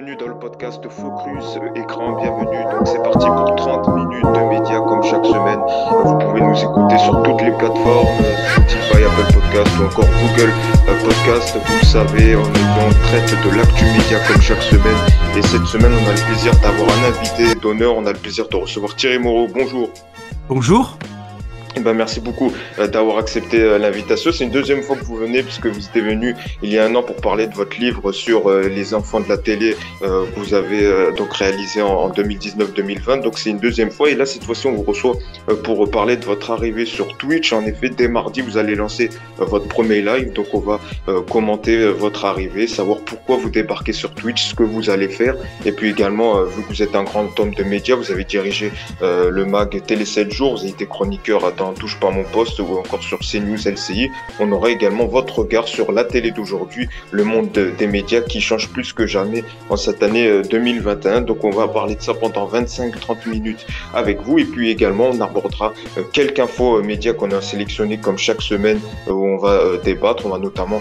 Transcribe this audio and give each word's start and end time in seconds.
Bienvenue 0.00 0.16
dans 0.16 0.28
le 0.28 0.38
podcast 0.38 0.82
Focus 0.88 1.58
Écran, 1.76 2.18
bienvenue. 2.18 2.64
Donc 2.72 2.86
c'est 2.86 3.02
parti 3.02 3.26
pour 3.26 3.54
30 3.54 3.88
minutes 3.96 4.24
de 4.24 4.48
médias 4.48 4.80
comme 4.80 5.02
chaque 5.02 5.26
semaine. 5.26 5.60
Vous 6.04 6.16
pouvez 6.16 6.40
nous 6.40 6.56
écouter 6.56 6.96
sur 6.96 7.22
toutes 7.22 7.42
les 7.42 7.50
plateformes, 7.50 8.08
Spotify, 8.50 9.04
Apple 9.04 9.34
Podcast 9.34 9.78
ou 9.78 9.84
encore 9.84 10.06
Google 10.06 10.52
Podcast. 10.86 11.58
Vous 11.66 11.78
le 11.78 11.84
savez, 11.84 12.34
on, 12.34 12.40
on 12.40 12.90
traite 13.08 13.44
de 13.44 13.54
l'actu 13.54 13.84
média 13.84 14.18
comme 14.26 14.40
chaque 14.40 14.62
semaine. 14.62 14.96
Et 15.36 15.42
cette 15.42 15.66
semaine, 15.66 15.92
on 15.92 16.08
a 16.08 16.12
le 16.14 16.26
plaisir 16.32 16.52
d'avoir 16.62 16.88
un 16.88 17.08
invité 17.08 17.54
d'honneur. 17.60 17.94
On 17.94 18.06
a 18.06 18.12
le 18.12 18.18
plaisir 18.18 18.48
de 18.48 18.56
recevoir 18.56 18.96
Thierry 18.96 19.18
Moreau. 19.18 19.48
Bonjour. 19.52 19.90
Bonjour. 20.48 20.96
Eh 21.76 21.80
ben, 21.80 21.94
merci 21.94 22.20
beaucoup 22.20 22.52
euh, 22.78 22.88
d'avoir 22.88 23.18
accepté 23.18 23.60
euh, 23.60 23.78
l'invitation. 23.78 24.32
C'est 24.32 24.44
une 24.44 24.50
deuxième 24.50 24.82
fois 24.82 24.96
que 24.96 25.04
vous 25.04 25.16
venez 25.16 25.42
puisque 25.42 25.66
vous 25.66 25.86
étiez 25.86 26.00
venu 26.00 26.34
il 26.62 26.70
y 26.70 26.78
a 26.78 26.84
un 26.84 26.94
an 26.96 27.02
pour 27.02 27.16
parler 27.16 27.46
de 27.46 27.54
votre 27.54 27.78
livre 27.78 28.10
sur 28.10 28.50
euh, 28.50 28.68
les 28.68 28.92
enfants 28.92 29.20
de 29.20 29.28
la 29.28 29.38
télé 29.38 29.76
que 30.00 30.38
vous 30.40 30.54
avez 30.54 31.12
donc 31.16 31.32
réalisé 31.32 31.82
en 31.82 32.08
2019-2020. 32.10 33.22
Donc 33.22 33.38
c'est 33.38 33.50
une 33.50 33.58
deuxième 33.58 33.90
fois 33.90 34.10
et 34.10 34.14
là 34.14 34.26
cette 34.26 34.44
fois-ci 34.44 34.66
on 34.66 34.72
vous 34.72 34.82
reçoit 34.82 35.14
pour 35.62 35.88
parler 35.90 36.16
de 36.16 36.24
votre 36.24 36.50
arrivée 36.50 36.86
sur 36.86 37.16
Twitch. 37.18 37.52
En 37.52 37.64
effet, 37.64 37.90
dès 37.90 38.08
mardi 38.08 38.40
vous 38.40 38.56
allez 38.56 38.74
lancer 38.74 39.10
votre 39.38 39.68
premier 39.68 40.00
live. 40.00 40.32
Donc 40.32 40.46
on 40.52 40.60
va 40.60 40.80
commenter 41.30 41.86
votre 41.88 42.24
arrivée, 42.24 42.66
savoir 42.66 42.98
pourquoi 43.00 43.36
vous 43.36 43.50
débarquez 43.50 43.92
sur 43.92 44.14
Twitch, 44.14 44.48
ce 44.48 44.54
que 44.54 44.62
vous 44.62 44.90
allez 44.90 45.08
faire 45.08 45.36
et 45.64 45.72
puis 45.72 45.90
également 45.90 46.42
vu 46.42 46.62
que 46.62 46.68
vous 46.68 46.82
êtes 46.82 46.94
un 46.94 47.04
grand 47.04 47.26
tome 47.26 47.54
de 47.54 47.62
médias, 47.62 47.96
vous 47.96 48.10
avez 48.10 48.24
dirigé 48.24 48.72
le 49.02 49.44
mag 49.44 49.82
Télé 49.86 50.04
7 50.04 50.32
jours, 50.32 50.52
vous 50.54 50.62
avez 50.62 50.70
été 50.70 50.86
chroniqueur 50.86 51.44
à 51.44 51.52
Touche 51.78 51.98
pas 51.98 52.10
mon 52.10 52.24
poste 52.24 52.58
ou 52.60 52.78
encore 52.78 53.02
sur 53.02 53.18
CNews 53.20 53.56
LCI. 53.66 54.10
On 54.38 54.50
aura 54.52 54.70
également 54.70 55.06
votre 55.06 55.40
regard 55.40 55.68
sur 55.68 55.92
la 55.92 56.04
télé 56.04 56.30
d'aujourd'hui, 56.30 56.88
le 57.10 57.24
monde 57.24 57.50
des 57.50 57.86
médias 57.86 58.20
qui 58.20 58.40
change 58.40 58.68
plus 58.68 58.92
que 58.92 59.06
jamais 59.06 59.44
en 59.68 59.76
cette 59.76 60.02
année 60.02 60.42
2021. 60.42 61.10
Euh, 61.12 61.20
Donc 61.20 61.44
on 61.44 61.50
va 61.50 61.68
parler 61.68 61.94
de 61.94 62.02
ça 62.02 62.14
pendant 62.14 62.48
25-30 62.48 63.28
minutes 63.28 63.66
avec 63.94 64.20
vous 64.22 64.38
et 64.38 64.44
puis 64.44 64.70
également 64.70 65.10
on 65.12 65.20
abordera 65.20 65.72
euh, 65.98 66.02
quelques 66.12 66.38
infos 66.38 66.78
euh, 66.78 66.82
médias 66.82 67.12
qu'on 67.12 67.30
a 67.32 67.40
sélectionné 67.40 67.98
comme 67.98 68.18
chaque 68.18 68.42
semaine 68.42 68.80
où 69.06 69.26
on 69.26 69.36
va 69.36 69.76
débattre. 69.84 70.26
On 70.26 70.30
va 70.30 70.38
notamment 70.38 70.80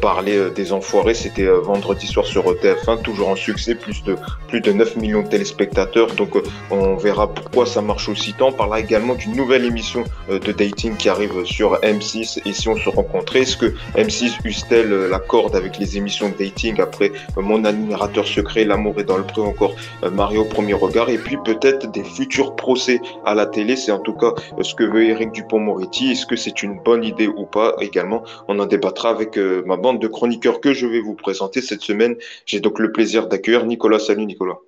parler 0.00 0.50
des 0.54 0.72
enfoirés. 0.72 1.14
C'était 1.14 1.46
vendredi 1.46 2.06
soir 2.06 2.26
sur 2.26 2.44
TF1, 2.44 3.02
toujours 3.02 3.28
en 3.28 3.36
succès, 3.36 3.74
plus 3.74 4.02
de 4.04 4.16
plus 4.48 4.60
de 4.60 4.72
9 4.72 4.96
millions 4.96 5.22
de 5.22 5.28
téléspectateurs. 5.28 6.08
Donc 6.14 6.30
on 6.70 6.96
verra 6.96 7.28
pourquoi 7.28 7.66
ça 7.66 7.82
marche 7.82 8.08
aussi 8.08 8.32
tant. 8.32 8.48
On 8.48 8.52
parlera 8.52 8.80
également 8.80 9.14
d'une 9.14 9.36
nouvelle 9.36 9.64
émission 9.64 10.04
de 10.28 10.52
dating 10.52 10.96
qui 10.96 11.08
arrive 11.08 11.44
sur 11.44 11.74
M6 11.80 12.40
et 12.44 12.52
si 12.52 12.68
on 12.68 12.76
se 12.76 12.88
rencontrait, 12.88 13.40
est-ce 13.40 13.56
que 13.56 13.74
M6 13.94 14.38
use-t-elle 14.44 14.92
euh, 14.92 15.08
la 15.08 15.18
corde 15.18 15.54
avec 15.54 15.78
les 15.78 15.96
émissions 15.96 16.28
de 16.30 16.34
dating 16.34 16.80
après 16.80 17.12
euh, 17.36 17.42
Mon 17.42 17.64
admirateur 17.64 18.26
secret, 18.26 18.64
L'amour 18.64 18.98
est 18.98 19.04
dans 19.04 19.16
le 19.16 19.24
pré 19.24 19.40
encore 19.40 19.74
Mario 20.12 20.44
premier 20.44 20.74
regard 20.74 21.08
et 21.08 21.18
puis 21.18 21.36
peut-être 21.44 21.90
des 21.90 22.04
futurs 22.04 22.56
procès 22.56 23.00
à 23.24 23.34
la 23.34 23.46
télé, 23.46 23.76
c'est 23.76 23.92
en 23.92 24.00
tout 24.00 24.14
cas 24.14 24.32
ce 24.60 24.74
que 24.74 24.84
veut 24.84 25.04
Eric 25.04 25.32
Dupont-Moretti, 25.32 26.12
est-ce 26.12 26.26
que 26.26 26.36
c'est 26.36 26.62
une 26.62 26.80
bonne 26.82 27.04
idée 27.04 27.28
ou 27.28 27.44
pas? 27.44 27.76
Également 27.80 28.24
On 28.48 28.58
en 28.58 28.66
débattra 28.66 29.10
avec 29.10 29.36
ma 29.36 29.76
bande 29.76 30.00
de 30.00 30.08
chroniqueurs 30.08 30.60
que 30.60 30.72
je 30.72 30.86
vais 30.86 31.00
vous 31.00 31.14
présenter 31.14 31.60
cette 31.60 31.82
semaine. 31.82 32.16
J'ai 32.46 32.60
donc 32.60 32.78
le 32.78 32.92
plaisir 32.92 33.28
d'accueillir 33.28 33.64
Nicolas. 33.66 33.98
Salut 33.98 34.26
Nicolas. 34.26 34.58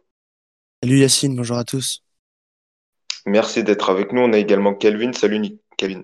Salut 0.82 0.98
Yacine, 0.98 1.34
bonjour 1.34 1.58
à 1.58 1.64
tous. 1.64 2.02
Merci 3.26 3.64
d'être 3.64 3.90
avec 3.90 4.12
nous. 4.12 4.22
On 4.22 4.32
a 4.32 4.38
également 4.38 4.74
Kelvin. 4.74 5.12
Salut 5.12 5.58
Kelvin. 5.76 6.02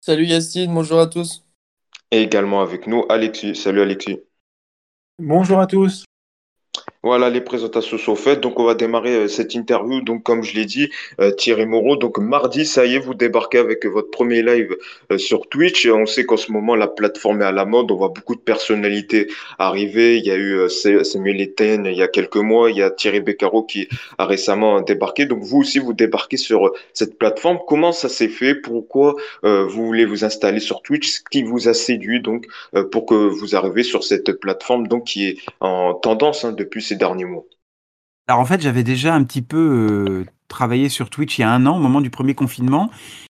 Salut 0.00 0.26
Yacine, 0.26 0.72
bonjour 0.72 1.00
à 1.00 1.06
tous. 1.06 1.44
Et 2.10 2.22
également 2.22 2.62
avec 2.62 2.86
nous 2.86 3.04
Alexis. 3.08 3.54
Salut 3.54 3.80
Alexis. 3.80 4.20
Bonjour 5.18 5.60
à 5.60 5.66
tous. 5.66 6.04
Voilà, 7.04 7.30
les 7.30 7.40
présentations 7.40 7.96
sont 7.96 8.16
faites. 8.16 8.40
Donc, 8.40 8.58
on 8.58 8.64
va 8.64 8.74
démarrer 8.74 9.14
euh, 9.14 9.28
cette 9.28 9.54
interview. 9.54 10.00
Donc, 10.00 10.24
comme 10.24 10.42
je 10.42 10.56
l'ai 10.56 10.64
dit, 10.64 10.90
euh, 11.20 11.30
Thierry 11.30 11.64
Moreau. 11.64 11.94
Donc, 11.94 12.18
mardi, 12.18 12.66
ça 12.66 12.86
y 12.86 12.96
est, 12.96 12.98
vous 12.98 13.14
débarquez 13.14 13.58
avec 13.58 13.86
votre 13.86 14.10
premier 14.10 14.42
live 14.42 14.76
euh, 15.12 15.16
sur 15.16 15.48
Twitch. 15.48 15.86
On 15.86 16.06
sait 16.06 16.24
qu'en 16.24 16.36
ce 16.36 16.50
moment, 16.50 16.74
la 16.74 16.88
plateforme 16.88 17.42
est 17.42 17.44
à 17.44 17.52
la 17.52 17.64
mode. 17.64 17.92
On 17.92 17.94
voit 17.94 18.08
beaucoup 18.08 18.34
de 18.34 18.40
personnalités 18.40 19.28
arriver. 19.60 20.18
Il 20.18 20.26
y 20.26 20.32
a 20.32 20.36
eu 20.36 20.68
Samuel 20.68 21.40
Etienne 21.40 21.86
il 21.86 21.96
y 21.96 22.02
a 22.02 22.08
quelques 22.08 22.36
mois. 22.36 22.68
Il 22.68 22.78
y 22.78 22.82
a 22.82 22.90
Thierry 22.90 23.20
Beccaro 23.20 23.62
qui 23.62 23.88
a 24.18 24.26
récemment 24.26 24.80
débarqué. 24.80 25.24
Donc, 25.26 25.44
vous 25.44 25.58
aussi, 25.58 25.78
vous 25.78 25.92
débarquez 25.92 26.36
sur 26.36 26.72
cette 26.94 27.16
plateforme. 27.16 27.60
Comment 27.68 27.92
ça 27.92 28.08
s'est 28.08 28.28
fait? 28.28 28.56
Pourquoi 28.56 29.14
vous 29.44 29.86
voulez 29.86 30.04
vous 30.04 30.24
installer 30.24 30.58
sur 30.58 30.82
Twitch? 30.82 31.08
Ce 31.08 31.20
qui 31.30 31.44
vous 31.44 31.68
a 31.68 31.74
séduit, 31.74 32.20
donc, 32.20 32.46
pour 32.90 33.06
que 33.06 33.14
vous 33.14 33.54
arriviez 33.54 33.84
sur 33.84 34.02
cette 34.02 34.32
plateforme, 34.32 34.88
donc, 34.88 35.04
qui 35.04 35.28
est 35.28 35.36
en 35.60 35.94
tendance 35.94 36.44
hein, 36.44 36.50
depuis 36.50 36.87
derniers 36.94 37.24
mois 37.24 37.44
Alors 38.26 38.40
en 38.40 38.44
fait, 38.44 38.60
j'avais 38.60 38.84
déjà 38.84 39.14
un 39.14 39.24
petit 39.24 39.42
peu 39.42 39.56
euh, 39.58 40.24
travaillé 40.48 40.88
sur 40.88 41.10
Twitch 41.10 41.38
il 41.38 41.42
y 41.42 41.44
a 41.44 41.50
un 41.50 41.66
an, 41.66 41.76
au 41.76 41.80
moment 41.80 42.00
du 42.00 42.10
premier 42.10 42.34
confinement, 42.34 42.90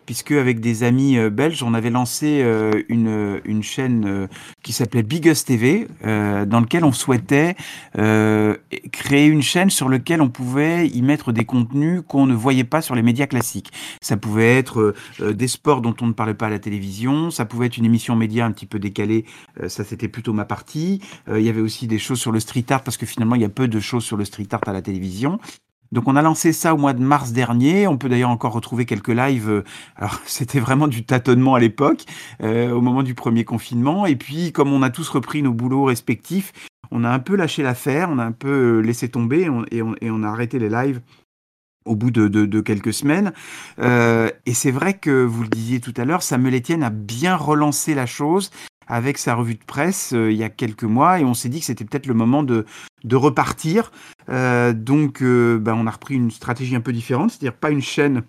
puisque 0.06 0.32
avec 0.32 0.60
des 0.60 0.84
amis 0.84 1.18
euh, 1.18 1.30
belges, 1.30 1.64
on 1.64 1.74
avait 1.74 1.90
lancé 1.90 2.42
euh, 2.42 2.72
une, 2.90 3.42
une 3.46 3.64
chaîne 3.64 4.06
euh, 4.06 4.28
qui 4.64 4.74
s'appelait 4.74 5.04
Biggest 5.04 5.48
TV, 5.48 5.88
dans 6.04 6.62
lequel 6.62 6.84
on 6.86 6.92
souhaitait 6.92 7.56
créer 7.94 9.28
une 9.28 9.42
chaîne 9.42 9.70
sur 9.70 9.90
laquelle 9.90 10.22
on 10.22 10.30
pouvait 10.30 10.88
y 10.88 11.02
mettre 11.02 11.32
des 11.32 11.46
contenus 11.46 12.02
qu'on 12.08 12.26
ne 12.26 12.34
voyait 12.34 12.64
pas 12.64 12.82
sur 12.82 12.96
les 12.96 13.02
médias 13.02 13.28
classiques. 13.28 13.72
Ça 14.02 14.16
pouvait 14.16 14.58
être 14.58 14.94
des 15.20 15.48
sports 15.48 15.82
dont 15.82 15.96
on 16.02 16.08
ne 16.08 16.14
parlait 16.14 16.34
pas 16.34 16.48
à 16.48 16.50
la 16.50 16.60
télévision, 16.60 17.30
ça 17.30 17.46
pouvait 17.46 17.68
être 17.68 17.78
une 17.78 17.86
émission 17.86 18.16
média 18.16 18.46
un 18.46 18.52
petit 18.52 18.66
peu 18.66 18.80
décalée, 18.80 19.26
ça 19.68 19.84
c'était 19.84 20.08
plutôt 20.08 20.34
ma 20.34 20.46
partie. 20.46 21.02
il 21.30 21.42
y 21.42 21.50
avait 21.50 21.62
aussi 21.62 21.88
des 21.88 22.00
choses 22.00 22.20
sur 22.20 22.32
le 22.32 22.40
street 22.40 22.66
art, 22.70 22.84
parce 22.84 22.98
que 22.98 23.06
finalement 23.06 23.36
il 23.36 23.42
y 23.42 23.46
a 23.46 23.50
peu 23.50 23.68
de 23.68 23.80
choses 23.80 24.04
sur 24.04 24.18
le 24.18 24.26
street 24.26 24.48
art 24.52 24.62
à 24.66 24.74
la 24.74 24.82
télévision. 24.82 25.40
Donc 25.94 26.08
on 26.08 26.16
a 26.16 26.24
lancé 26.24 26.54
ça 26.54 26.74
au 26.74 26.78
mois 26.78 26.94
de 26.94 27.04
mars 27.04 27.34
dernier. 27.34 27.88
On 27.88 27.98
peut 27.98 28.10
d'ailleurs 28.10 28.32
encore 28.32 28.54
retrouver 28.54 28.86
quelques 28.86 29.10
lives. 29.10 29.50
Euh, 29.50 29.64
alors 29.96 30.20
c'était 30.26 30.60
vraiment 30.60 30.88
du 30.88 31.06
tâtonnement 31.06 31.54
à 31.54 31.60
l'époque, 31.60 32.06
euh, 32.42 32.72
au 32.72 32.82
moment 32.82 33.04
du 33.04 33.14
premier 33.14 33.46
confinement. 33.46 34.08
Et 34.08 34.16
puis 34.16 34.52
comme 34.52 34.74
on 34.74 34.82
a 34.82 34.90
tous 34.90 35.08
repris 35.10 35.44
nos 35.44 35.54
boulots 35.54 35.86
respectifs, 35.86 36.52
on 36.90 37.04
a 37.04 37.10
un 37.10 37.20
peu 37.20 37.36
lâché 37.36 37.62
l'affaire, 37.62 38.10
on 38.12 38.18
a 38.18 38.26
un 38.26 38.32
peu 38.32 38.50
euh, 38.50 38.80
laissé 38.80 39.08
tomber 39.08 39.48
et 39.72 39.82
on, 39.82 40.24
a 40.24 40.28
arrêté 40.28 40.58
les 40.58 40.70
lives 40.70 41.00
au 41.86 41.96
bout 41.96 42.12
de, 42.12 42.62
quelques 42.62 42.94
semaines. 42.94 43.34
et 43.78 44.54
c'est 44.54 44.72
vrai 44.72 44.94
que 44.94 45.26
vous 45.26 45.44
le 45.44 45.50
disiez 45.50 45.82
tout 45.82 45.94
à 45.98 46.06
l'heure, 46.06 46.24
Samuel 46.24 46.56
Etienne 46.56 46.82
a 46.82 46.90
bien 46.90 47.36
relancé 47.36 47.94
la 47.94 48.06
chose 48.06 48.52
avec 48.88 49.18
sa 49.18 49.36
revue 49.36 49.56
de 49.56 49.64
presse 49.64 50.14
euh, 50.14 50.32
il 50.32 50.38
y 50.38 50.44
a 50.44 50.50
quelques 50.50 50.84
mois 50.84 51.20
et 51.20 51.24
on 51.24 51.34
s'est 51.34 51.50
dit 51.50 51.60
que 51.60 51.66
c'était 51.66 51.86
peut-être 51.86 52.08
le 52.08 52.14
moment 52.14 52.44
de, 52.44 52.66
de 53.04 53.16
repartir. 53.16 53.92
Euh, 54.30 54.74
donc 54.74 55.22
euh, 55.22 55.58
ben, 55.60 55.76
on 55.76 55.88
a 55.88 55.92
repris 55.92 56.16
une 56.16 56.32
stratégie 56.32 56.76
un 56.76 56.82
peu 56.82 56.94
différente, 56.94 57.32
c'est-à-dire 57.32 57.54
pas 57.54 57.70
une 57.70 57.82
chaîne 57.82 58.24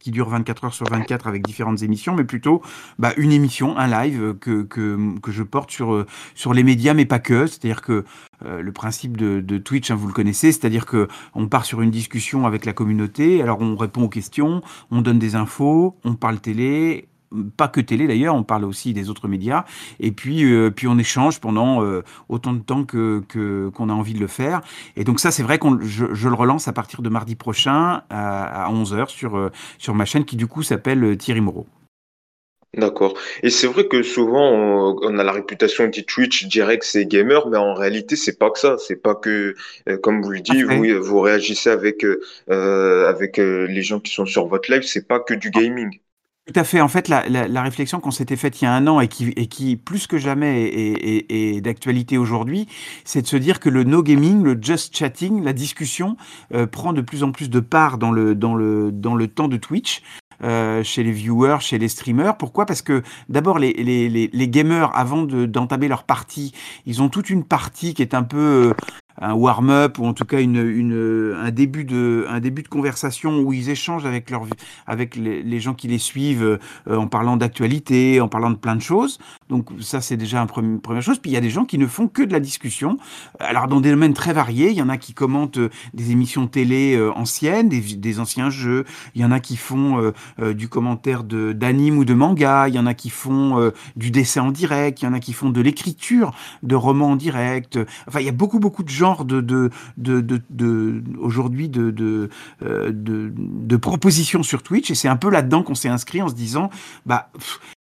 qui 0.00 0.10
dure 0.10 0.30
24 0.30 0.64
heures 0.64 0.72
sur 0.72 0.88
24 0.88 1.26
avec 1.26 1.42
différentes 1.42 1.82
émissions, 1.82 2.14
mais 2.16 2.24
plutôt 2.24 2.62
bah, 2.98 3.12
une 3.18 3.30
émission, 3.30 3.76
un 3.76 3.88
live 3.88 4.34
que, 4.40 4.62
que, 4.62 5.18
que, 5.20 5.30
je 5.30 5.42
porte 5.42 5.70
sur, 5.70 6.06
sur 6.34 6.54
les 6.54 6.62
médias, 6.62 6.94
mais 6.94 7.04
pas 7.04 7.18
que. 7.18 7.46
C'est-à-dire 7.46 7.82
que 7.82 8.06
le 8.42 8.72
principe 8.72 9.18
de, 9.18 9.42
de 9.42 9.58
Twitch, 9.58 9.90
hein, 9.90 9.96
vous 9.96 10.06
le 10.06 10.14
connaissez, 10.14 10.50
c'est-à-dire 10.52 10.86
que 10.86 11.08
on 11.34 11.46
part 11.46 11.66
sur 11.66 11.82
une 11.82 11.90
discussion 11.90 12.46
avec 12.46 12.64
la 12.64 12.72
communauté, 12.72 13.42
alors 13.42 13.60
on 13.60 13.76
répond 13.76 14.04
aux 14.04 14.08
questions, 14.08 14.62
on 14.90 15.02
donne 15.02 15.18
des 15.18 15.34
infos, 15.34 15.94
on 16.04 16.14
parle 16.14 16.40
télé, 16.40 17.09
pas 17.56 17.68
que 17.68 17.80
télé 17.80 18.06
d'ailleurs, 18.06 18.34
on 18.34 18.42
parle 18.42 18.64
aussi 18.64 18.92
des 18.92 19.10
autres 19.10 19.28
médias, 19.28 19.64
et 20.00 20.12
puis, 20.12 20.44
euh, 20.44 20.70
puis 20.70 20.86
on 20.88 20.98
échange 20.98 21.40
pendant 21.40 21.82
euh, 21.84 22.02
autant 22.28 22.52
de 22.52 22.60
temps 22.60 22.84
que, 22.84 23.22
qu'on 23.74 23.88
a 23.88 23.92
envie 23.92 24.14
de 24.14 24.20
le 24.20 24.26
faire. 24.26 24.60
Et 24.96 25.04
donc 25.04 25.20
ça, 25.20 25.30
c'est 25.30 25.42
vrai 25.42 25.58
que 25.58 25.66
je, 25.82 26.06
je, 26.12 26.28
le 26.28 26.34
relance 26.34 26.68
à 26.68 26.72
partir 26.72 27.02
de 27.02 27.08
mardi 27.08 27.36
prochain 27.36 28.02
à, 28.10 28.70
11h 28.72 29.08
sur, 29.08 29.36
euh, 29.36 29.50
sur 29.78 29.94
ma 29.94 30.04
chaîne 30.04 30.24
qui 30.24 30.36
du 30.36 30.46
coup 30.46 30.62
s'appelle 30.62 31.16
Thierry 31.16 31.40
Moreau. 31.40 31.66
D'accord. 32.76 33.14
Et 33.42 33.50
c'est 33.50 33.66
vrai 33.66 33.88
que 33.88 34.04
souvent 34.04 34.48
on, 35.02 35.18
a 35.18 35.24
la 35.24 35.32
réputation 35.32 35.88
dit 35.88 36.04
Twitch 36.04 36.46
direct 36.46 36.84
c'est 36.84 37.04
gamer, 37.04 37.48
mais 37.48 37.56
en 37.56 37.74
réalité 37.74 38.14
c'est 38.14 38.38
pas 38.38 38.48
que 38.50 38.60
ça. 38.60 38.76
C'est 38.78 39.02
pas 39.02 39.16
que, 39.16 39.56
comme 40.02 40.22
vous 40.22 40.30
le 40.30 40.40
dites, 40.40 40.62
vous, 40.62 41.02
vous 41.02 41.20
réagissez 41.20 41.70
avec 41.70 42.06
avec 42.48 43.38
les 43.38 43.82
gens 43.82 43.98
qui 43.98 44.14
sont 44.14 44.24
sur 44.24 44.46
votre 44.46 44.70
live. 44.70 44.82
C'est 44.82 45.08
pas 45.08 45.18
que 45.18 45.34
du 45.34 45.50
gaming. 45.50 45.98
Tout 46.52 46.58
à 46.58 46.64
fait. 46.64 46.80
En 46.80 46.88
fait, 46.88 47.06
la, 47.08 47.62
réflexion 47.62 48.00
qu'on 48.00 48.10
s'était 48.10 48.36
faite 48.36 48.60
il 48.60 48.64
y 48.64 48.66
a 48.66 48.72
un 48.72 48.88
an 48.88 48.98
et 48.98 49.06
qui, 49.06 49.76
plus 49.76 50.08
que 50.08 50.18
jamais 50.18 50.64
est, 50.64 51.60
d'actualité 51.60 52.18
aujourd'hui, 52.18 52.66
c'est 53.04 53.22
de 53.22 53.26
se 53.28 53.36
dire 53.36 53.60
que 53.60 53.68
le 53.68 53.84
no 53.84 54.02
gaming, 54.02 54.42
le 54.42 54.58
just 54.60 54.96
chatting, 54.96 55.44
la 55.44 55.52
discussion 55.52 56.16
euh, 56.52 56.66
prend 56.66 56.92
de 56.92 57.02
plus 57.02 57.22
en 57.22 57.30
plus 57.30 57.50
de 57.50 57.60
part 57.60 57.98
dans 57.98 58.10
le, 58.10 58.34
dans 58.34 58.56
le, 58.56 58.90
dans 58.90 59.14
le 59.14 59.28
temps 59.28 59.46
de 59.46 59.56
Twitch. 59.56 60.02
Euh, 60.42 60.82
chez 60.82 61.02
les 61.02 61.12
viewers, 61.12 61.58
chez 61.60 61.76
les 61.76 61.88
streamers. 61.88 62.38
Pourquoi? 62.38 62.64
Parce 62.64 62.80
que 62.80 63.02
d'abord, 63.28 63.58
les, 63.58 63.74
les, 63.74 64.08
les, 64.08 64.48
gamers, 64.48 64.90
avant 64.96 65.24
d'entamer 65.24 65.86
leur 65.86 66.04
partie, 66.04 66.54
ils 66.86 67.02
ont 67.02 67.10
toute 67.10 67.28
une 67.28 67.44
partie 67.44 67.92
qui 67.92 68.00
est 68.00 68.14
un 68.14 68.22
peu 68.22 68.38
euh, 68.38 68.74
un 69.20 69.34
warm-up 69.34 69.98
ou 69.98 70.06
en 70.06 70.14
tout 70.14 70.24
cas 70.24 70.40
une, 70.40 70.56
une, 70.56 71.34
un, 71.38 71.50
début 71.50 71.84
de, 71.84 72.26
un 72.28 72.40
début 72.40 72.62
de 72.62 72.68
conversation 72.68 73.40
où 73.40 73.52
ils 73.52 73.68
échangent 73.68 74.06
avec, 74.06 74.30
leur, 74.30 74.46
avec 74.86 75.16
les, 75.16 75.60
gens 75.60 75.74
qui 75.74 75.88
les 75.88 75.98
suivent 75.98 76.58
euh, 76.88 76.96
en 76.96 77.06
parlant 77.06 77.36
d'actualité, 77.36 78.20
en 78.20 78.28
parlant 78.28 78.50
de 78.50 78.56
plein 78.56 78.76
de 78.76 78.82
choses. 78.82 79.18
Donc 79.50 79.68
ça, 79.80 80.00
c'est 80.00 80.16
déjà 80.16 80.46
une 80.56 80.80
première 80.80 81.02
chose. 81.02 81.18
Puis 81.18 81.32
il 81.32 81.34
y 81.34 81.36
a 81.36 81.40
des 81.40 81.50
gens 81.50 81.64
qui 81.64 81.76
ne 81.76 81.86
font 81.86 82.06
que 82.06 82.22
de 82.22 82.32
la 82.32 82.40
discussion. 82.40 82.98
Alors 83.40 83.66
dans 83.66 83.80
des 83.80 83.90
domaines 83.90 84.14
très 84.14 84.32
variés, 84.32 84.70
il 84.70 84.76
y 84.76 84.82
en 84.82 84.88
a 84.88 84.96
qui 84.96 85.12
commentent 85.12 85.58
euh, 85.58 85.70
des 85.92 86.12
émissions 86.12 86.46
télé 86.46 86.94
euh, 86.94 87.12
anciennes, 87.12 87.68
des, 87.68 88.20
anciens 88.20 88.48
jeux. 88.48 88.84
Il 89.16 89.20
y 89.20 89.24
en 89.24 89.32
a 89.32 89.40
qui 89.40 89.56
font 89.56 90.12
euh, 90.40 90.54
du 90.54 90.68
commentaire 90.68 91.24
d'anime 91.24 91.98
ou 91.98 92.04
de 92.04 92.14
manga. 92.14 92.68
Il 92.68 92.74
y 92.74 92.78
en 92.78 92.86
a 92.86 92.94
qui 92.94 93.10
font 93.10 93.72
du 93.96 94.10
dessin 94.12 94.42
en 94.42 94.50
direct. 94.52 95.02
Il 95.02 95.06
y 95.06 95.08
en 95.08 95.12
a 95.12 95.20
qui 95.20 95.32
font 95.32 95.50
de 95.50 95.60
l'écriture 95.60 96.32
de 96.62 96.76
romans 96.76 97.10
en 97.10 97.16
direct. 97.16 97.78
Enfin, 98.06 98.20
il 98.20 98.26
y 98.26 98.28
a 98.28 98.32
beaucoup 98.32 98.60
beaucoup 98.60 98.84
de 98.84 98.88
genres 98.88 99.24
de, 99.24 99.40
de, 99.40 99.70
de, 99.96 100.20
de, 100.48 101.02
aujourd'hui 101.18 101.68
de, 101.68 101.90
de, 101.90 102.30
de, 102.60 103.76
propositions 103.76 104.44
sur 104.44 104.62
Twitch. 104.62 104.92
Et 104.92 104.94
c'est 104.94 105.08
un 105.08 105.16
peu 105.16 105.30
là-dedans 105.30 105.64
qu'on 105.64 105.74
s'est 105.74 105.88
inscrit 105.88 106.22
en 106.22 106.28
se 106.28 106.34
disant, 106.34 106.70
bah 107.04 107.30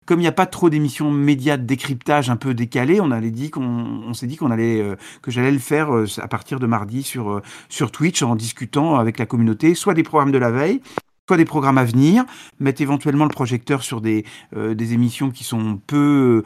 comme 0.09 0.21
il 0.21 0.23
n'y 0.23 0.27
a 0.27 0.31
pas 0.31 0.47
trop 0.47 0.71
d'émissions 0.71 1.11
médias 1.11 1.55
de 1.55 1.61
décryptage 1.61 2.31
un 2.31 2.35
peu 2.35 2.55
décalées, 2.55 2.99
on 2.99 3.09
dit 3.21 3.51
qu'on, 3.51 4.11
s'est 4.15 4.25
dit 4.25 4.37
qu'on 4.37 4.49
allait, 4.49 4.81
euh, 4.81 4.95
que 5.21 5.29
j'allais 5.29 5.51
le 5.51 5.59
faire 5.59 5.95
euh, 5.95 6.07
à 6.17 6.27
partir 6.27 6.59
de 6.59 6.65
mardi 6.65 7.03
sur, 7.03 7.29
euh, 7.29 7.43
sur 7.69 7.91
Twitch 7.91 8.23
en 8.23 8.35
discutant 8.35 8.95
avec 8.95 9.19
la 9.19 9.27
communauté, 9.27 9.75
soit 9.75 9.93
des 9.93 10.01
programmes 10.01 10.31
de 10.31 10.39
la 10.39 10.49
veille, 10.49 10.81
soit 11.27 11.37
des 11.37 11.45
programmes 11.45 11.77
à 11.77 11.83
venir, 11.83 12.25
mettre 12.59 12.81
éventuellement 12.81 13.25
le 13.25 13.29
projecteur 13.29 13.83
sur 13.83 14.01
des, 14.01 14.25
émissions 14.55 15.29
qui 15.29 15.43
sont 15.43 15.79
peu, 15.85 16.43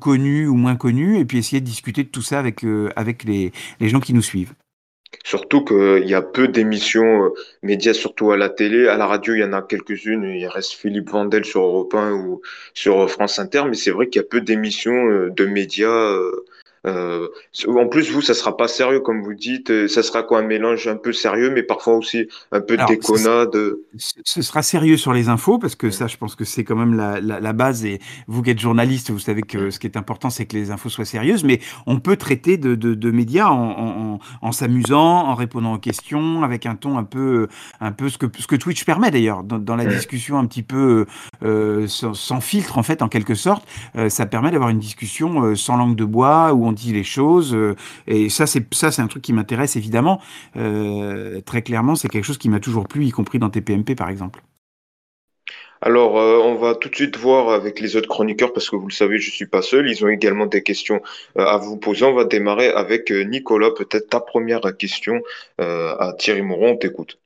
connues 0.00 0.46
ou 0.46 0.54
moins 0.54 0.76
connues, 0.76 1.18
et 1.18 1.24
puis 1.24 1.38
essayer 1.38 1.60
de 1.60 1.66
discuter 1.66 2.04
de 2.04 2.08
tout 2.08 2.22
ça 2.22 2.38
avec, 2.38 2.62
les 3.24 3.52
gens 3.80 3.98
qui 3.98 4.14
nous 4.14 4.22
suivent. 4.22 4.54
Surtout 5.24 5.64
qu'il 5.64 6.08
y 6.08 6.14
a 6.14 6.22
peu 6.22 6.48
d'émissions 6.48 7.24
euh, 7.24 7.34
médias, 7.62 7.94
surtout 7.94 8.32
à 8.32 8.36
la 8.36 8.48
télé. 8.48 8.88
À 8.88 8.96
la 8.96 9.06
radio, 9.06 9.34
il 9.34 9.40
y 9.40 9.44
en 9.44 9.52
a 9.52 9.62
quelques-unes. 9.62 10.24
Il 10.24 10.46
reste 10.46 10.72
Philippe 10.72 11.10
Vandel 11.10 11.44
sur 11.44 11.62
Europe 11.62 11.94
1 11.94 12.12
ou 12.12 12.40
sur 12.74 13.10
France 13.10 13.38
Inter. 13.38 13.64
Mais 13.68 13.74
c'est 13.74 13.90
vrai 13.90 14.08
qu'il 14.08 14.20
y 14.22 14.24
a 14.24 14.28
peu 14.28 14.40
d'émissions 14.40 15.08
euh, 15.08 15.30
de 15.30 15.46
médias 15.46 16.16
euh, 16.86 17.28
euh, 17.66 17.76
en 17.76 17.88
plus, 17.88 18.10
vous, 18.10 18.22
ça 18.22 18.32
sera 18.32 18.56
pas 18.56 18.68
sérieux, 18.68 19.00
comme 19.00 19.22
vous 19.22 19.34
dites. 19.34 19.70
Euh, 19.70 19.88
ça 19.88 20.02
sera 20.02 20.22
quoi 20.22 20.38
un 20.38 20.46
mélange 20.46 20.88
un 20.88 20.96
peu 20.96 21.12
sérieux, 21.12 21.50
mais 21.50 21.62
parfois 21.62 21.94
aussi 21.94 22.26
un 22.52 22.60
peu 22.60 22.76
de 22.76 22.84
déconnade. 22.86 23.56
Ce 23.96 24.42
sera 24.42 24.62
sérieux 24.62 24.96
sur 24.96 25.12
les 25.12 25.28
infos, 25.28 25.58
parce 25.58 25.74
que 25.74 25.90
ça, 25.90 26.06
je 26.06 26.16
pense 26.16 26.34
que 26.34 26.44
c'est 26.44 26.64
quand 26.64 26.76
même 26.76 26.94
la, 26.94 27.20
la, 27.20 27.40
la, 27.40 27.52
base. 27.52 27.84
Et 27.84 28.00
vous 28.28 28.42
qui 28.42 28.50
êtes 28.50 28.58
journaliste, 28.58 29.10
vous 29.10 29.18
savez 29.18 29.42
que 29.42 29.70
ce 29.70 29.78
qui 29.78 29.86
est 29.86 29.96
important, 29.96 30.30
c'est 30.30 30.46
que 30.46 30.56
les 30.56 30.70
infos 30.70 30.88
soient 30.88 31.04
sérieuses. 31.04 31.44
Mais 31.44 31.60
on 31.86 32.00
peut 32.00 32.16
traiter 32.16 32.56
de, 32.56 32.74
de, 32.74 32.94
de 32.94 33.10
médias 33.10 33.48
en, 33.48 33.70
en, 33.70 34.18
en 34.40 34.52
s'amusant, 34.52 35.26
en 35.26 35.34
répondant 35.34 35.74
aux 35.74 35.78
questions, 35.78 36.42
avec 36.42 36.64
un 36.64 36.76
ton 36.76 36.96
un 36.96 37.04
peu, 37.04 37.48
un 37.80 37.92
peu 37.92 38.08
ce 38.08 38.16
que, 38.16 38.26
ce 38.38 38.46
que 38.46 38.56
Twitch 38.56 38.84
permet 38.84 39.10
d'ailleurs, 39.10 39.44
dans, 39.44 39.58
dans, 39.58 39.76
la 39.76 39.84
discussion 39.84 40.38
un 40.38 40.46
petit 40.46 40.62
peu 40.62 41.06
euh, 41.42 41.86
sans, 41.88 42.14
sans, 42.14 42.40
filtre, 42.40 42.78
en 42.78 42.82
fait, 42.82 43.02
en 43.02 43.08
quelque 43.08 43.34
sorte. 43.34 43.66
Euh, 43.96 44.08
ça 44.08 44.26
permet 44.26 44.50
d'avoir 44.50 44.70
une 44.70 44.78
discussion 44.78 45.42
euh, 45.42 45.54
sans 45.54 45.76
langue 45.76 45.96
de 45.96 46.04
bois, 46.04 46.52
où 46.54 46.69
on 46.70 46.72
dit 46.72 46.92
les 46.92 47.04
choses. 47.04 47.54
Euh, 47.54 47.74
et 48.06 48.28
ça, 48.28 48.46
c'est 48.46 48.62
ça, 48.74 48.90
c'est 48.90 49.02
un 49.02 49.08
truc 49.08 49.22
qui 49.22 49.32
m'intéresse 49.32 49.76
évidemment. 49.76 50.20
Euh, 50.56 51.40
très 51.42 51.62
clairement, 51.62 51.94
c'est 51.94 52.08
quelque 52.08 52.24
chose 52.24 52.38
qui 52.38 52.48
m'a 52.48 52.60
toujours 52.60 52.86
plu, 52.88 53.04
y 53.04 53.10
compris 53.10 53.38
dans 53.38 53.50
TPMP 53.50 53.94
par 53.94 54.08
exemple. 54.08 54.42
Alors, 55.82 56.18
euh, 56.18 56.38
on 56.38 56.56
va 56.56 56.74
tout 56.74 56.90
de 56.90 56.94
suite 56.94 57.16
voir 57.16 57.48
avec 57.48 57.80
les 57.80 57.96
autres 57.96 58.08
chroniqueurs, 58.08 58.52
parce 58.52 58.68
que 58.68 58.76
vous 58.76 58.86
le 58.86 58.92
savez, 58.92 59.18
je 59.18 59.30
suis 59.30 59.46
pas 59.46 59.62
seul. 59.62 59.88
Ils 59.88 60.04
ont 60.04 60.08
également 60.08 60.46
des 60.46 60.62
questions 60.62 61.00
à 61.36 61.56
vous 61.56 61.78
poser. 61.78 62.04
On 62.04 62.14
va 62.14 62.24
démarrer 62.24 62.68
avec 62.68 63.10
Nicolas. 63.10 63.70
Peut-être 63.70 64.10
ta 64.10 64.20
première 64.20 64.60
question 64.76 65.22
à 65.58 66.12
Thierry 66.18 66.42
Moron. 66.42 66.72
On 66.72 66.76
t'écoute. 66.76 67.18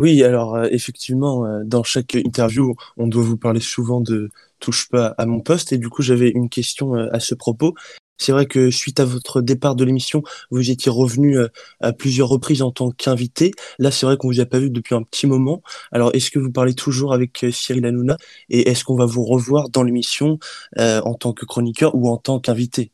Oui, 0.00 0.24
alors 0.24 0.64
effectivement, 0.64 1.62
dans 1.64 1.84
chaque 1.84 2.14
interview, 2.16 2.74
on 2.96 3.06
doit 3.06 3.22
vous 3.22 3.36
parler 3.36 3.60
souvent 3.60 4.00
de 4.00 4.30
touche 4.58 4.88
pas 4.88 5.14
à 5.16 5.24
mon 5.24 5.38
poste. 5.38 5.72
Et 5.72 5.78
du 5.78 5.88
coup, 5.88 6.02
j'avais 6.02 6.30
une 6.30 6.48
question 6.48 6.94
à 6.94 7.20
ce 7.20 7.36
propos. 7.36 7.74
C'est 8.18 8.32
vrai 8.32 8.46
que 8.46 8.70
suite 8.70 9.00
à 9.00 9.04
votre 9.04 9.40
départ 9.40 9.76
de 9.76 9.84
l'émission, 9.84 10.22
vous 10.50 10.70
étiez 10.70 10.90
revenu 10.90 11.38
euh, 11.38 11.48
à 11.80 11.92
plusieurs 11.92 12.28
reprises 12.28 12.62
en 12.62 12.72
tant 12.72 12.90
qu'invité. 12.90 13.52
Là, 13.78 13.90
c'est 13.90 14.06
vrai 14.06 14.16
qu'on 14.16 14.28
vous 14.28 14.40
a 14.40 14.46
pas 14.46 14.58
vu 14.58 14.70
depuis 14.70 14.94
un 14.94 15.02
petit 15.02 15.26
moment. 15.26 15.62
Alors, 15.92 16.10
est-ce 16.14 16.30
que 16.30 16.40
vous 16.40 16.50
parlez 16.50 16.74
toujours 16.74 17.14
avec 17.14 17.44
euh, 17.44 17.52
Cyril 17.52 17.86
Hanouna 17.86 18.16
et 18.50 18.68
est-ce 18.68 18.84
qu'on 18.84 18.96
va 18.96 19.06
vous 19.06 19.24
revoir 19.24 19.68
dans 19.70 19.84
l'émission 19.84 20.38
euh, 20.78 21.00
en 21.02 21.14
tant 21.14 21.32
que 21.32 21.46
chroniqueur 21.46 21.94
ou 21.94 22.08
en 22.08 22.16
tant 22.16 22.40
qu'invité? 22.40 22.90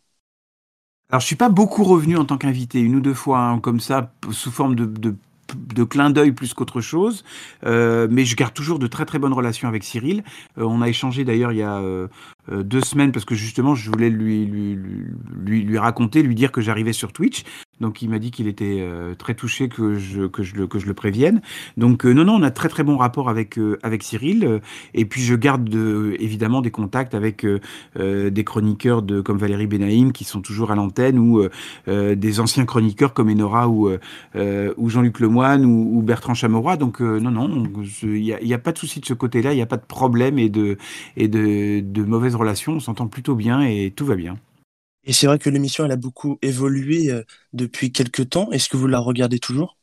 Alors, 1.08 1.20
je 1.20 1.26
suis 1.26 1.36
pas 1.36 1.48
beaucoup 1.48 1.84
revenu 1.84 2.16
en 2.16 2.24
tant 2.24 2.36
qu'invité, 2.36 2.80
une 2.80 2.96
ou 2.96 3.00
deux 3.00 3.14
fois, 3.14 3.38
hein, 3.38 3.60
comme 3.60 3.80
ça, 3.80 4.12
sous 4.30 4.50
forme 4.50 4.74
de, 4.74 5.14
clin 5.84 6.10
d'œil 6.10 6.32
plus 6.32 6.54
qu'autre 6.54 6.80
chose, 6.80 7.24
mais 7.62 8.24
je 8.24 8.34
garde 8.34 8.52
toujours 8.52 8.78
de 8.78 8.86
très 8.86 9.04
très 9.04 9.18
bonnes 9.18 9.32
relations 9.32 9.68
avec 9.68 9.84
Cyril. 9.84 10.24
on 10.56 10.82
a 10.82 10.88
échangé 10.88 11.22
d'ailleurs 11.24 11.52
il 11.52 11.58
y 11.58 11.62
a 11.62 11.80
deux 12.50 12.80
semaines 12.80 13.12
parce 13.12 13.26
que 13.26 13.34
justement 13.34 13.74
je 13.74 13.90
voulais 13.90 14.10
lui, 14.10 14.76
lui 15.50 15.78
raconter, 15.78 16.22
lui 16.22 16.34
dire 16.34 16.52
que 16.52 16.60
j'arrivais 16.60 16.92
sur 16.92 17.12
Twitch. 17.12 17.44
Donc 17.80 18.02
il 18.02 18.08
m'a 18.08 18.18
dit 18.18 18.30
qu'il 18.30 18.46
était 18.46 18.78
euh, 18.80 19.14
très 19.14 19.34
touché 19.34 19.68
que 19.68 19.94
je, 19.94 20.26
que, 20.26 20.42
je 20.42 20.54
le, 20.54 20.66
que 20.66 20.78
je 20.78 20.86
le 20.86 20.94
prévienne. 20.94 21.42
Donc 21.76 22.06
euh, 22.06 22.12
non, 22.12 22.24
non, 22.24 22.34
on 22.34 22.42
a 22.42 22.50
très 22.50 22.68
très 22.68 22.84
bon 22.84 22.96
rapport 22.96 23.28
avec, 23.28 23.58
avec 23.82 24.02
Cyril. 24.02 24.60
et 24.94 25.04
puis 25.04 25.22
je 25.22 25.34
garde 25.34 25.68
de, 25.68 26.16
évidemment 26.18 26.62
des 26.62 26.70
contacts 26.70 27.14
avec 27.14 27.46
des 27.96 28.44
chroniqueurs 28.44 29.02
de, 29.02 29.20
comme 29.20 29.38
Valérie 29.38 29.66
Benaïm 29.66 30.12
qui 30.12 30.24
sont 30.24 30.40
toujours 30.40 30.70
à 30.70 30.74
l'antenne 30.74 31.18
ou 31.18 31.42
des 31.86 32.40
anciens 32.40 32.64
chroniqueurs 32.64 33.12
comme 33.12 33.30
Enora 33.30 33.68
ou, 33.68 33.90
Jean-Luc 34.34 35.20
Lemoine 35.20 35.64
ou, 35.64 36.02
Bertrand 36.02 36.34
Chameroy. 36.34 36.76
Donc 36.76 37.00
non, 37.00 37.30
non, 37.30 37.64
il 38.02 38.20
n'y 38.20 38.54
a, 38.54 38.58
pas 38.58 38.72
de 38.72 38.78
souci 38.78 39.00
de 39.00 39.06
ce 39.06 39.14
côté-là, 39.14 39.52
il 39.52 39.56
n'y 39.56 39.62
a 39.62 39.66
pas 39.66 39.76
de 39.76 39.86
problème 39.86 40.38
et 40.38 40.48
de, 40.48 40.76
et 41.16 41.28
de, 41.28 41.80
de 41.80 42.02
mauvaises 42.02 42.34
relation, 42.34 42.74
on 42.74 42.80
s'entend 42.80 43.06
plutôt 43.06 43.34
bien 43.34 43.62
et 43.62 43.92
tout 43.94 44.06
va 44.06 44.16
bien. 44.16 44.36
Et 45.04 45.12
c'est 45.12 45.26
vrai 45.26 45.38
que 45.38 45.50
l'émission, 45.50 45.84
elle 45.84 45.92
a 45.92 45.96
beaucoup 45.96 46.38
évolué 46.42 47.10
euh, 47.10 47.22
depuis 47.52 47.92
quelques 47.92 48.28
temps. 48.30 48.50
Est-ce 48.52 48.68
que 48.68 48.76
vous 48.76 48.86
la 48.86 48.98
regardez 48.98 49.38
toujours? 49.38 49.76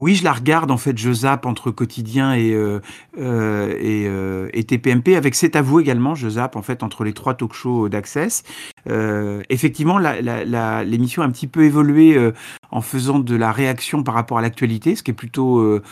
Oui, 0.00 0.14
je 0.14 0.22
la 0.22 0.32
regarde 0.32 0.70
en 0.70 0.76
fait, 0.76 0.96
je 0.96 1.12
zappe 1.12 1.44
entre 1.44 1.72
quotidien 1.72 2.32
et 2.32 2.52
euh, 2.52 2.80
euh, 3.18 3.74
et, 3.80 4.06
euh, 4.06 4.48
et, 4.52 4.62
TPMP 4.62 5.16
avec 5.16 5.34
C'est 5.34 5.56
à 5.56 5.64
également, 5.80 6.14
je 6.14 6.28
zappe 6.28 6.54
en 6.54 6.62
fait 6.62 6.84
entre 6.84 7.02
les 7.02 7.12
trois 7.12 7.34
talk-shows 7.34 7.88
d'Access. 7.88 8.44
Euh, 8.88 9.42
effectivement, 9.48 9.98
l'émission 9.98 11.22
a 11.22 11.26
un 11.26 11.30
petit 11.30 11.46
peu 11.46 11.64
évolué 11.64 12.16
euh, 12.16 12.32
en 12.70 12.80
faisant 12.80 13.18
de 13.18 13.34
la 13.34 13.52
réaction 13.52 14.02
par 14.02 14.14
rapport 14.14 14.38
à 14.38 14.42
l'actualité, 14.42 14.94
ce 14.94 15.02
qui 15.02 15.10
est 15.10 15.14
plutôt 15.14 15.58
euh, 15.58 15.82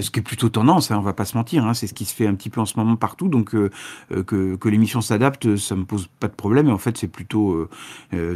ce 0.00 0.10
qui 0.10 0.20
est 0.20 0.22
plutôt 0.22 0.48
tendance. 0.48 0.90
Hein, 0.90 0.98
on 0.98 1.02
va 1.02 1.12
pas 1.12 1.24
se 1.24 1.36
mentir, 1.36 1.64
hein, 1.64 1.74
c'est 1.74 1.86
ce 1.86 1.94
qui 1.94 2.04
se 2.04 2.14
fait 2.14 2.26
un 2.26 2.34
petit 2.34 2.50
peu 2.50 2.60
en 2.60 2.66
ce 2.66 2.74
moment 2.76 2.96
partout. 2.96 3.28
Donc 3.28 3.50
que, 3.50 4.56
que 4.56 4.68
l'émission 4.68 5.00
s'adapte, 5.00 5.56
ça 5.56 5.74
me 5.74 5.84
pose 5.84 6.08
pas 6.20 6.28
de 6.28 6.34
problème. 6.34 6.68
Et 6.68 6.72
en 6.72 6.78
fait, 6.78 6.96
c'est 6.96 7.08
plutôt 7.08 7.68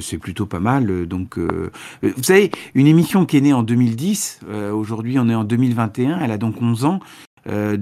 c'est 0.00 0.18
plutôt 0.18 0.46
pas 0.46 0.60
mal. 0.60 1.06
Donc 1.06 1.38
vous 1.38 2.22
savez, 2.22 2.50
une 2.74 2.86
émission 2.86 3.26
qui 3.26 3.36
est 3.36 3.42
née 3.42 3.52
en 3.52 3.62
2010, 3.62 4.40
aujourd'hui 4.72 5.19
on 5.20 5.28
est 5.28 5.34
en 5.34 5.44
2021, 5.44 6.20
elle 6.20 6.30
a 6.32 6.38
donc 6.38 6.60
11 6.60 6.84
ans. 6.84 7.00
Euh, 7.46 7.76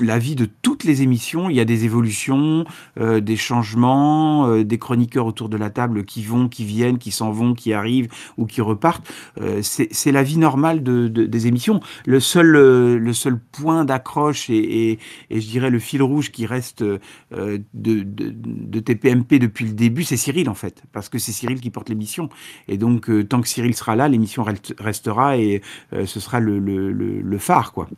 la 0.00 0.18
vie 0.18 0.34
de 0.34 0.46
toutes 0.46 0.84
les 0.84 1.02
émissions, 1.02 1.50
il 1.50 1.56
y 1.56 1.60
a 1.60 1.64
des 1.64 1.84
évolutions, 1.84 2.64
euh, 2.98 3.20
des 3.20 3.36
changements, 3.36 4.46
euh, 4.46 4.64
des 4.64 4.78
chroniqueurs 4.78 5.26
autour 5.26 5.48
de 5.48 5.56
la 5.56 5.70
table 5.70 6.04
qui 6.04 6.22
vont, 6.22 6.48
qui 6.48 6.64
viennent, 6.64 6.98
qui 6.98 7.10
s'en 7.10 7.30
vont, 7.30 7.54
qui 7.54 7.72
arrivent 7.72 8.08
ou 8.36 8.46
qui 8.46 8.60
repartent. 8.60 9.10
Euh, 9.40 9.60
c'est 9.62 10.12
la 10.12 10.22
vie 10.22 10.38
normale 10.38 10.82
de, 10.82 11.08
de, 11.08 11.26
des 11.26 11.46
émissions. 11.46 11.80
Le 12.06 12.20
seul, 12.20 12.54
euh, 12.56 12.98
le 12.98 13.12
seul 13.12 13.38
point 13.38 13.84
d'accroche 13.84 14.50
et, 14.50 14.92
et, 14.92 14.98
et, 15.30 15.40
je 15.40 15.48
dirais 15.48 15.70
le 15.70 15.78
fil 15.78 16.02
rouge 16.02 16.30
qui 16.30 16.46
reste 16.46 16.82
euh, 16.82 16.98
de, 17.74 18.02
de, 18.04 18.80
TPMP 18.80 19.38
depuis 19.38 19.66
le 19.66 19.72
début, 19.72 20.04
c'est 20.04 20.16
Cyril 20.16 20.48
en 20.48 20.54
fait, 20.54 20.82
parce 20.92 21.08
que 21.08 21.18
c'est 21.18 21.32
Cyril 21.32 21.60
qui 21.60 21.70
porte 21.70 21.88
l'émission. 21.88 22.28
Et 22.68 22.78
donc 22.78 23.10
tant 23.28 23.40
que 23.40 23.48
Cyril 23.48 23.74
sera 23.74 23.96
là, 23.96 24.08
l'émission 24.08 24.44
restera 24.78 25.36
et 25.36 25.62
ce 25.92 26.20
sera 26.20 26.40
le, 26.40 26.58
le, 26.58 26.92
le, 26.92 27.20
le 27.20 27.38
phare 27.38 27.72
quoi. 27.72 27.88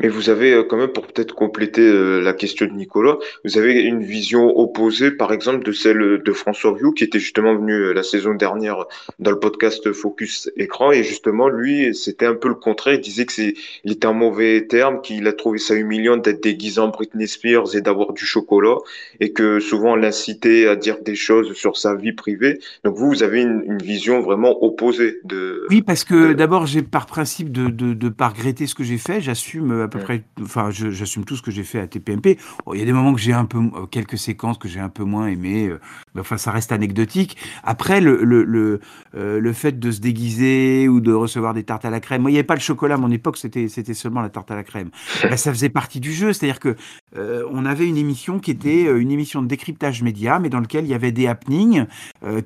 Mais 0.00 0.08
vous 0.08 0.30
avez 0.30 0.52
euh, 0.52 0.62
quand 0.62 0.76
même, 0.76 0.92
pour 0.92 1.06
peut-être 1.08 1.34
compléter 1.34 1.82
euh, 1.82 2.20
la 2.20 2.32
question 2.32 2.66
de 2.66 2.72
Nicolas, 2.72 3.16
vous 3.44 3.58
avez 3.58 3.82
une 3.82 4.04
vision 4.04 4.56
opposée, 4.56 5.10
par 5.10 5.32
exemple, 5.32 5.64
de 5.64 5.72
celle 5.72 6.22
de 6.24 6.32
François 6.32 6.72
View, 6.72 6.92
qui 6.92 7.02
était 7.02 7.18
justement 7.18 7.56
venu 7.56 7.72
euh, 7.72 7.92
la 7.92 8.04
saison 8.04 8.34
dernière 8.34 8.84
dans 9.18 9.32
le 9.32 9.40
podcast 9.40 9.92
Focus 9.92 10.50
Écran, 10.56 10.92
et 10.92 11.02
justement, 11.02 11.48
lui, 11.48 11.94
c'était 11.96 12.26
un 12.26 12.34
peu 12.34 12.46
le 12.46 12.54
contraire. 12.54 12.94
Il 12.94 13.00
disait 13.00 13.26
que 13.26 13.32
c'est, 13.32 13.54
il 13.82 13.92
était 13.92 14.06
un 14.06 14.12
mauvais 14.12 14.66
terme, 14.68 15.00
qu'il 15.00 15.26
a 15.26 15.32
trouvé 15.32 15.58
ça 15.58 15.74
humiliant 15.74 16.16
d'être 16.16 16.42
déguisé 16.42 16.80
en 16.80 16.88
Britney 16.88 17.26
Spears 17.26 17.74
et 17.74 17.80
d'avoir 17.80 18.12
du 18.12 18.24
chocolat, 18.24 18.76
et 19.18 19.32
que 19.32 19.58
souvent 19.58 19.94
on 19.94 19.96
l'incitait 19.96 20.68
à 20.68 20.76
dire 20.76 20.98
des 21.02 21.16
choses 21.16 21.54
sur 21.54 21.76
sa 21.76 21.96
vie 21.96 22.12
privée. 22.12 22.60
Donc 22.84 22.94
vous, 22.96 23.08
vous 23.08 23.22
avez 23.24 23.42
une, 23.42 23.64
une 23.66 23.82
vision 23.82 24.20
vraiment 24.20 24.62
opposée 24.62 25.18
de. 25.24 25.66
Oui, 25.70 25.82
parce 25.82 26.04
que 26.04 26.34
d'abord, 26.34 26.66
j'ai 26.66 26.82
par 26.82 27.06
principe 27.06 27.50
de, 27.50 27.68
de, 27.68 27.94
de 27.94 28.08
pas 28.08 28.28
regretter 28.28 28.68
ce 28.68 28.76
que 28.76 28.84
j'ai 28.84 28.98
fait, 28.98 29.20
j'assume 29.20 29.87
à 29.88 29.90
peu 29.90 30.00
près, 30.00 30.22
enfin, 30.42 30.70
j'assume 30.70 31.24
tout 31.24 31.36
ce 31.36 31.42
que 31.42 31.50
j'ai 31.50 31.64
fait 31.64 31.80
à 31.80 31.86
TPMP. 31.86 32.38
il 32.72 32.78
y 32.78 32.82
a 32.82 32.84
des 32.84 32.92
moments 32.92 33.14
que 33.14 33.20
j'ai 33.20 33.32
un 33.32 33.44
peu, 33.44 33.58
euh, 33.58 33.86
quelques 33.90 34.18
séquences 34.18 34.58
que 34.58 34.68
j'ai 34.68 34.80
un 34.80 34.88
peu 34.88 35.04
moins 35.04 35.26
aimé. 35.26 35.68
Euh, 35.68 35.80
enfin, 36.18 36.36
ça 36.36 36.50
reste 36.50 36.72
anecdotique. 36.72 37.36
Après, 37.64 38.00
le, 38.00 38.22
le, 38.22 38.44
le, 38.44 38.80
euh, 39.14 39.40
le, 39.40 39.52
fait 39.52 39.78
de 39.78 39.90
se 39.90 40.00
déguiser 40.00 40.88
ou 40.88 41.00
de 41.00 41.12
recevoir 41.12 41.54
des 41.54 41.64
tartes 41.64 41.84
à 41.84 41.90
la 41.90 42.00
crème, 42.00 42.22
moi, 42.22 42.30
il 42.30 42.34
n'y 42.34 42.38
avait 42.38 42.46
pas 42.46 42.54
le 42.54 42.60
chocolat, 42.60 42.94
à 42.94 42.98
mon 42.98 43.10
époque, 43.10 43.38
c'était, 43.38 43.68
seulement 43.94 44.20
la 44.20 44.28
tarte 44.28 44.50
à 44.50 44.56
la 44.56 44.64
crème. 44.64 44.90
Ben, 45.28 45.36
ça 45.36 45.52
faisait 45.52 45.68
partie 45.68 46.00
du 46.00 46.12
jeu, 46.12 46.32
c'est-à-dire 46.32 46.60
que 46.60 46.74
euh, 47.16 47.44
on 47.50 47.66
avait 47.66 47.86
une 47.86 47.98
émission 47.98 48.38
qui 48.38 48.50
était 48.50 48.84
une 48.84 49.10
émission 49.10 49.42
de 49.42 49.46
décryptage 49.46 50.02
média, 50.02 50.38
mais 50.38 50.48
dans 50.48 50.60
lequel 50.60 50.84
il 50.84 50.90
y 50.90 50.94
avait 50.94 51.12
des 51.12 51.26
happenings 51.26 51.84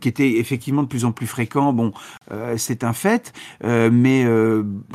qui 0.01 0.09
étaient 0.09 0.39
effectivement 0.39 0.83
de 0.83 0.89
plus 0.89 1.05
en 1.05 1.13
plus 1.13 1.27
fréquents. 1.27 1.73
Bon, 1.73 1.93
c'est 2.57 2.83
un 2.83 2.93
fait, 2.93 3.33
mais 3.63 4.27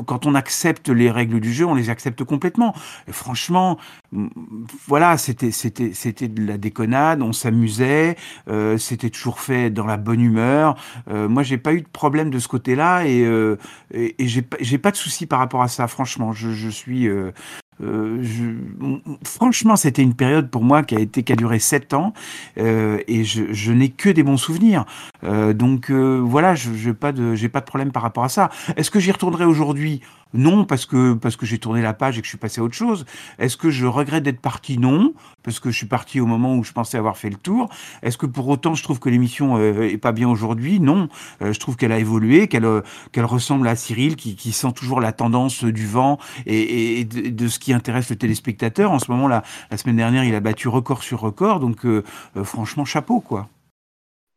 quand 0.06 0.26
on 0.26 0.36
accepte 0.36 0.90
les 0.90 1.10
règles 1.10 1.40
du 1.40 1.54
jeu, 1.54 1.66
on 1.66 1.76
les 1.76 1.90
accepte 1.90 2.24
complètement. 2.24 2.37
Et 3.08 3.12
franchement, 3.12 3.78
voilà, 4.88 5.18
c'était 5.18 5.52
c'était 5.52 5.94
c'était 5.94 6.28
de 6.28 6.46
la 6.46 6.58
déconnade, 6.58 7.22
on 7.22 7.34
s'amusait, 7.34 8.16
c'était 8.78 9.10
toujours 9.10 9.40
fait 9.40 9.70
dans 9.70 9.86
la 9.86 9.98
bonne 9.98 10.22
humeur. 10.22 10.76
moi, 11.08 11.44
j'ai 11.44 11.58
pas 11.58 11.74
eu 11.74 11.82
de 11.82 11.88
problème 11.88 12.30
de 12.30 12.40
ce 12.40 12.48
côté-là 12.48 13.06
et, 13.06 13.22
et, 13.94 14.16
et 14.18 14.28
j'ai 14.28 14.42
pas 14.42 14.58
j'ai 14.60 14.78
pas 14.78 14.92
de 14.92 14.98
souci 14.98 15.26
par 15.26 15.40
rapport 15.40 15.62
à 15.62 15.68
ça. 15.68 15.88
Franchement, 15.88 16.32
je, 16.34 16.70
suis 16.70 17.08
euh, 17.82 18.20
je, 18.24 18.44
franchement, 19.24 19.76
c'était 19.76 20.02
une 20.02 20.16
période 20.16 20.50
pour 20.50 20.64
moi 20.64 20.84
qui 20.84 20.96
a 20.96 21.00
été 21.00 21.24
qui 21.24 21.34
a 21.34 21.36
duré 21.36 21.60
sept 21.60 21.94
ans 21.94 22.14
euh, 22.58 23.00
et 23.08 23.24
je, 23.24 23.72
n'ai 23.72 23.90
que 23.90 24.10
des 24.10 24.24
bons 24.24 24.38
souvenirs. 24.38 24.86
Euh, 25.24 25.54
donc 25.54 25.92
euh, 25.92 26.20
voilà, 26.24 26.56
je 26.56 26.70
n'ai 26.72 26.94
pas 26.94 27.12
de 27.12 27.36
j'ai 27.36 27.50
pas 27.50 27.60
de 27.60 27.66
problème 27.66 27.92
par 27.92 28.04
rapport 28.04 28.24
à 28.24 28.30
ça. 28.30 28.50
Est-ce 28.76 28.92
que 28.92 29.00
j'y 29.00 29.12
retournerai 29.12 29.46
aujourd'hui? 29.46 30.02
Non, 30.34 30.66
parce 30.66 30.86
que 30.86 31.14
parce 31.14 31.36
que 31.36 31.46
j'ai 31.46 31.58
tourné 31.58 31.82
la 31.82 31.94
page 31.94 32.18
et 32.18 32.22
que 32.22 32.26
je 32.26 32.32
suis 32.32 32.38
passé 32.38 32.62
à 32.62 32.64
autre 32.64 32.76
chose. 32.76 33.06
Est-ce 33.40 33.58
que 33.58 33.70
je 33.70 33.86
regrette 33.86 34.24
d'être 34.24 34.42
parti? 34.42 34.78
Non, 34.78 35.14
parce 35.44 35.60
que 35.60 35.72
je 35.72 35.78
suis 35.78 35.88
parti 35.88 36.20
au 36.20 36.26
moment 36.26 36.56
où 36.56 36.64
je 36.64 36.74
pensais 36.74 36.98
avoir 36.98 37.18
fait 37.18 37.30
le 37.30 37.38
tour. 37.38 37.70
Est-ce 38.04 38.18
que 38.18 38.26
pour 38.26 38.48
autant 38.48 38.74
je 38.74 38.84
trouve 38.84 39.00
que 39.00 39.10
l'émission 39.10 39.58
euh, 39.58 39.84
est 39.84 39.98
pas 39.98 40.12
bien 40.12 40.30
aujourd'hui? 40.30 40.80
Non, 40.80 41.10
euh, 41.42 41.54
je 41.54 41.60
trouve 41.60 41.78
qu'elle 41.78 41.92
a 41.92 42.00
évolué, 42.00 42.48
qu'elle 42.48 42.66
euh, 42.66 42.82
qu'elle 43.12 43.26
ressemble 43.26 43.68
à 43.68 43.76
Cyril 43.76 44.16
qui, 44.16 44.36
qui 44.36 44.52
sent 44.52 44.74
toujours 44.74 45.02
la 45.02 45.14
tendance 45.14 45.64
du 45.64 45.88
vent 45.88 46.20
et, 46.46 47.00
et 47.00 47.06
de, 47.06 47.30
de, 47.30 47.48
ce 47.48 47.60
qui 47.60 47.74
intéresse 47.74 48.10
le 48.10 48.16
téléspectateur. 48.16 48.92
En 48.92 49.00
ce 49.00 49.10
moment 49.12 49.28
là, 49.28 49.44
la 49.72 49.78
semaine 49.78 49.98
dernière, 49.98 50.24
il 50.24 50.36
a 50.36 50.40
battu 50.40 50.68
record 50.68 51.04
sur 51.04 51.20
record, 51.20 51.60
donc 51.60 51.86
franchement 52.44 52.86
chapeau 52.86 53.20
quoi. 53.20 53.50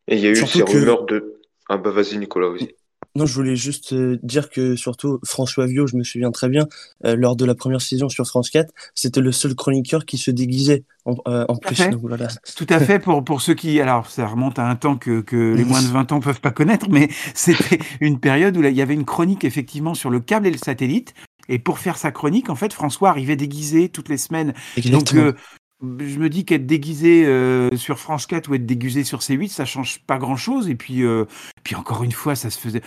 Et 0.08 0.16
il 0.16 0.22
y 0.22 0.26
a 0.26 0.30
eu 0.30 0.36
surtout 0.36 0.58
ces 0.58 0.64
que... 0.64 0.72
rumeurs 0.72 1.04
de. 1.04 1.40
Ah 1.68 1.76
bah 1.76 1.90
vas-y 1.90 2.18
Nicolas 2.18 2.48
aussi. 2.48 2.74
Non, 3.16 3.26
je 3.26 3.34
voulais 3.34 3.56
juste 3.56 3.92
dire 3.94 4.50
que 4.50 4.76
surtout 4.76 5.18
François 5.24 5.66
Viau, 5.66 5.86
je 5.86 5.96
me 5.96 6.04
souviens 6.04 6.30
très 6.30 6.48
bien, 6.48 6.66
euh, 7.04 7.16
lors 7.16 7.34
de 7.34 7.44
la 7.44 7.56
première 7.56 7.80
saison 7.80 8.08
sur 8.08 8.26
France 8.26 8.50
4, 8.50 8.72
c'était 8.94 9.20
le 9.20 9.32
seul 9.32 9.54
chroniqueur 9.54 10.04
qui 10.04 10.16
se 10.16 10.30
déguisait 10.30 10.84
en, 11.04 11.16
euh, 11.26 11.44
en 11.48 11.56
plus. 11.56 11.76
Donc, 11.90 12.00
voilà. 12.00 12.28
Tout 12.56 12.66
à 12.68 12.78
fait, 12.78 13.00
pour, 13.00 13.24
pour 13.24 13.42
ceux 13.42 13.54
qui... 13.54 13.80
Alors, 13.80 14.08
ça 14.08 14.26
remonte 14.26 14.58
à 14.58 14.68
un 14.68 14.76
temps 14.76 14.96
que, 14.96 15.20
que 15.22 15.54
les 15.56 15.64
moins 15.64 15.82
de 15.82 15.88
20 15.88 16.12
ans 16.12 16.16
ne 16.16 16.22
peuvent 16.22 16.40
pas 16.40 16.52
connaître, 16.52 16.88
mais 16.88 17.08
c'était 17.34 17.80
une 18.00 18.20
période 18.20 18.56
où 18.56 18.62
là, 18.62 18.70
il 18.70 18.76
y 18.76 18.82
avait 18.82 18.94
une 18.94 19.04
chronique 19.04 19.44
effectivement 19.44 19.94
sur 19.94 20.10
le 20.10 20.20
câble 20.20 20.46
et 20.46 20.52
le 20.52 20.58
satellite. 20.58 21.14
Et 21.48 21.58
pour 21.58 21.80
faire 21.80 21.96
sa 21.96 22.12
chronique, 22.12 22.48
en 22.48 22.54
fait, 22.54 22.72
François 22.72 23.08
arrivait 23.08 23.34
déguisé 23.34 23.88
toutes 23.88 24.08
les 24.08 24.18
semaines. 24.18 24.54
Exactement. 24.76 24.98
Donc, 24.98 25.14
euh, 25.14 25.32
je 25.82 26.18
me 26.18 26.28
dis 26.28 26.44
qu'être 26.44 26.66
déguisé 26.66 27.24
euh, 27.26 27.74
sur 27.76 27.98
France 27.98 28.26
4 28.26 28.48
ou 28.50 28.54
être 28.54 28.66
déguisé 28.66 29.02
sur 29.02 29.20
C8, 29.20 29.48
ça 29.48 29.64
change 29.64 30.00
pas 30.00 30.18
grand 30.18 30.36
chose. 30.36 30.68
Et 30.68 30.74
puis, 30.74 31.02
euh, 31.02 31.24
puis 31.62 31.74
encore 31.74 32.04
une 32.04 32.12
fois, 32.12 32.34
ça 32.34 32.50
se 32.50 32.58
faisait. 32.58 32.82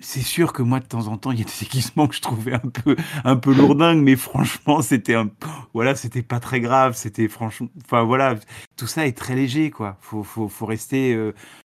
C'est 0.00 0.20
sûr 0.20 0.52
que 0.52 0.62
moi, 0.62 0.78
de 0.80 0.86
temps 0.86 1.08
en 1.08 1.16
temps, 1.16 1.32
il 1.32 1.40
y 1.40 1.42
a 1.42 1.44
des 1.44 1.52
déguisements 1.60 2.06
que 2.06 2.14
je 2.14 2.20
trouvais 2.20 2.54
un 2.54 2.58
peu, 2.58 2.96
un 3.24 3.36
peu 3.36 3.52
lourdingues, 3.52 4.02
mais 4.02 4.16
franchement, 4.16 4.82
c'était 4.82 5.14
un, 5.14 5.30
voilà, 5.74 5.94
c'était 5.94 6.22
pas 6.22 6.40
très 6.40 6.60
grave. 6.60 6.94
C'était 6.94 7.28
franchement, 7.28 7.68
enfin 7.84 8.04
voilà, 8.04 8.36
tout 8.76 8.86
ça 8.86 9.06
est 9.06 9.16
très 9.16 9.34
léger, 9.34 9.70
quoi. 9.70 9.96
Faut, 10.00 10.22
faut, 10.22 10.48
faut 10.48 10.66
rester, 10.66 11.14
euh, 11.14 11.34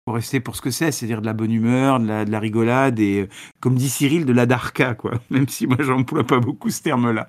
faut 0.08 0.12
rester 0.12 0.40
pour 0.40 0.56
ce 0.56 0.62
que 0.62 0.70
c'est, 0.70 0.90
c'est-à-dire 0.90 1.20
de 1.20 1.26
la 1.26 1.34
bonne 1.34 1.52
humeur, 1.52 2.00
de 2.00 2.06
la, 2.06 2.24
de 2.24 2.32
la 2.32 2.40
rigolade 2.40 2.98
et, 2.98 3.22
euh, 3.22 3.28
comme 3.60 3.76
dit 3.76 3.88
Cyril, 3.88 4.24
de 4.24 4.32
la 4.32 4.46
darka, 4.46 4.94
quoi. 4.94 5.12
Même 5.30 5.48
si 5.48 5.68
moi, 5.68 5.78
j'emploie 5.80 6.24
pas 6.24 6.40
beaucoup 6.40 6.70
ce 6.70 6.82
terme-là. 6.82 7.28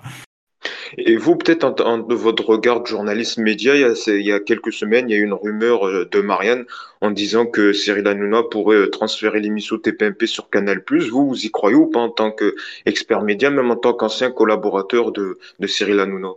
Et 0.98 1.16
vous, 1.16 1.36
peut-être, 1.36 1.64
en, 1.64 1.76
en, 1.86 1.98
de 2.00 2.16
votre 2.16 2.46
regard 2.46 2.82
de 2.82 2.88
journaliste 2.88 3.38
média, 3.38 3.76
il 3.76 3.82
y, 3.82 3.84
a, 3.84 3.94
il 4.08 4.26
y, 4.26 4.32
a, 4.32 4.40
quelques 4.40 4.74
semaines, 4.74 5.10
il 5.10 5.14
y 5.14 5.16
a 5.16 5.20
eu 5.20 5.24
une 5.24 5.34
rumeur 5.34 6.06
de 6.06 6.22
Marianne 6.22 6.66
en 7.02 7.12
disant 7.12 7.46
que 7.46 7.74
Cyril 7.74 8.08
Hanouna 8.08 8.44
pourrait 8.44 8.90
transférer 8.90 9.40
l'émission 9.40 9.78
TPMP 9.78 10.26
sur 10.26 10.50
Canal+. 10.50 10.84
Vous, 11.12 11.28
vous 11.28 11.46
y 11.46 11.52
croyez 11.52 11.76
ou 11.76 11.88
pas 11.88 12.00
en 12.00 12.10
tant 12.10 12.32
qu'expert 12.32 13.22
média, 13.22 13.50
même 13.50 13.72
en 13.72 13.78
tant 13.78 13.94
qu'ancien 13.94 14.32
collaborateur 14.32 15.12
de, 15.12 15.38
de 15.60 15.68
Cyril 15.68 16.00
Hanouna? 16.00 16.34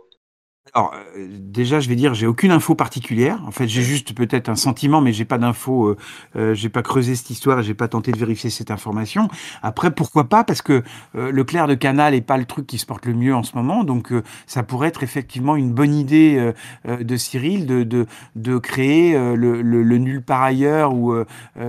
Alors, 0.71 0.93
euh, 1.17 1.27
déjà, 1.29 1.81
je 1.81 1.89
vais 1.89 1.95
dire, 1.95 2.13
j'ai 2.13 2.25
aucune 2.25 2.51
info 2.51 2.73
particulière. 2.73 3.39
En 3.45 3.51
fait, 3.51 3.67
j'ai 3.67 3.81
juste 3.81 4.15
peut-être 4.15 4.47
un 4.47 4.55
sentiment, 4.55 5.01
mais 5.01 5.11
j'ai 5.11 5.25
pas 5.25 5.37
d'info. 5.37 5.89
Euh, 5.89 5.97
euh, 6.37 6.53
j'ai 6.55 6.69
pas 6.69 6.81
creusé 6.81 7.15
cette 7.15 7.29
histoire 7.29 7.59
et 7.59 7.63
j'ai 7.63 7.73
pas 7.73 7.89
tenté 7.89 8.11
de 8.11 8.17
vérifier 8.17 8.49
cette 8.49 8.71
information. 8.71 9.27
Après, 9.61 9.91
pourquoi 9.91 10.29
pas? 10.29 10.43
Parce 10.45 10.61
que 10.61 10.81
euh, 11.15 11.31
le 11.31 11.43
clair 11.43 11.67
de 11.67 11.75
canal 11.75 12.13
est 12.15 12.21
pas 12.21 12.37
le 12.37 12.45
truc 12.45 12.65
qui 12.65 12.77
se 12.77 12.85
porte 12.85 13.05
le 13.05 13.13
mieux 13.13 13.35
en 13.35 13.43
ce 13.43 13.55
moment, 13.55 13.83
donc 13.83 14.13
euh, 14.13 14.23
ça 14.47 14.63
pourrait 14.63 14.87
être 14.87 15.03
effectivement 15.03 15.55
une 15.57 15.73
bonne 15.73 15.93
idée 15.93 16.53
de 16.85 17.17
Cyril 17.17 17.65
de 17.65 17.83
de, 17.83 18.05
de 18.35 18.57
créer 18.57 19.13
le, 19.13 19.61
le, 19.61 19.83
le, 19.83 19.97
nul 19.97 20.21
par 20.21 20.41
ailleurs 20.41 20.93
ou 20.93 21.13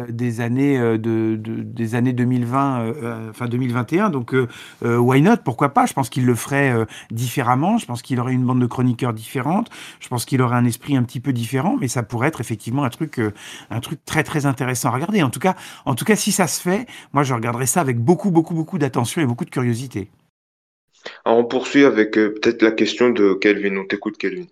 des 0.09 0.41
années 0.41 0.79
de, 0.79 0.97
de, 0.99 1.63
des 1.63 1.95
années 1.95 2.13
2020, 2.13 3.31
enfin 3.31 3.47
2021. 3.47 4.11
Donc, 4.11 4.35
why 4.83 5.21
not? 5.23 5.39
Pourquoi 5.45 5.71
pas? 5.71 5.87
Je 5.87 5.93
pense 5.93 6.09
qu'il 6.09 6.27
le 6.27 6.35
ferait 6.35 6.87
différemment. 7.11 7.79
Je 7.79 7.87
pense 7.87 8.03
qu'il 8.03 8.21
aurait 8.21 8.33
une 8.33 8.45
bande 8.45 8.61
de 8.61 8.67
chroniques 8.67 8.84
chroniqueurs 8.85 9.15
différentes. 9.15 9.69
Je 10.01 10.09
pense 10.09 10.25
qu'il 10.25 10.43
aurait 10.43 10.57
un 10.57 10.65
esprit 10.65 10.97
un 10.97 11.03
petit 11.03 11.21
peu 11.21 11.33
différent, 11.33 11.77
mais 11.81 11.89
ça 11.89 12.03
pourrait 12.03 12.29
être 12.29 12.41
effectivement 12.41 12.85
un 12.85 12.91
truc, 12.91 13.19
euh, 13.19 13.33
un 13.71 13.81
truc 13.81 14.05
très 14.05 14.23
très 14.23 14.47
intéressant 14.47 14.91
à 14.91 14.93
regarder. 14.93 15.23
En 15.23 15.31
tout 15.31 15.41
cas, 15.41 15.57
en 15.87 15.95
tout 15.95 16.05
cas, 16.05 16.17
si 16.17 16.33
ça 16.33 16.47
se 16.47 16.61
fait, 16.61 16.87
moi 17.13 17.23
je 17.23 17.33
regarderai 17.35 17.67
ça 17.67 17.81
avec 17.81 17.99
beaucoup 17.99 18.31
beaucoup 18.31 18.55
beaucoup 18.55 18.79
d'attention 18.79 19.23
et 19.23 19.27
beaucoup 19.27 19.45
de 19.45 19.51
curiosité. 19.51 20.11
Alors 21.25 21.39
on 21.39 21.45
poursuit 21.45 21.85
avec 21.85 22.17
euh, 22.19 22.35
peut-être 22.35 22.63
la 22.63 22.73
question 22.73 23.11
de 23.11 23.35
Kelvin. 23.35 23.77
On 23.77 23.87
t'écoute, 23.87 24.19
Kelvin. 24.19 24.47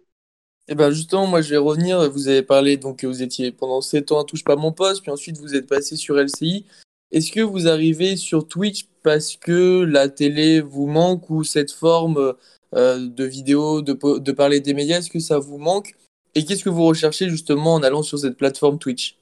Eh 0.69 0.75
ben 0.75 0.91
justement, 0.91 1.27
moi 1.27 1.43
je 1.43 1.51
vais 1.51 1.59
revenir. 1.59 2.11
Vous 2.11 2.29
avez 2.29 2.43
parlé 2.43 2.77
donc 2.77 3.01
que 3.01 3.07
vous 3.07 3.23
étiez 3.23 3.53
pendant 3.53 3.81
7 3.81 4.13
ans 4.13 4.21
à 4.21 4.25
Touche 4.25 4.45
pas 4.45 4.57
mon 4.57 4.73
poste, 4.73 5.03
puis 5.03 5.11
ensuite 5.11 5.39
vous 5.39 5.55
êtes 5.55 5.67
passé 5.69 5.97
sur 5.97 6.17
LCI. 6.17 6.65
Est-ce 7.13 7.31
que 7.31 7.41
vous 7.41 7.69
arrivez 7.69 8.17
sur 8.17 8.49
Twitch 8.49 8.87
parce 9.03 9.37
que 9.37 9.83
la 9.83 10.09
télé 10.09 10.63
vous 10.63 10.87
manque 10.87 11.29
ou 11.29 11.45
cette 11.45 11.71
forme 11.71 12.35
euh, 12.75 13.07
de 13.07 13.25
vidéos, 13.25 13.83
de, 13.83 14.19
de 14.19 14.33
parler 14.33 14.61
des 14.61 14.73
médias 14.73 14.99
Est-ce 14.99 15.11
que 15.11 15.19
ça 15.19 15.39
vous 15.39 15.59
manque? 15.59 15.95
Et 16.35 16.45
qu'est-ce 16.47 16.65
que 16.65 16.71
vous 16.71 16.85
recherchez 16.85 17.29
justement 17.29 17.75
en 17.75 17.83
allant 17.83 18.03
sur 18.03 18.19
cette 18.19 18.39
plateforme 18.39 18.79
Twitch? 18.79 19.19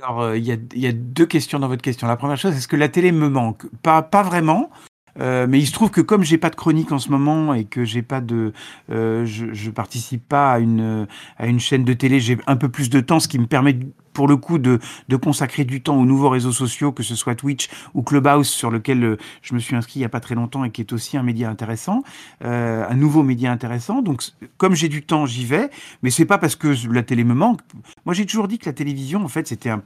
Alors, 0.00 0.36
il 0.36 0.48
euh, 0.48 0.56
y, 0.74 0.80
y, 0.80 0.86
a 0.86 0.92
deux 0.92 1.26
questions 1.26 1.58
dans 1.58 1.68
votre 1.68 1.82
question. 1.82 2.06
La 2.06 2.16
première 2.16 2.36
chose, 2.36 2.54
est-ce 2.54 2.68
que 2.68 2.76
la 2.76 2.88
télé 2.88 3.10
me 3.10 3.28
manque? 3.28 3.66
Pas, 3.82 4.06
vraiment. 4.22 4.70
Euh, 5.18 5.46
mais 5.48 5.58
il 5.58 5.66
se 5.66 5.72
trouve 5.72 5.90
que 5.90 6.02
comme 6.02 6.22
j'ai 6.22 6.38
pas 6.38 6.50
de 6.50 6.56
chronique 6.56 6.92
en 6.92 6.98
ce 6.98 7.08
moment 7.08 7.54
et 7.54 7.64
que 7.64 7.84
j'ai 7.84 8.02
pas 8.02 8.20
de, 8.20 8.52
je, 8.90 9.24
je 9.24 9.70
participe 9.70 10.28
pas 10.28 10.52
à 10.52 10.58
une 10.58 11.08
à 11.38 11.46
une 11.46 11.58
chaîne 11.58 11.86
de 11.86 11.94
télé, 11.94 12.20
j'ai 12.20 12.36
un 12.46 12.56
peu 12.56 12.68
plus 12.68 12.90
de 12.90 13.00
temps, 13.00 13.18
ce 13.18 13.26
qui 13.26 13.38
me 13.38 13.46
permet 13.46 13.78
pour 14.16 14.28
le 14.28 14.38
coup 14.38 14.56
de, 14.56 14.78
consacrer 15.22 15.64
du 15.64 15.82
temps 15.82 15.98
aux 15.98 16.06
nouveaux 16.06 16.30
réseaux 16.30 16.52
sociaux, 16.52 16.90
que 16.90 17.02
ce 17.02 17.14
soit 17.14 17.34
Twitch 17.34 17.68
ou 17.92 18.02
Clubhouse, 18.02 18.48
sur 18.48 18.70
lequel 18.70 19.04
euh, 19.04 19.16
je 19.42 19.54
me 19.54 19.58
suis 19.58 19.76
inscrit 19.76 19.96
il 19.96 20.02
n'y 20.02 20.06
a 20.06 20.08
pas 20.08 20.20
très 20.20 20.34
longtemps 20.34 20.64
et 20.64 20.70
qui 20.70 20.80
est 20.80 20.92
aussi 20.94 21.18
un 21.18 21.22
média 21.22 21.50
intéressant, 21.50 22.02
euh, 22.42 22.86
un 22.88 22.94
nouveau 22.94 23.22
média 23.22 23.52
intéressant. 23.52 24.00
Donc, 24.00 24.22
comme 24.56 24.74
j'ai 24.74 24.88
du 24.88 25.02
temps, 25.02 25.26
j'y 25.26 25.44
vais, 25.44 25.68
mais 26.02 26.08
c'est 26.08 26.24
pas 26.24 26.38
parce 26.38 26.56
que 26.56 26.72
la 26.90 27.02
télé 27.02 27.24
me 27.24 27.34
manque. 27.34 27.60
Moi, 28.06 28.14
j'ai 28.14 28.24
toujours 28.24 28.48
dit 28.48 28.58
que 28.58 28.64
la 28.64 28.72
télévision, 28.72 29.22
en 29.22 29.28
fait, 29.28 29.46
c'était 29.48 29.68
un, 29.68 29.82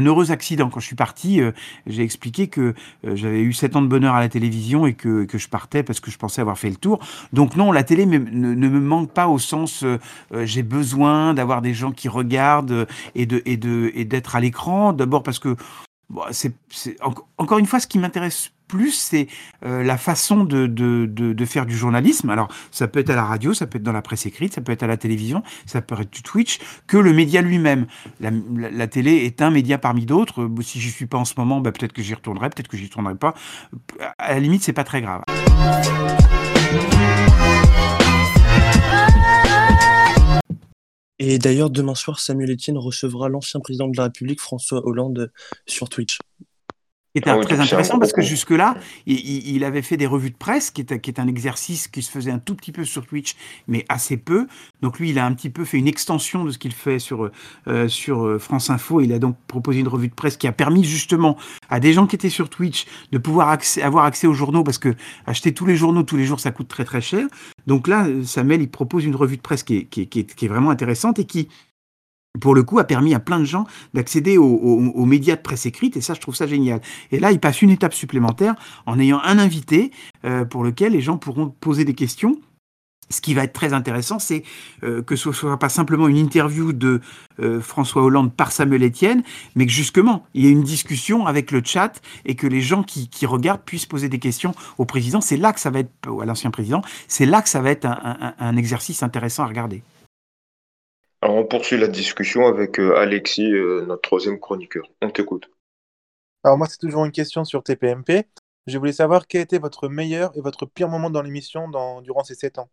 heureux 0.00 0.30
accident. 0.30 0.70
Quand 0.70 0.80
je 0.80 0.86
suis 0.86 0.96
parti, 0.96 1.42
euh, 1.42 1.52
j'ai 1.86 2.04
expliqué 2.04 2.48
que 2.48 2.72
j'avais 3.02 3.42
eu 3.42 3.52
sept 3.52 3.76
ans 3.76 3.82
de 3.82 3.88
bonheur 3.88 4.14
à 4.14 4.20
la 4.20 4.30
télévision 4.30 4.86
et 4.86 4.94
que, 4.94 5.24
que, 5.24 5.36
je 5.36 5.48
partais 5.48 5.82
parce 5.82 6.00
que 6.00 6.10
je 6.10 6.16
pensais 6.16 6.40
avoir 6.40 6.56
fait 6.56 6.70
le 6.70 6.76
tour. 6.76 7.00
Donc, 7.34 7.54
non, 7.56 7.70
la 7.70 7.84
télé 7.84 8.06
ne, 8.06 8.18
me 8.18 8.80
manque 8.80 9.12
pas 9.12 9.28
au 9.28 9.38
sens 9.38 9.84
j'ai 10.44 10.62
besoin 10.62 11.34
d'avoir 11.34 11.60
des 11.60 11.74
gens 11.74 11.92
qui 11.92 12.08
regardent 12.08 12.86
et 13.14 13.26
de, 13.26 13.42
et 13.44 13.58
de 13.58 13.73
et 13.94 14.04
d'être 14.04 14.36
à 14.36 14.40
l'écran. 14.40 14.92
D'abord 14.92 15.22
parce 15.22 15.38
que 15.38 15.56
c'est 16.30 16.54
encore 17.38 17.58
une 17.58 17.66
fois 17.66 17.80
ce 17.80 17.86
qui 17.86 17.98
m'intéresse 17.98 18.50
plus, 18.68 18.92
c'est 18.92 19.28
euh, 19.64 19.82
la 19.82 19.98
façon 19.98 20.44
de, 20.44 20.66
de, 20.66 21.06
de, 21.06 21.44
faire 21.44 21.66
du 21.66 21.76
journalisme. 21.76 22.30
Alors, 22.30 22.48
ça 22.70 22.88
peut 22.88 23.00
être 23.00 23.10
à 23.10 23.14
la 23.14 23.24
radio, 23.24 23.52
ça 23.52 23.66
peut 23.66 23.76
être 23.76 23.82
dans 23.82 23.92
la 23.92 24.02
presse 24.02 24.26
écrite, 24.26 24.54
ça 24.54 24.62
peut 24.62 24.72
être 24.72 24.82
à 24.82 24.86
la 24.86 24.96
télévision, 24.96 25.42
ça 25.66 25.82
peut 25.82 25.94
être 26.00 26.10
du 26.10 26.22
Twitch, 26.22 26.58
que 26.86 26.96
le 26.96 27.12
média 27.12 27.42
lui-même. 27.42 27.86
La, 28.20 28.86
télé 28.86 29.16
est 29.26 29.42
un 29.42 29.50
média 29.50 29.78
parmi 29.78 30.06
d'autres. 30.06 30.50
Si 30.62 30.80
j'y 30.80 30.90
suis 30.90 31.06
pas 31.06 31.18
en 31.18 31.24
ce 31.24 31.34
moment, 31.36 31.60
bah, 31.60 31.72
peut-être 31.72 31.92
que 31.92 32.02
j'y 32.02 32.14
retournerai, 32.14 32.50
peut-être 32.50 32.68
que 32.68 32.76
j'y 32.76 32.84
retournerai 32.84 33.16
pas. 33.16 33.34
À 34.18 34.34
la 34.34 34.40
limite, 34.40 34.62
c'est 34.62 34.72
pas 34.72 34.84
très 34.84 35.02
grave. 35.02 35.22
Et 41.26 41.38
d'ailleurs, 41.38 41.70
demain 41.70 41.94
soir, 41.94 42.20
Samuel 42.20 42.50
Etienne 42.50 42.76
recevra 42.76 43.30
l'ancien 43.30 43.58
président 43.58 43.88
de 43.88 43.96
la 43.96 44.02
République, 44.04 44.42
François 44.42 44.86
Hollande, 44.86 45.32
sur 45.64 45.88
Twitch. 45.88 46.18
Qui 47.14 47.20
était 47.20 47.30
Ah 47.30 47.38
oui, 47.38 47.44
très 47.46 47.60
intéressant 47.60 48.00
parce 48.00 48.12
que 48.12 48.22
jusque-là, 48.22 48.74
il, 49.06 49.20
il- 49.54 49.62
avait 49.62 49.82
fait 49.82 49.96
des 49.96 50.06
revues 50.06 50.30
de 50.30 50.36
presse, 50.36 50.72
qui 50.72 50.80
est, 50.80 50.98
qui 51.00 51.10
est 51.10 51.20
un 51.20 51.28
exercice 51.28 51.86
qui 51.86 52.02
se 52.02 52.10
faisait 52.10 52.32
un 52.32 52.40
tout 52.40 52.56
petit 52.56 52.72
peu 52.72 52.84
sur 52.84 53.06
Twitch, 53.06 53.36
mais 53.68 53.84
assez 53.88 54.16
peu. 54.16 54.48
Donc 54.82 54.98
lui, 54.98 55.10
il 55.10 55.18
a 55.20 55.24
un 55.24 55.32
petit 55.32 55.48
peu 55.48 55.64
fait 55.64 55.78
une 55.78 55.86
extension 55.86 56.44
de 56.44 56.50
ce 56.50 56.58
qu'il 56.58 56.72
fait 56.72 56.98
sur, 56.98 57.30
euh, 57.68 57.86
sur 57.88 58.26
euh, 58.26 58.38
France 58.40 58.68
Info. 58.68 59.00
Il 59.00 59.12
a 59.12 59.20
donc 59.20 59.36
proposé 59.46 59.78
une 59.78 59.86
revue 59.86 60.08
de 60.08 60.14
presse 60.14 60.36
qui 60.36 60.48
a 60.48 60.52
permis 60.52 60.82
justement 60.82 61.36
à 61.70 61.78
des 61.78 61.92
gens 61.92 62.08
qui 62.08 62.16
étaient 62.16 62.30
sur 62.30 62.50
Twitch 62.50 62.84
de 63.12 63.18
pouvoir 63.18 63.48
accès- 63.56 63.80
avoir 63.82 64.06
accès 64.06 64.26
aux 64.26 64.34
journaux 64.34 64.64
parce 64.64 64.78
que 64.78 64.92
acheter 65.26 65.54
tous 65.54 65.66
les 65.66 65.76
journaux 65.76 66.02
tous 66.02 66.16
les 66.16 66.24
jours, 66.24 66.40
ça 66.40 66.50
coûte 66.50 66.66
très 66.66 66.84
très 66.84 67.00
cher. 67.00 67.26
Donc 67.68 67.86
là, 67.86 68.08
euh, 68.08 68.24
Samuel, 68.24 68.60
il 68.60 68.68
propose 68.70 69.04
une 69.04 69.14
revue 69.14 69.36
de 69.36 69.42
presse 69.42 69.62
qui 69.62 69.76
est- 69.76 69.84
qui 69.84 70.00
est- 70.02 70.34
qui 70.34 70.44
est 70.44 70.48
vraiment 70.48 70.70
intéressante 70.70 71.20
et 71.20 71.24
qui 71.26 71.48
pour 72.40 72.54
le 72.54 72.62
coup, 72.62 72.78
a 72.78 72.84
permis 72.84 73.14
à 73.14 73.20
plein 73.20 73.38
de 73.38 73.44
gens 73.44 73.64
d'accéder 73.94 74.38
aux, 74.38 74.44
aux- 74.44 74.90
aux 74.90 75.06
médias 75.06 75.36
de 75.36 75.40
presse 75.40 75.66
écrite, 75.66 75.96
et 75.96 76.00
ça, 76.00 76.14
je 76.14 76.20
trouve 76.20 76.34
ça 76.34 76.46
génial. 76.46 76.80
Et 77.12 77.18
là, 77.20 77.30
il 77.32 77.38
passe 77.40 77.62
une 77.62 77.70
étape 77.70 77.94
supplémentaire 77.94 78.54
en 78.86 78.98
ayant 78.98 79.20
un 79.22 79.38
invité 79.38 79.92
euh, 80.24 80.44
pour 80.44 80.64
lequel 80.64 80.92
les 80.92 81.00
gens 81.00 81.16
pourront 81.16 81.48
poser 81.48 81.84
des 81.84 81.94
questions. 81.94 82.36
Ce 83.10 83.20
qui 83.20 83.34
va 83.34 83.44
être 83.44 83.52
très 83.52 83.74
intéressant, 83.74 84.18
c'est 84.18 84.42
euh, 84.82 85.02
que 85.02 85.14
ce 85.14 85.28
ne 85.28 85.34
soit 85.34 85.58
pas 85.58 85.68
simplement 85.68 86.08
une 86.08 86.16
interview 86.16 86.72
de 86.72 87.00
euh, 87.38 87.60
François 87.60 88.02
Hollande 88.02 88.32
par 88.34 88.50
Samuel 88.50 88.82
Etienne, 88.82 89.22
mais 89.54 89.66
que 89.66 89.72
justement, 89.72 90.24
il 90.32 90.44
y 90.44 90.48
ait 90.48 90.50
une 90.52 90.62
discussion 90.62 91.26
avec 91.26 91.50
le 91.50 91.62
chat 91.62 92.00
et 92.24 92.34
que 92.34 92.46
les 92.46 92.62
gens 92.62 92.82
qui, 92.82 93.08
qui 93.08 93.26
regardent 93.26 93.60
puissent 93.62 93.86
poser 93.86 94.08
des 94.08 94.18
questions 94.18 94.54
au 94.78 94.86
président. 94.86 95.20
C'est 95.20 95.36
là 95.36 95.52
que 95.52 95.60
ça 95.60 95.70
va 95.70 95.80
être, 95.80 95.92
à 96.20 96.24
l'ancien 96.24 96.50
président, 96.50 96.80
c'est 97.06 97.26
là 97.26 97.42
que 97.42 97.48
ça 97.50 97.60
va 97.60 97.70
être 97.70 97.84
un- 97.84 98.16
un- 98.20 98.34
un 98.38 98.56
exercice 98.56 99.02
intéressant 99.02 99.44
à 99.44 99.46
regarder. 99.46 99.82
Alors, 101.24 101.36
on 101.36 101.46
poursuit 101.46 101.78
la 101.78 101.88
discussion 101.88 102.46
avec 102.46 102.78
euh, 102.78 102.98
Alexis, 102.98 103.50
euh, 103.50 103.86
notre 103.86 104.02
troisième 104.02 104.38
chroniqueur. 104.38 104.84
On 105.00 105.08
t'écoute. 105.08 105.48
Alors 106.42 106.58
moi, 106.58 106.66
c'est 106.68 106.76
toujours 106.76 107.06
une 107.06 107.12
question 107.12 107.46
sur 107.46 107.62
TPMP. 107.62 108.26
Je 108.66 108.76
voulais 108.76 108.92
savoir 108.92 109.26
quel 109.26 109.40
était 109.40 109.56
votre 109.56 109.88
meilleur 109.88 110.36
et 110.36 110.42
votre 110.42 110.66
pire 110.66 110.90
moment 110.90 111.08
dans 111.08 111.22
l'émission 111.22 111.70
dans, 111.70 112.02
durant 112.02 112.24
ces 112.24 112.34
7 112.34 112.58
ans. 112.58 112.68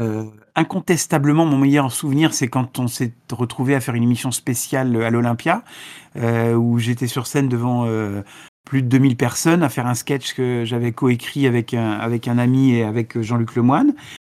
Euh, 0.00 0.24
incontestablement, 0.56 1.46
mon 1.46 1.56
meilleur 1.56 1.92
souvenir, 1.92 2.34
c'est 2.34 2.48
quand 2.48 2.80
on 2.80 2.88
s'est 2.88 3.12
retrouvé 3.30 3.76
à 3.76 3.80
faire 3.80 3.94
une 3.94 4.02
émission 4.02 4.32
spéciale 4.32 5.00
à 5.00 5.10
l'Olympia, 5.10 5.62
euh, 6.16 6.54
où 6.54 6.80
j'étais 6.80 7.06
sur 7.06 7.28
scène 7.28 7.48
devant 7.48 7.86
euh, 7.86 8.22
plus 8.66 8.82
de 8.82 8.88
2000 8.88 9.16
personnes 9.16 9.62
à 9.62 9.68
faire 9.68 9.86
un 9.86 9.94
sketch 9.94 10.34
que 10.34 10.64
j'avais 10.64 10.90
coécrit 10.90 11.46
avec 11.46 11.74
un, 11.74 11.92
avec 11.92 12.26
un 12.26 12.38
ami 12.38 12.74
et 12.74 12.82
avec 12.82 13.20
Jean-Luc 13.20 13.54
Lemoine. 13.54 13.94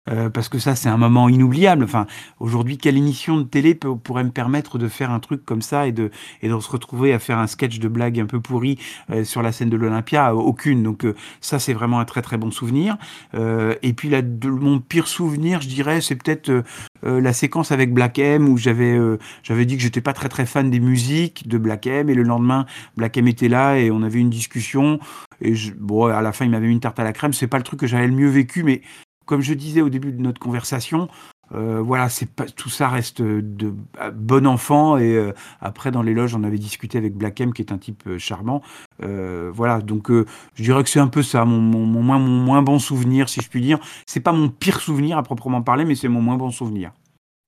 Euh, 0.10 0.30
parce 0.30 0.50
que 0.50 0.60
ça, 0.60 0.76
c'est 0.76 0.90
un 0.90 0.98
moment 0.98 1.30
inoubliable. 1.30 1.84
Enfin, 1.84 2.06
aujourd'hui, 2.40 2.78
quelle 2.78 2.96
émission 2.96 3.38
de 3.38 3.44
télé 3.44 3.74
peut- 3.74 3.96
pourrait 3.96 4.24
me 4.24 4.30
permettre 4.32 4.78
de 4.78 4.88
faire 4.88 5.10
un 5.10 5.20
truc 5.20 5.44
comme 5.46 5.64
ça 5.64 5.88
et 5.88 5.92
de, 5.92 6.12
et 6.44 6.50
de 6.50 6.60
se 6.60 6.70
retrouver 6.70 7.12
à 7.14 7.20
faire 7.20 7.40
un 7.40 7.48
sketch 7.48 7.80
de 7.80 7.88
blague 7.88 8.20
un 8.20 8.28
peu 8.28 8.40
pourri 8.40 8.78
euh, 9.10 9.24
sur 9.24 9.42
la 9.42 9.52
scène 9.52 9.70
de 9.70 9.78
l'Olympia? 9.78 10.36
Aucune. 10.36 10.84
Donc, 10.84 11.06
euh, 11.06 11.16
ça, 11.42 11.58
c'est 11.58 11.74
vraiment 11.74 12.00
un 12.00 12.06
très 12.06 12.22
très 12.22 12.38
bon 12.38 12.52
souvenir. 12.52 12.98
Euh, 13.34 13.74
et 13.82 13.94
puis, 13.94 14.10
la, 14.10 14.22
de, 14.22 14.50
mon 14.50 14.80
pire 14.80 15.08
souvenir, 15.08 15.62
je 15.62 15.68
dirais, 15.68 16.02
c'est 16.02 16.16
peut-être 16.16 16.50
euh, 16.50 16.62
euh, 17.06 17.20
la 17.20 17.34
séquence 17.34 17.72
avec 17.72 17.94
Black 17.94 18.20
M 18.20 18.48
où 18.48 18.58
j'avais 18.58 18.96
euh, 18.96 19.18
j'avais 19.44 19.66
dit 19.66 19.76
que 19.76 19.82
j'étais 19.84 20.02
pas 20.02 20.14
très 20.14 20.30
très 20.30 20.46
fan 20.46 20.70
des 20.70 20.80
musiques 20.80 21.48
de 21.48 21.58
Black 21.58 21.88
M 21.88 22.10
et 22.10 22.14
le 22.14 22.24
lendemain, 22.24 22.66
Black 22.96 23.18
M 23.18 23.28
était 23.28 23.50
là 23.50 23.78
et 23.80 23.90
on 23.92 24.04
avait 24.04 24.20
une 24.20 24.30
discussion. 24.30 25.00
Et 25.42 25.56
je, 25.56 25.74
bon, 25.74 26.06
à 26.06 26.22
la 26.22 26.32
fin, 26.32 26.46
il 26.46 26.52
m'avait 26.52 26.68
mis 26.68 26.74
une 26.74 26.80
tarte 26.80 27.00
à 27.00 27.04
la 27.04 27.12
crème. 27.12 27.34
C'est 27.34 27.48
pas 27.48 27.58
le 27.58 27.64
truc 27.64 27.80
que 27.80 27.88
j'avais 27.88 28.08
le 28.08 28.14
mieux 28.14 28.30
vécu, 28.30 28.64
mais 28.64 28.82
comme 29.26 29.42
je 29.42 29.54
disais 29.54 29.82
au 29.82 29.90
début 29.90 30.12
de 30.12 30.22
notre 30.22 30.40
conversation, 30.40 31.10
euh, 31.54 31.82
voilà, 31.82 32.10
c'est 32.10 32.30
pas 32.30 32.46
tout 32.46 32.70
ça 32.70 32.90
reste 32.90 33.22
de 33.22 33.74
euh, 34.02 34.12
bon 34.12 34.48
enfant 34.48 34.98
et 34.98 35.16
euh, 35.16 35.32
après 35.62 35.92
dans 35.92 36.02
les 36.02 36.14
loges 36.14 36.34
on 36.34 36.44
avait 36.44 36.58
discuté 36.58 36.98
avec 36.98 37.16
Black 37.16 37.36
qui 37.36 37.62
est 37.62 37.72
un 37.72 37.78
type 37.78 38.04
euh, 38.08 38.18
charmant. 38.18 38.62
Voilà, 39.00 39.82
donc 39.82 40.10
je 40.10 40.64
dirais 40.64 40.84
que 40.84 40.90
c'est 40.90 41.00
un 41.00 41.08
peu 41.08 41.22
ça 41.22 41.46
mon, 41.46 41.60
moins, 41.60 42.62
bon 42.62 42.80
souvenir 42.80 43.30
si 43.30 43.42
je 43.42 43.50
puis 43.50 43.62
dire. 43.62 43.80
C'est 44.08 44.20
pas 44.22 44.32
mon 44.32 44.50
pire 44.50 44.80
souvenir 44.80 45.18
à 45.18 45.24
proprement 45.24 45.62
parler, 45.62 45.86
mais 45.86 45.96
c'est 45.96 46.08
mon 46.08 46.22
moins 46.22 46.38
bon 46.38 46.50
souvenir. 46.50 46.92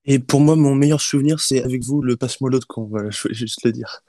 Et 0.04 0.18
pour 0.18 0.40
moi, 0.40 0.56
mon 0.56 0.74
meilleur 0.74 1.00
souvenir, 1.00 1.40
c'est 1.40 1.62
avec 1.62 1.84
vous 1.84 2.00
le 2.00 2.16
passe-mollo 2.16 2.58
de 2.58 2.64
con. 2.64 2.86
Voilà, 2.90 3.10
je 3.10 3.22
voulais 3.22 3.34
juste 3.34 3.64
le 3.64 3.72
dire. 3.72 4.00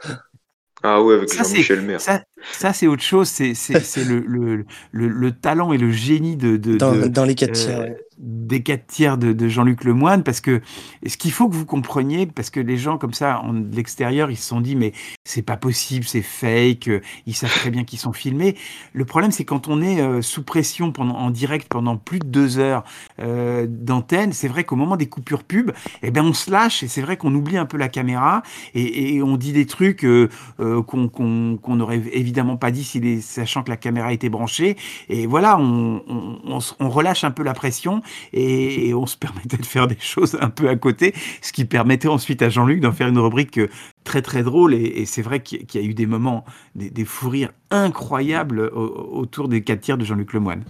Ah 0.83 1.01
oui, 1.01 1.13
avec 1.15 1.29
Ça, 1.29 1.43
Jean-Michel 1.43 1.81
Maire. 1.81 2.01
Ça, 2.01 2.23
ça 2.51 2.73
c'est 2.73 2.87
autre 2.87 3.03
chose. 3.03 3.27
C'est 3.29 3.53
c'est- 3.53 3.81
c'est 3.83 4.03
le, 4.03 4.19
le, 4.21 4.65
le, 4.91 5.07
le 5.07 5.31
talent 5.31 5.73
et 5.73 5.77
le 5.77 5.91
génie 5.91 6.37
de, 6.37 6.57
de, 6.57 6.77
Dans, 6.77 6.93
de, 6.95 7.07
dans 7.07 7.25
les 7.25 7.35
quatre 7.35 7.49
euh, 7.51 7.53
tiers. 7.53 7.79
ouais. 7.79 7.97
Des 8.19 8.61
quatre 8.61 8.85
tiers 8.87 9.17
de, 9.17 9.33
de 9.33 9.47
Jean-Luc 9.47 9.83
Lemoine, 9.83 10.23
parce 10.23 10.41
que 10.41 10.61
ce 11.05 11.17
qu'il 11.17 11.31
faut 11.31 11.47
que 11.47 11.55
vous 11.55 11.65
compreniez, 11.65 12.25
parce 12.27 12.49
que 12.49 12.59
les 12.59 12.77
gens 12.77 12.97
comme 12.97 13.13
ça, 13.13 13.39
en 13.41 13.53
de 13.53 13.75
l'extérieur, 13.75 14.29
ils 14.29 14.37
se 14.37 14.47
sont 14.47 14.61
dit, 14.61 14.75
mais 14.75 14.91
c'est 15.23 15.41
pas 15.41 15.57
possible, 15.57 16.05
c'est 16.05 16.21
fake, 16.21 16.89
ils 17.25 17.33
savent 17.33 17.53
très 17.53 17.69
bien 17.69 17.83
qu'ils 17.83 17.99
sont 17.99 18.13
filmés. 18.13 18.55
Le 18.93 19.05
problème, 19.05 19.31
c'est 19.31 19.45
quand 19.45 19.67
on 19.67 19.81
est 19.81 20.01
euh, 20.01 20.21
sous 20.21 20.43
pression 20.43 20.91
pendant, 20.91 21.15
en 21.15 21.31
direct 21.31 21.67
pendant 21.69 21.97
plus 21.97 22.19
de 22.19 22.27
deux 22.27 22.59
heures 22.59 22.83
euh, 23.19 23.65
d'antenne, 23.69 24.33
c'est 24.33 24.47
vrai 24.47 24.63
qu'au 24.63 24.75
moment 24.75 24.97
des 24.97 25.07
coupures 25.07 25.43
pub, 25.43 25.71
eh 26.03 26.11
ben 26.11 26.23
on 26.23 26.33
se 26.33 26.51
lâche 26.51 26.83
et 26.83 26.87
c'est 26.87 27.01
vrai 27.01 27.17
qu'on 27.17 27.33
oublie 27.33 27.57
un 27.57 27.65
peu 27.65 27.77
la 27.77 27.89
caméra 27.89 28.43
et, 28.73 29.15
et 29.15 29.23
on 29.23 29.37
dit 29.37 29.53
des 29.53 29.65
trucs 29.65 30.03
euh, 30.03 30.29
euh, 30.59 30.81
qu'on 30.83 31.07
qu'on 31.07 31.57
qu'on 31.61 31.75
n'aurait 31.75 32.01
évidemment 32.11 32.57
pas 32.57 32.71
dit 32.71 32.83
si 32.83 32.99
les, 32.99 33.21
sachant 33.21 33.63
que 33.63 33.69
la 33.69 33.77
caméra 33.77 34.11
était 34.11 34.29
branchée. 34.29 34.77
Et 35.07 35.25
voilà, 35.25 35.57
on, 35.57 36.03
on, 36.07 36.59
on 36.79 36.89
relâche 36.89 37.23
un 37.23 37.31
peu 37.31 37.43
la 37.43 37.53
pression 37.53 38.01
et, 38.33 38.93
on 38.93 39.05
se 39.05 39.17
permettait 39.17 39.57
de 39.57 39.65
faire 39.65 39.87
des 39.87 39.97
choses 39.99 40.37
un 40.41 40.49
peu 40.49 40.69
à 40.69 40.75
côté, 40.75 41.13
ce 41.41 41.53
qui 41.53 41.65
permettait 41.65 42.07
ensuite 42.07 42.41
à 42.41 42.49
Jean-Luc 42.49 42.79
d'en 42.81 42.91
faire 42.91 43.07
une 43.07 43.19
rubrique 43.19 43.57
euh, 43.59 43.69
très 44.03 44.21
très 44.21 44.43
drôle. 44.43 44.73
Et, 44.73 45.05
c'est 45.05 45.21
vrai 45.21 45.41
qu'il 45.41 45.65
y- 45.73 45.77
a 45.77 45.81
eu 45.81 45.93
des 45.93 46.05
moments, 46.05 46.45
des, 46.75 47.05
fous 47.05 47.29
rires 47.29 47.51
incroyables 47.71 48.61
au- 48.73 49.19
autour 49.19 49.47
des 49.47 49.61
quatre 49.63 49.81
tiers 49.81 49.97
de 49.97 50.05
Jean-Luc 50.05 50.33
Lemoine. 50.33 50.63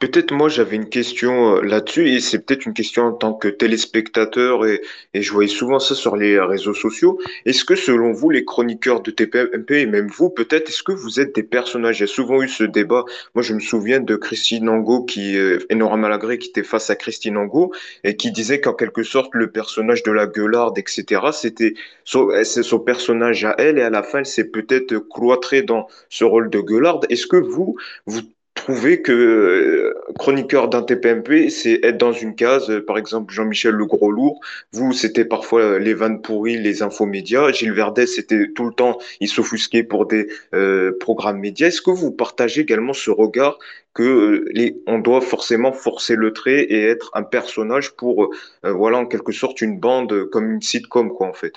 Peut-être 0.00 0.32
moi 0.32 0.48
j'avais 0.48 0.76
une 0.76 0.88
question 0.88 1.56
euh, 1.56 1.62
là-dessus 1.62 2.08
et 2.08 2.20
c'est 2.20 2.38
peut-être 2.40 2.66
une 2.66 2.74
question 2.74 3.04
en 3.04 3.12
tant 3.12 3.34
que 3.34 3.48
téléspectateur 3.48 4.66
et, 4.66 4.80
je 5.14 5.32
voyais 5.32 5.50
souvent 5.50 5.78
ça 5.78 5.94
sur 5.94 6.16
les 6.16 6.40
réseaux 6.40 6.74
sociaux. 6.74 7.18
Est-ce 7.44 7.64
que 7.64 7.74
selon 7.74 8.12
vous 8.12 8.30
les 8.30 8.44
chroniqueurs 8.44 9.02
de 9.02 9.10
TPMP 9.10 9.72
et 9.72 9.86
même 9.86 10.08
vous 10.08 10.30
peut-être 10.30 10.68
est-ce 10.70 10.82
que 10.82 10.92
vous 10.92 11.20
êtes 11.20 11.34
des 11.34 11.42
personnages? 11.42 11.98
Il 11.98 12.02
y 12.02 12.04
a 12.04 12.06
souvent 12.06 12.42
eu 12.42 12.48
ce 12.48 12.64
débat. 12.64 13.04
Moi 13.34 13.42
je 13.42 13.54
me 13.54 13.60
souviens 13.60 14.00
de 14.00 14.16
Christine 14.16 14.68
Angot 14.68 15.04
qui 15.04 15.36
euh, 15.36 15.58
Nora 15.70 15.96
Malagré 15.96 16.38
qui 16.38 16.48
était 16.48 16.62
face 16.62 16.90
à 16.90 16.96
Christine 16.96 17.36
Angot 17.36 17.72
et 18.04 18.16
qui 18.16 18.32
disait 18.32 18.60
qu'en 18.60 18.74
quelque 18.74 19.02
sorte 19.02 19.34
le 19.34 19.50
personnage 19.50 20.02
de 20.02 20.12
la 20.12 20.26
gueularde 20.26 20.78
etc. 20.78 21.22
c'était 21.32 21.74
son, 22.04 22.30
c'est 22.44 22.62
son 22.62 22.80
personnage 22.80 23.44
à 23.44 23.54
elle 23.58 23.78
et 23.78 23.82
à 23.82 23.90
la 23.90 24.02
fin 24.02 24.18
elle 24.18 24.26
s'est 24.26 24.50
peut-être 24.50 24.98
cloîtrée 24.98 25.62
dans 25.62 25.86
ce 26.08 26.24
rôle 26.24 26.50
de 26.50 26.60
gueularde. 26.60 27.06
Est-ce 27.10 27.26
que 27.26 27.36
vous 27.36 27.76
vous 28.06 28.22
trouvez 28.54 29.00
que 29.00 29.12
euh, 29.12 29.94
chroniqueur 30.18 30.68
d'un 30.68 30.82
TPMP, 30.82 31.50
c'est 31.50 31.80
être 31.82 31.96
dans 31.98 32.12
une 32.12 32.34
case, 32.34 32.68
euh, 32.70 32.84
par 32.84 32.98
exemple 32.98 33.32
Jean-Michel 33.32 33.74
le 33.74 33.86
gros 33.86 34.10
lourd, 34.10 34.40
vous 34.72 34.92
c'était 34.92 35.24
parfois 35.24 35.62
euh, 35.62 35.78
les 35.78 35.94
vannes 35.94 36.20
pourries, 36.20 36.58
les 36.58 36.82
infomédias, 36.82 37.52
Gilles 37.52 37.72
Verdet 37.72 38.06
c'était 38.06 38.50
tout 38.54 38.66
le 38.66 38.72
temps, 38.72 38.98
il 39.20 39.28
s'offusquait 39.28 39.84
pour 39.84 40.06
des 40.06 40.28
euh, 40.54 40.96
programmes 41.00 41.38
médias. 41.38 41.68
Est-ce 41.68 41.82
que 41.82 41.90
vous 41.90 42.10
partagez 42.12 42.62
également 42.62 42.92
ce 42.92 43.10
regard 43.10 43.58
que 43.94 44.02
euh, 44.02 44.44
les, 44.52 44.80
on 44.86 44.98
doit 44.98 45.20
forcément 45.20 45.72
forcer 45.72 46.14
le 46.16 46.32
trait 46.32 46.62
et 46.62 46.82
être 46.84 47.10
un 47.14 47.22
personnage 47.22 47.92
pour, 47.92 48.30
euh, 48.64 48.72
voilà, 48.72 48.98
en 48.98 49.06
quelque 49.06 49.32
sorte 49.32 49.60
une 49.62 49.80
bande 49.80 50.26
comme 50.30 50.52
une 50.52 50.62
sitcom 50.62 51.10
quoi 51.10 51.28
en 51.28 51.32
fait? 51.34 51.54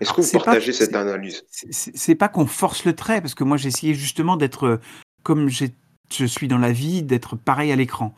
Est-ce 0.00 0.12
que 0.12 0.20
vous 0.20 0.30
pas- 0.32 0.44
partagez 0.44 0.72
cette 0.72 0.96
analyse? 0.96 1.44
C'est- 1.50 2.14
pas 2.16 2.28
qu'on 2.28 2.46
force 2.46 2.84
le 2.84 2.94
trait, 2.94 3.20
parce 3.20 3.34
que 3.34 3.44
moi 3.44 3.56
essayé 3.68 3.94
justement 3.94 4.36
d'être 4.36 4.80
comme 5.22 5.48
j'ai- 5.48 5.70
je 6.12 6.24
suis 6.26 6.48
dans 6.48 6.58
la 6.58 6.72
vie, 6.72 7.02
d'être 7.02 7.36
pareil 7.36 7.72
à 7.72 7.76
l'écran. 7.76 8.14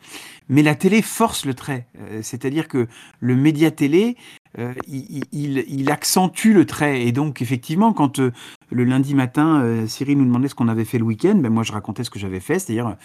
Mais 0.49 0.61
la 0.63 0.75
télé 0.75 1.01
force 1.01 1.45
le 1.45 1.53
trait, 1.53 1.87
Euh, 1.99 2.19
c'est-à-dire 2.21 2.67
que 2.67 2.87
le 3.19 3.35
média 3.35 3.69
télé, 3.71 4.15
euh, 4.59 4.73
il, 4.87 5.23
il- 5.31 5.65
il 5.67 5.91
accentue 5.91 6.53
le 6.53 6.65
trait. 6.65 7.05
Et 7.05 7.11
donc 7.11 7.41
effectivement, 7.41 7.93
quand 7.93 8.19
euh, 8.19 8.31
le 8.71 8.83
lundi 8.83 9.13
matin, 9.15 9.61
euh, 9.61 9.87
Cyril 9.87 10.17
nous 10.17 10.25
demandait 10.25 10.47
ce 10.47 10.55
qu'on 10.55 10.67
avait 10.69 10.85
fait 10.85 10.97
le 10.99 11.03
week-end, 11.05 11.35
ben 11.35 11.49
moi 11.51 11.63
je 11.63 11.71
racontais 11.73 12.03
ce 12.03 12.09
que 12.09 12.19
j'avais 12.19 12.39
fait, 12.39 12.59
c'est-à-dire 12.59 12.95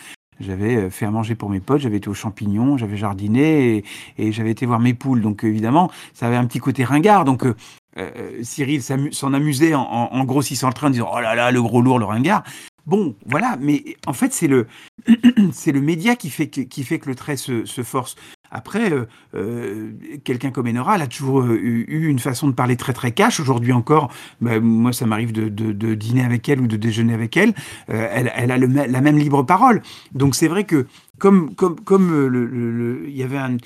j'avais 0.41 0.77
euh, 0.77 0.91
fait 0.91 1.05
à 1.07 1.11
manger 1.11 1.35
pour 1.35 1.51
mes 1.51 1.61
potes, 1.61 1.81
j'avais 1.81 1.97
été 1.99 2.09
aux 2.09 2.15
champignons, 2.15 2.77
j'avais 2.77 2.97
jardiné 2.97 3.77
et, 3.77 3.85
et 4.19 4.33
j'avais 4.33 4.51
été 4.51 4.67
voir 4.67 4.81
mes 4.81 4.95
poules. 4.95 5.21
Donc 5.21 5.45
évidemment, 5.45 5.91
ça 6.15 6.27
avait 6.27 6.37
un 6.37 6.47
petit 6.47 6.59
côté 6.61 6.85
ringard. 6.85 7.25
Donc 7.25 7.45
euh, 7.45 7.55
euh, 7.99 8.39
Cyril 8.43 8.83
s'en 8.83 9.33
amusait 9.35 9.75
en, 9.75 9.83
en- 9.83 10.09
en 10.13 10.25
grossissant 10.25 10.69
le 10.69 10.75
train, 10.75 10.87
en 10.89 10.91
disant 10.91 11.11
Oh 11.13 11.21
là 11.21 11.35
là, 11.35 11.51
le 11.51 11.61
gros 11.63 11.83
lourd, 11.83 11.99
le 11.99 12.05
ringard. 12.07 12.43
Bon, 12.87 13.15
voilà, 13.27 13.57
mais 13.61 13.85
en 14.07 14.13
fait, 14.13 14.33
c'est 14.33 14.49
le, 14.49 14.67
c'est 15.53 15.73
le 15.73 15.81
média 15.81 16.17
qui 16.17 16.31
fait 16.31 16.49
que, 16.49 16.63
qui 16.63 16.83
fait 16.85 16.99
que 16.99 17.09
le 17.09 17.15
trait 17.15 17.37
se, 17.37 17.65
se 17.65 17.83
force. 17.83 18.17
Après, 18.51 18.93
euh, 18.93 19.07
euh, 19.35 19.93
quelqu'un 20.25 20.51
comme 20.51 20.67
Enora, 20.67 20.97
elle 20.97 21.03
a 21.03 21.07
toujours 21.07 21.41
euh, 21.43 21.55
eu, 21.63 22.09
une 22.09 22.19
façon 22.19 22.49
de 22.49 22.53
parler 22.53 22.77
très 22.77 22.93
très 22.93 23.13
cash. 23.13 23.41
Aujourd'hui 23.41 23.73
encore, 23.73 24.13
bah, 24.41 24.61
moi, 24.61 24.93
ça 24.93 25.07
m'arrive 25.07 25.33
de, 25.33 25.49
de- 25.49 25.73
de 25.73 25.95
dîner 25.95 26.23
avec 26.25 26.49
elle 26.49 26.61
ou 26.61 26.67
de 26.67 26.77
déjeuner 26.77 27.15
avec 27.15 27.37
elle. 27.37 27.55
Euh, 27.89 28.09
elle, 28.11 28.33
elle 28.35 28.51
a 28.51 28.59
le 28.59 28.67
la 28.67 29.01
même 29.01 29.17
libre 29.17 29.43
parole. 29.45 29.81
Donc 30.13 30.35
c'est 30.35 30.49
vrai 30.49 30.65
que 30.65 30.87
comme 31.19 31.55
comme 31.55 31.81
comme 31.81 32.13
euh, 32.13 32.27
le- 32.29 32.45
le- 32.47 33.05
il 33.09 33.17
y 33.17 33.23
avait 33.23 33.39
un, 33.39 33.57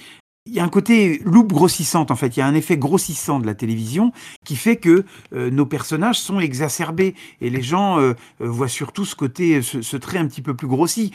il 0.46 0.54
y 0.54 0.60
a 0.60 0.64
un 0.64 0.68
côté 0.68 1.20
loupe 1.24 1.52
grossissante 1.52 2.10
en 2.10 2.16
fait. 2.16 2.36
Il 2.36 2.40
y 2.40 2.42
a 2.42 2.46
un 2.46 2.54
effet 2.54 2.78
grossissant 2.78 3.40
de 3.40 3.46
la 3.46 3.54
télévision 3.54 4.12
qui 4.44 4.56
fait 4.56 4.76
que 4.76 5.04
euh, 5.34 5.50
nos 5.50 5.66
personnages 5.66 6.20
sont 6.20 6.38
exacerbés 6.38 7.14
et 7.40 7.50
les 7.50 7.62
gens 7.62 7.98
euh, 7.98 8.14
euh, 8.40 8.48
voient 8.48 8.68
surtout 8.68 9.04
ce 9.04 9.16
côté, 9.16 9.60
ce, 9.62 9.96
trait 9.96 10.18
un 10.18 10.26
petit 10.26 10.42
peu 10.42 10.54
plus 10.54 10.68
grossi. 10.68 11.10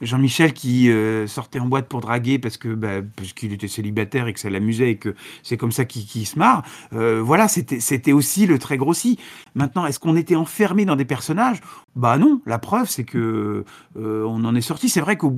Jean-Michel 0.00 0.52
qui 0.52 0.90
sortait 1.26 1.60
en 1.60 1.66
boîte 1.66 1.88
pour 1.88 2.00
draguer 2.00 2.38
parce 2.38 2.56
que 2.56 2.68
bah, 2.68 3.02
parce 3.16 3.32
qu'il 3.32 3.52
était 3.52 3.68
célibataire 3.68 4.26
et 4.26 4.32
que 4.32 4.40
ça 4.40 4.50
l'amusait 4.50 4.90
et 4.90 4.96
que 4.96 5.14
c'est 5.42 5.56
comme 5.56 5.72
ça 5.72 5.84
qu'il 5.84 6.26
se 6.26 6.38
marre. 6.38 6.64
voilà, 6.90 7.48
c'était 7.48 8.12
aussi 8.12 8.46
le 8.46 8.58
trait 8.58 8.76
grossi. 8.76 9.18
Maintenant, 9.54 9.86
est-ce 9.86 10.00
qu'on 10.00 10.16
était 10.16 10.36
enfermé 10.36 10.84
dans 10.84 10.96
des 10.96 11.04
personnages? 11.04 11.60
Bah 11.94 12.18
non. 12.18 12.40
La 12.46 12.58
preuve, 12.58 12.88
c'est 12.88 13.04
que 13.04 13.64
on 13.94 14.44
en 14.44 14.54
est 14.54 14.62
sorti. 14.62 14.88
C'est 14.88 15.00
vrai 15.00 15.16
qu'au 15.16 15.36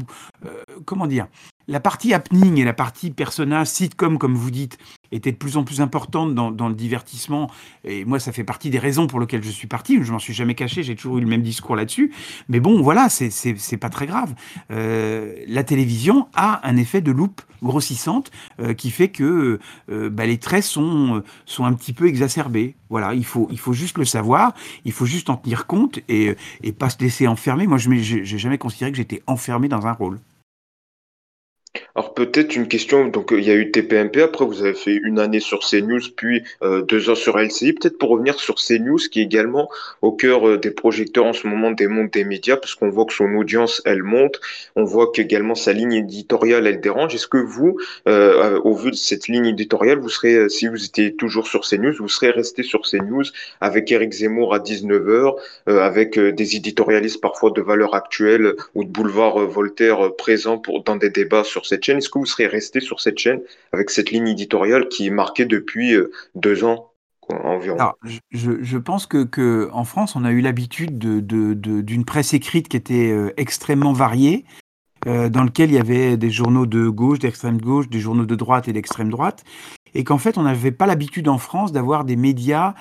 comment 0.84 1.06
dire? 1.06 1.26
La 1.68 1.80
partie 1.80 2.12
happening 2.12 2.58
et 2.58 2.64
la 2.64 2.72
partie 2.72 3.10
personnage, 3.10 3.68
sitcom, 3.68 4.18
comme 4.18 4.34
vous 4.34 4.50
dites, 4.50 4.78
était 5.12 5.32
de 5.32 5.36
plus 5.36 5.56
en 5.56 5.64
plus 5.64 5.80
importante 5.80 6.34
dans, 6.34 6.68
le 6.68 6.74
divertissement. 6.74 7.50
Et 7.84 8.04
moi, 8.04 8.18
ça 8.18 8.32
fait 8.32 8.44
partie 8.44 8.70
des 8.70 8.78
raisons 8.78 9.06
pour 9.06 9.20
lesquelles 9.20 9.44
je 9.44 9.50
suis 9.50 9.68
parti. 9.68 10.02
Je 10.02 10.12
m'en 10.12 10.18
suis 10.18 10.34
jamais 10.34 10.54
caché, 10.54 10.82
j'ai 10.82 10.96
toujours 10.96 11.18
eu 11.18 11.20
le 11.20 11.26
même 11.26 11.42
discours 11.42 11.76
là-dessus. 11.76 12.12
Mais 12.48 12.60
bon, 12.60 12.82
voilà, 12.82 13.08
c'est 13.08 13.76
pas 13.76 13.90
très 13.90 14.06
grave. 14.06 14.34
Euh, 14.70 15.34
la 15.46 15.64
télévision 15.64 16.28
a 16.34 16.66
un 16.68 16.76
effet 16.76 17.00
de 17.00 17.12
loupe 17.12 17.42
grossissante 17.62 18.30
euh, 18.60 18.74
qui 18.74 18.90
fait 18.90 19.08
que 19.08 19.58
euh, 19.90 20.10
bah, 20.10 20.26
les 20.26 20.38
traits 20.38 20.64
sont, 20.64 21.22
un 21.60 21.72
petit 21.72 21.92
peu 21.92 22.06
exacerbés. 22.06 22.74
Voilà, 22.90 23.14
il 23.14 23.24
faut, 23.24 23.48
il 23.50 23.58
faut 23.58 23.72
juste 23.72 23.96
le 23.98 24.04
savoir, 24.04 24.52
il 24.84 24.92
faut 24.92 25.06
juste 25.06 25.30
en 25.30 25.36
tenir 25.36 25.66
compte 25.66 26.00
et, 26.08 26.36
et 26.62 26.72
pas 26.72 26.90
se 26.90 26.98
laisser 26.98 27.26
enfermer. 27.26 27.66
Moi, 27.66 27.78
je 27.78 27.88
n'ai 27.88 28.24
jamais 28.24 28.58
considéré 28.58 28.90
que 28.90 28.96
j'étais 28.96 29.22
enfermé 29.26 29.68
dans 29.68 29.86
un 29.86 29.92
rôle. 29.92 30.18
Alors 31.96 32.12
peut-être 32.12 32.56
une 32.56 32.66
question, 32.66 33.06
donc 33.06 33.32
euh, 33.32 33.38
il 33.38 33.46
y 33.46 33.52
a 33.52 33.54
eu 33.54 33.70
TPMP, 33.70 34.20
après 34.20 34.44
vous 34.44 34.62
avez 34.62 34.74
fait 34.74 34.96
une 35.04 35.20
année 35.20 35.38
sur 35.38 35.60
CNews, 35.60 36.00
puis 36.16 36.42
euh, 36.64 36.82
deux 36.82 37.08
ans 37.08 37.14
sur 37.14 37.38
LCI. 37.38 37.72
Peut-être 37.72 37.98
pour 37.98 38.08
revenir 38.08 38.40
sur 38.40 38.56
CNews, 38.56 38.98
qui 39.12 39.20
est 39.20 39.22
également 39.22 39.70
au 40.02 40.10
cœur 40.10 40.48
euh, 40.48 40.58
des 40.58 40.72
projecteurs 40.72 41.26
en 41.26 41.32
ce 41.32 41.46
moment 41.46 41.70
des 41.70 41.86
mondes 41.86 42.10
des 42.10 42.24
médias, 42.24 42.56
parce 42.56 42.74
qu'on 42.74 42.88
voit 42.88 43.04
que 43.04 43.12
son 43.12 43.32
audience, 43.36 43.80
elle 43.84 44.02
monte, 44.02 44.40
on 44.74 44.82
voit 44.82 45.12
qu'également 45.12 45.54
sa 45.54 45.72
ligne 45.72 45.92
éditoriale, 45.92 46.66
elle 46.66 46.80
dérange. 46.80 47.14
Est-ce 47.14 47.28
que 47.28 47.38
vous, 47.38 47.78
au 48.06 48.74
vu 48.74 48.90
de 48.90 48.96
cette 48.96 49.28
ligne 49.28 49.46
éditoriale, 49.46 49.98
vous 49.98 50.08
serez, 50.08 50.48
si 50.48 50.66
vous 50.66 50.84
étiez 50.84 51.14
toujours 51.14 51.46
sur 51.46 51.60
CNews, 51.60 51.94
vous 51.96 52.08
serez 52.08 52.30
resté 52.30 52.64
sur 52.64 52.82
CNews 52.82 53.24
avec 53.60 53.92
Eric 53.92 54.12
Zemmour 54.12 54.54
à 54.54 54.58
19h, 54.58 55.36
avec 55.66 56.18
des 56.18 56.56
éditorialistes 56.56 57.20
parfois 57.20 57.50
de 57.50 57.62
valeur 57.62 57.94
actuelle 57.94 58.54
ou 58.74 58.82
de 58.84 58.88
boulevard 58.88 59.38
Voltaire 59.46 60.14
présents 60.16 60.58
pour, 60.58 60.82
dans 60.82 60.96
des 60.96 61.10
débats 61.10 61.44
sur 61.44 61.66
cette 61.66 61.83
est-ce 61.92 62.08
que 62.08 62.18
vous 62.18 62.26
serez 62.26 62.46
resté 62.46 62.80
sur 62.80 63.00
cette 63.00 63.18
chaîne 63.18 63.40
avec 63.72 63.90
cette 63.90 64.10
ligne 64.10 64.28
éditoriale 64.28 64.88
qui 64.88 65.06
est 65.06 65.10
marquée 65.10 65.44
depuis 65.44 65.94
euh, 65.94 66.10
deux 66.34 66.64
ans 66.64 66.90
environ? 67.28 67.78
Je, 68.30 68.78
pense 68.78 69.06
que, 69.06 69.70
en 69.72 69.84
France, 69.84 70.16
on 70.16 70.24
a 70.24 70.30
eu 70.30 70.40
l'habitude 70.40 70.98
d'une 70.98 72.04
presse 72.04 72.34
écrite 72.34 72.68
qui 72.68 72.76
était 72.76 73.10
euh, 73.10 73.32
extrêmement 73.36 73.92
variée, 73.92 74.44
euh, 75.06 75.28
dans 75.28 75.44
lequel 75.44 75.70
il 75.70 75.74
y 75.74 75.78
avait 75.78 76.16
des 76.16 76.30
journaux 76.30 76.66
de 76.66 76.88
gauche, 76.88 77.18
d'extrême 77.18 77.60
gauche, 77.60 77.88
des 77.88 78.00
journaux 78.00 78.26
de 78.26 78.34
droite 78.34 78.68
et 78.68 78.72
d'extrême 78.72 79.10
droite, 79.10 79.44
et 79.94 80.02
qu'en 80.02 80.18
fait, 80.18 80.38
on 80.38 80.42
n'avait 80.42 80.72
pas 80.72 80.86
l'habitude 80.86 81.28
en 81.28 81.38
France 81.38 81.72
d'avoir 81.72 82.04
des 82.04 82.16
médias 82.16 82.74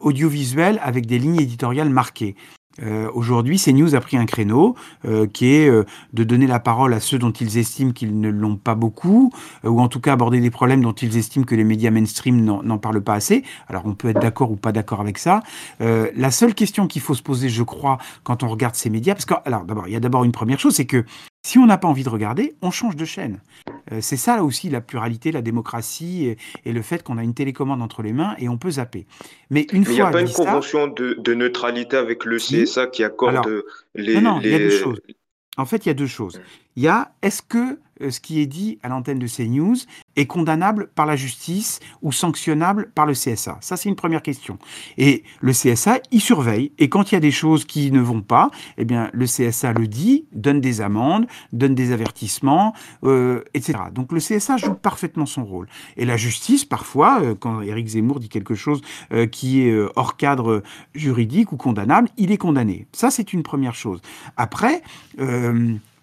audiovisuels 0.00 0.80
avec 0.82 1.06
des 1.06 1.20
lignes 1.20 1.40
éditoriales 1.40 1.88
marquées. 1.88 2.34
Euh, 2.82 3.10
Aujourd'hui, 3.14 3.58
CNews 3.58 3.94
a 3.94 4.00
pris 4.00 4.16
un 4.16 4.26
créneau 4.26 4.74
euh, 5.04 5.26
qui 5.26 5.54
est 5.54 5.68
euh, 5.68 5.84
de 6.12 6.24
donner 6.24 6.46
la 6.46 6.60
parole 6.60 6.94
à 6.94 7.00
ceux 7.00 7.18
dont 7.18 7.30
ils 7.30 7.58
estiment 7.58 7.92
qu'ils 7.92 8.20
ne 8.20 8.28
l'ont 8.28 8.56
pas 8.56 8.74
beaucoup, 8.74 9.32
euh, 9.64 9.68
ou 9.68 9.80
en 9.80 9.88
tout 9.88 10.00
cas 10.00 10.12
aborder 10.12 10.40
des 10.40 10.50
problèmes 10.50 10.82
dont 10.82 10.92
ils 10.92 11.16
estiment 11.16 11.44
que 11.44 11.54
les 11.54 11.64
médias 11.64 11.90
mainstream 11.90 12.44
n'en 12.44 12.78
parlent 12.78 13.02
pas 13.02 13.14
assez. 13.14 13.44
Alors 13.68 13.82
on 13.86 13.94
peut 13.94 14.08
être 14.08 14.20
d'accord 14.20 14.50
ou 14.50 14.56
pas 14.56 14.72
d'accord 14.72 15.00
avec 15.00 15.18
ça. 15.18 15.42
Euh, 15.80 16.10
la 16.16 16.30
seule 16.30 16.54
question 16.54 16.86
qu'il 16.86 17.02
faut 17.02 17.14
se 17.14 17.22
poser, 17.22 17.48
je 17.48 17.62
crois, 17.62 17.98
quand 18.22 18.42
on 18.42 18.48
regarde 18.48 18.74
ces 18.74 18.90
médias, 18.90 19.14
parce 19.14 19.24
que 19.24 19.34
alors 19.44 19.64
d'abord, 19.64 19.88
il 19.88 19.92
y 19.92 19.96
a 19.96 20.00
d'abord 20.00 20.24
une 20.24 20.32
première 20.32 20.60
chose, 20.60 20.74
c'est 20.74 20.86
que 20.86 21.04
si 21.48 21.58
on 21.58 21.64
n'a 21.64 21.78
pas 21.78 21.88
envie 21.88 22.02
de 22.02 22.10
regarder, 22.10 22.56
on 22.60 22.70
change 22.70 22.94
de 22.94 23.06
chaîne. 23.06 23.40
Euh, 23.90 24.00
c'est 24.02 24.18
ça 24.18 24.36
là 24.36 24.44
aussi 24.44 24.68
la 24.68 24.82
pluralité, 24.82 25.32
la 25.32 25.40
démocratie 25.40 26.36
et, 26.66 26.72
le 26.72 26.82
fait 26.82 27.02
qu'on 27.02 27.16
a 27.16 27.22
une 27.22 27.32
télécommande 27.32 27.80
entre 27.80 28.02
les 28.02 28.12
mains 28.12 28.34
et 28.38 28.50
on 28.50 28.58
peut 28.58 28.72
zapper. 28.72 29.06
Mais 29.48 29.66
une 29.72 29.86
fois. 29.86 29.94
Il 29.94 29.96
n'y 29.96 30.02
a 30.02 30.10
pas 30.10 30.20
une 30.20 30.30
convention 30.30 30.88
de, 30.88 31.34
neutralité 31.34 31.96
avec 31.96 32.26
le 32.26 32.36
CSA 32.36 32.88
qui 32.88 33.02
accorde 33.02 33.64
les. 33.94 34.16
Non, 34.16 34.34
non, 34.34 34.40
il 34.42 34.50
y 34.50 34.54
a 34.54 34.58
deux 34.58 34.68
choses. 34.68 35.00
En 35.56 35.64
fait, 35.64 35.86
il 35.86 35.88
y 35.88 35.90
a 35.90 35.94
deux 35.94 36.06
choses. 36.06 36.38
Il 36.76 36.82
y 36.82 36.88
a 36.88 37.12
est-ce 37.22 37.40
que 37.40 37.78
ce 38.00 38.20
qui 38.20 38.40
est 38.40 38.46
dit 38.46 38.78
à 38.82 38.88
l'antenne 38.88 39.18
de 39.18 39.26
CNews 39.26 39.76
est 40.16 40.26
condamnable 40.26 40.88
par 40.94 41.06
la 41.06 41.16
justice 41.16 41.80
ou 42.02 42.12
sanctionnable 42.12 42.90
par 42.94 43.06
le 43.06 43.12
CSA 43.12 43.58
Ça, 43.60 43.76
c'est 43.76 43.88
une 43.88 43.96
première 43.96 44.22
question. 44.22 44.58
Et 44.96 45.22
le 45.40 45.52
CSA, 45.52 46.00
il 46.10 46.20
surveille. 46.20 46.72
Et 46.78 46.88
quand 46.88 47.10
il 47.10 47.14
y 47.14 47.16
a 47.16 47.20
des 47.20 47.30
choses 47.30 47.64
qui 47.64 47.90
ne 47.90 48.00
vont 48.00 48.20
pas, 48.20 48.50
eh 48.76 48.84
bien, 48.84 49.10
le 49.12 49.26
CSA 49.26 49.72
le 49.72 49.86
dit, 49.86 50.26
donne 50.32 50.60
des 50.60 50.80
amendes, 50.80 51.26
donne 51.52 51.74
des 51.74 51.92
avertissements, 51.92 52.74
euh, 53.04 53.42
etc. 53.54 53.78
Donc 53.92 54.12
le 54.12 54.18
CSA 54.18 54.56
joue 54.56 54.74
parfaitement 54.74 55.26
son 55.26 55.44
rôle. 55.44 55.68
Et 55.96 56.04
la 56.04 56.16
justice, 56.16 56.64
parfois, 56.64 57.20
euh, 57.22 57.34
quand 57.34 57.62
Éric 57.62 57.88
Zemmour 57.88 58.20
dit 58.20 58.28
quelque 58.28 58.54
chose 58.54 58.80
qui 59.30 59.60
est 59.60 59.74
hors 59.96 60.16
cadre 60.16 60.62
juridique 60.94 61.52
ou 61.52 61.56
condamnable, 61.56 62.08
il 62.16 62.32
est 62.32 62.36
condamné. 62.36 62.86
Ça, 62.92 63.10
c'est 63.10 63.32
une 63.32 63.42
première 63.42 63.74
chose. 63.74 64.00
Après, 64.36 64.82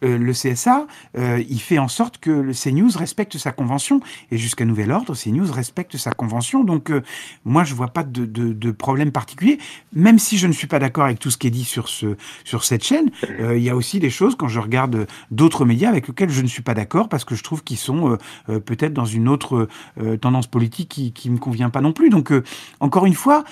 euh, 0.03 0.17
le 0.17 0.34
CSA, 0.34 0.88
euh, 1.17 1.43
il 1.47 1.60
fait 1.60 1.79
en 1.79 1.88
sorte 1.88 2.17
que 2.17 2.31
le 2.31 2.53
CNews 2.53 2.91
respecte 2.97 3.38
sa 3.38 3.51
convention. 3.51 4.01
Et 4.31 4.38
jusqu'à 4.38 4.65
nouvel 4.65 4.91
ordre, 4.91 5.15
CNews 5.15 5.51
respecte 5.51 5.97
sa 5.97 6.12
convention. 6.12 6.63
Donc, 6.63 6.91
euh, 6.91 7.01
moi, 7.43 7.63
je 7.63 7.73
vois 7.73 7.88
pas 7.88 8.03
de, 8.03 8.71
problème 8.71 9.12
particulier. 9.12 9.60
Même 9.93 10.19
si 10.19 10.38
je 10.38 10.47
ne 10.47 10.53
suis 10.53 10.67
pas 10.67 10.79
d'accord 10.79 11.05
avec 11.05 11.19
tout 11.19 11.31
ce 11.31 11.38
qui 11.38 11.47
est 11.47 11.51
dit 11.51 11.63
sur, 11.63 11.88
ce, 11.88 12.17
sur 12.43 12.63
cette 12.63 12.84
chaîne, 12.84 13.10
il 13.39 13.62
y 13.62 13.69
a 13.69 13.75
aussi 13.75 13.99
des 13.99 14.10
choses, 14.10 14.36
quand 14.36 14.47
je 14.47 14.60
regarde 14.60 15.08
d'autres 15.31 15.65
médias 15.65 15.89
avec 15.89 16.08
lesquels 16.08 16.29
je 16.29 16.41
ne 16.41 16.47
suis 16.47 16.62
pas 16.62 16.73
d'accord, 16.73 17.10
parce 17.10 17.23
que 17.23 17.36
je 17.36 17.43
trouve 17.43 17.63
qu'ils 17.63 17.77
sont 17.77 18.17
peut-être 18.47 18.93
dans 18.93 19.05
une 19.05 19.29
autre 19.29 19.67
tendance 20.21 20.47
politique 20.47 21.13
qui 21.13 21.29
ne 21.29 21.36
me 21.36 21.39
convient 21.39 21.69
pas 21.69 21.81
non 21.81 21.93
plus. 21.93 22.10
Donc, 22.10 22.34
encore 22.79 23.05
une 23.05 23.13
fois, 23.13 23.43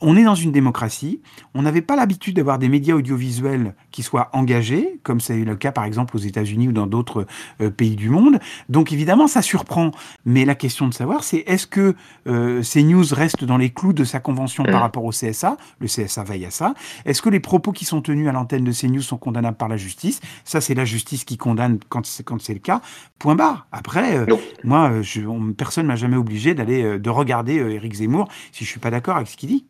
on 0.00 0.16
est 0.16 0.24
dans 0.24 0.34
une 0.34 0.52
démocratie. 0.52 1.20
On 1.54 1.62
n'avait 1.62 1.82
pas 1.82 1.96
l'habitude 1.96 2.36
d'avoir 2.36 2.58
des 2.58 2.68
médias 2.68 2.94
audiovisuels 2.94 3.74
qui 3.90 4.02
soient 4.02 4.30
engagés, 4.32 4.98
comme 5.02 5.20
c'est 5.20 5.36
le 5.44 5.56
cas 5.56 5.72
par 5.72 5.84
exemple 5.84 6.16
aux 6.16 6.20
États-Unis 6.20 6.68
ou 6.68 6.72
dans 6.72 6.86
d'autres 6.86 7.26
euh, 7.60 7.70
pays 7.70 7.96
du 7.96 8.08
monde. 8.08 8.38
Donc 8.68 8.92
évidemment, 8.92 9.26
ça 9.26 9.42
surprend. 9.42 9.90
Mais 10.24 10.44
la 10.44 10.54
question 10.54 10.88
de 10.88 10.94
savoir, 10.94 11.22
c'est 11.22 11.44
est-ce 11.46 11.66
que 11.66 11.94
euh, 12.26 12.62
ces 12.62 12.82
news 12.82 13.04
restent 13.12 13.44
dans 13.44 13.58
les 13.58 13.70
clous 13.70 13.92
de 13.92 14.04
sa 14.04 14.20
convention 14.20 14.64
par 14.64 14.76
mm. 14.80 14.82
rapport 14.82 15.04
au 15.04 15.10
CSA 15.10 15.56
Le 15.80 15.86
CSA 15.86 16.24
veille 16.24 16.46
à 16.46 16.50
ça. 16.50 16.74
Est-ce 17.04 17.20
que 17.20 17.28
les 17.28 17.40
propos 17.40 17.72
qui 17.72 17.84
sont 17.84 18.00
tenus 18.00 18.28
à 18.28 18.32
l'antenne 18.32 18.64
de 18.64 18.72
CNews 18.72 19.02
sont 19.02 19.18
condamnables 19.18 19.56
par 19.56 19.68
la 19.68 19.76
justice? 19.76 20.20
Ça, 20.44 20.60
c'est 20.60 20.74
la 20.74 20.84
justice 20.84 21.24
qui 21.24 21.36
condamne 21.36 21.78
quand 21.88 22.06
c'est 22.06 22.24
quand 22.24 22.40
c'est 22.40 22.54
le 22.54 22.60
cas. 22.60 22.80
Point 23.18 23.34
barre. 23.34 23.66
Après, 23.70 24.16
euh, 24.16 24.26
moi, 24.64 25.02
je, 25.02 25.20
personne 25.52 25.86
m'a 25.86 25.96
jamais 25.96 26.16
obligé 26.16 26.54
d'aller 26.54 26.98
de 26.98 27.10
regarder 27.10 27.54
Éric 27.54 27.94
Zemmour 27.94 28.28
si 28.52 28.64
je 28.64 28.70
suis 28.70 28.80
pas 28.80 28.90
d'accord 28.90 29.16
avec 29.16 29.28
ce 29.28 29.36
qu'il 29.36 29.50
dit. 29.50 29.66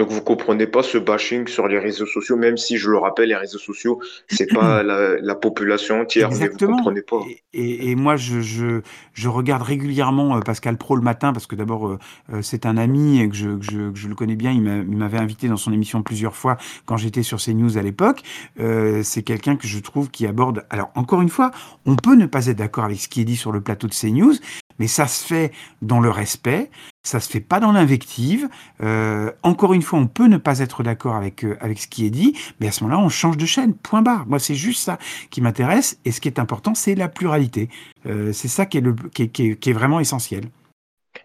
Donc 0.00 0.08
vous 0.08 0.22
comprenez 0.22 0.66
pas 0.66 0.82
ce 0.82 0.96
bashing 0.96 1.46
sur 1.46 1.68
les 1.68 1.78
réseaux 1.78 2.06
sociaux, 2.06 2.34
même 2.34 2.56
si 2.56 2.78
je 2.78 2.88
le 2.88 2.96
rappelle, 2.96 3.28
les 3.28 3.36
réseaux 3.36 3.58
sociaux, 3.58 4.00
c'est 4.28 4.50
pas 4.50 4.82
la, 5.22 5.34
population 5.34 6.00
entière, 6.00 6.28
Exactement. 6.28 6.70
mais 6.70 6.72
vous 6.72 6.76
comprenez 6.78 7.02
pas. 7.02 7.20
Et, 7.52 7.94
moi, 7.96 8.16
je, 8.16 8.40
je, 8.40 8.80
je, 9.12 9.28
regarde 9.28 9.60
régulièrement 9.60 10.38
euh, 10.38 10.40
Pascal 10.40 10.78
Pro 10.78 10.96
le 10.96 11.02
matin, 11.02 11.34
parce 11.34 11.46
que 11.46 11.54
d'abord, 11.54 11.86
euh, 11.86 11.98
euh, 12.32 12.40
c'est 12.40 12.64
un 12.64 12.78
ami 12.78 13.20
et 13.20 13.28
que 13.28 13.36
je, 13.36 13.58
que 13.58 13.64
je, 13.70 13.90
je, 13.92 14.08
le 14.08 14.14
connais 14.14 14.36
bien. 14.36 14.52
Il 14.52 14.62
m'avait 14.62 15.18
invité 15.18 15.48
dans 15.48 15.58
son 15.58 15.70
émission 15.70 16.02
plusieurs 16.02 16.34
fois 16.34 16.56
quand 16.86 16.96
j'étais 16.96 17.22
sur 17.22 17.36
CNews 17.36 17.76
à 17.76 17.82
l'époque. 17.82 18.22
Euh, 18.58 19.02
c'est 19.02 19.22
quelqu'un 19.22 19.56
que 19.56 19.66
je 19.66 19.80
trouve 19.80 20.10
qui 20.10 20.26
aborde... 20.26 20.64
Alors, 20.70 20.90
encore 20.94 21.20
une 21.20 21.28
fois, 21.28 21.50
on 21.84 21.96
peut 21.96 22.16
ne 22.16 22.24
pas 22.24 22.46
être 22.46 22.56
d'accord 22.56 22.84
avec 22.84 22.98
ce 23.00 23.08
qui 23.08 23.20
est 23.20 23.26
dit 23.26 23.36
sur 23.36 23.52
le 23.52 23.60
plateau 23.60 23.86
de 23.86 23.92
CNews, 23.92 24.36
mais 24.78 24.86
ça 24.86 25.06
se 25.06 25.26
fait 25.26 25.52
dans 25.82 26.00
le 26.00 26.08
respect, 26.08 26.70
ça 27.02 27.20
se 27.20 27.28
fait 27.30 27.40
pas 27.40 27.60
dans 27.60 27.72
l'invective. 27.72 28.48
Euh, 28.82 29.30
encore 29.42 29.72
une 29.72 29.82
fois, 29.82 29.98
on 29.98 30.06
peut 30.06 30.26
ne 30.26 30.36
pas 30.36 30.58
être 30.60 30.82
d'accord 30.82 31.16
avec 31.16 31.44
euh, 31.44 31.56
avec 31.60 31.78
ce 31.78 31.88
qui 31.88 32.06
est 32.06 32.10
dit, 32.10 32.36
mais 32.60 32.68
à 32.68 32.72
ce 32.72 32.84
moment-là, 32.84 33.02
on 33.02 33.08
change 33.08 33.36
de 33.36 33.46
chaîne. 33.46 33.74
Point 33.74 34.02
barre. 34.02 34.26
Moi, 34.26 34.38
c'est 34.38 34.54
juste 34.54 34.82
ça 34.82 34.98
qui 35.30 35.40
m'intéresse. 35.40 35.98
Et 36.04 36.12
ce 36.12 36.20
qui 36.20 36.28
est 36.28 36.38
important, 36.38 36.74
c'est 36.74 36.94
la 36.94 37.08
pluralité. 37.08 37.68
Euh, 38.06 38.32
c'est 38.32 38.48
ça 38.48 38.66
qui 38.66 38.78
est, 38.78 38.82
le, 38.82 38.94
qui 39.12 39.70
est 39.70 39.72
vraiment 39.72 40.00
essentiel. 40.00 40.44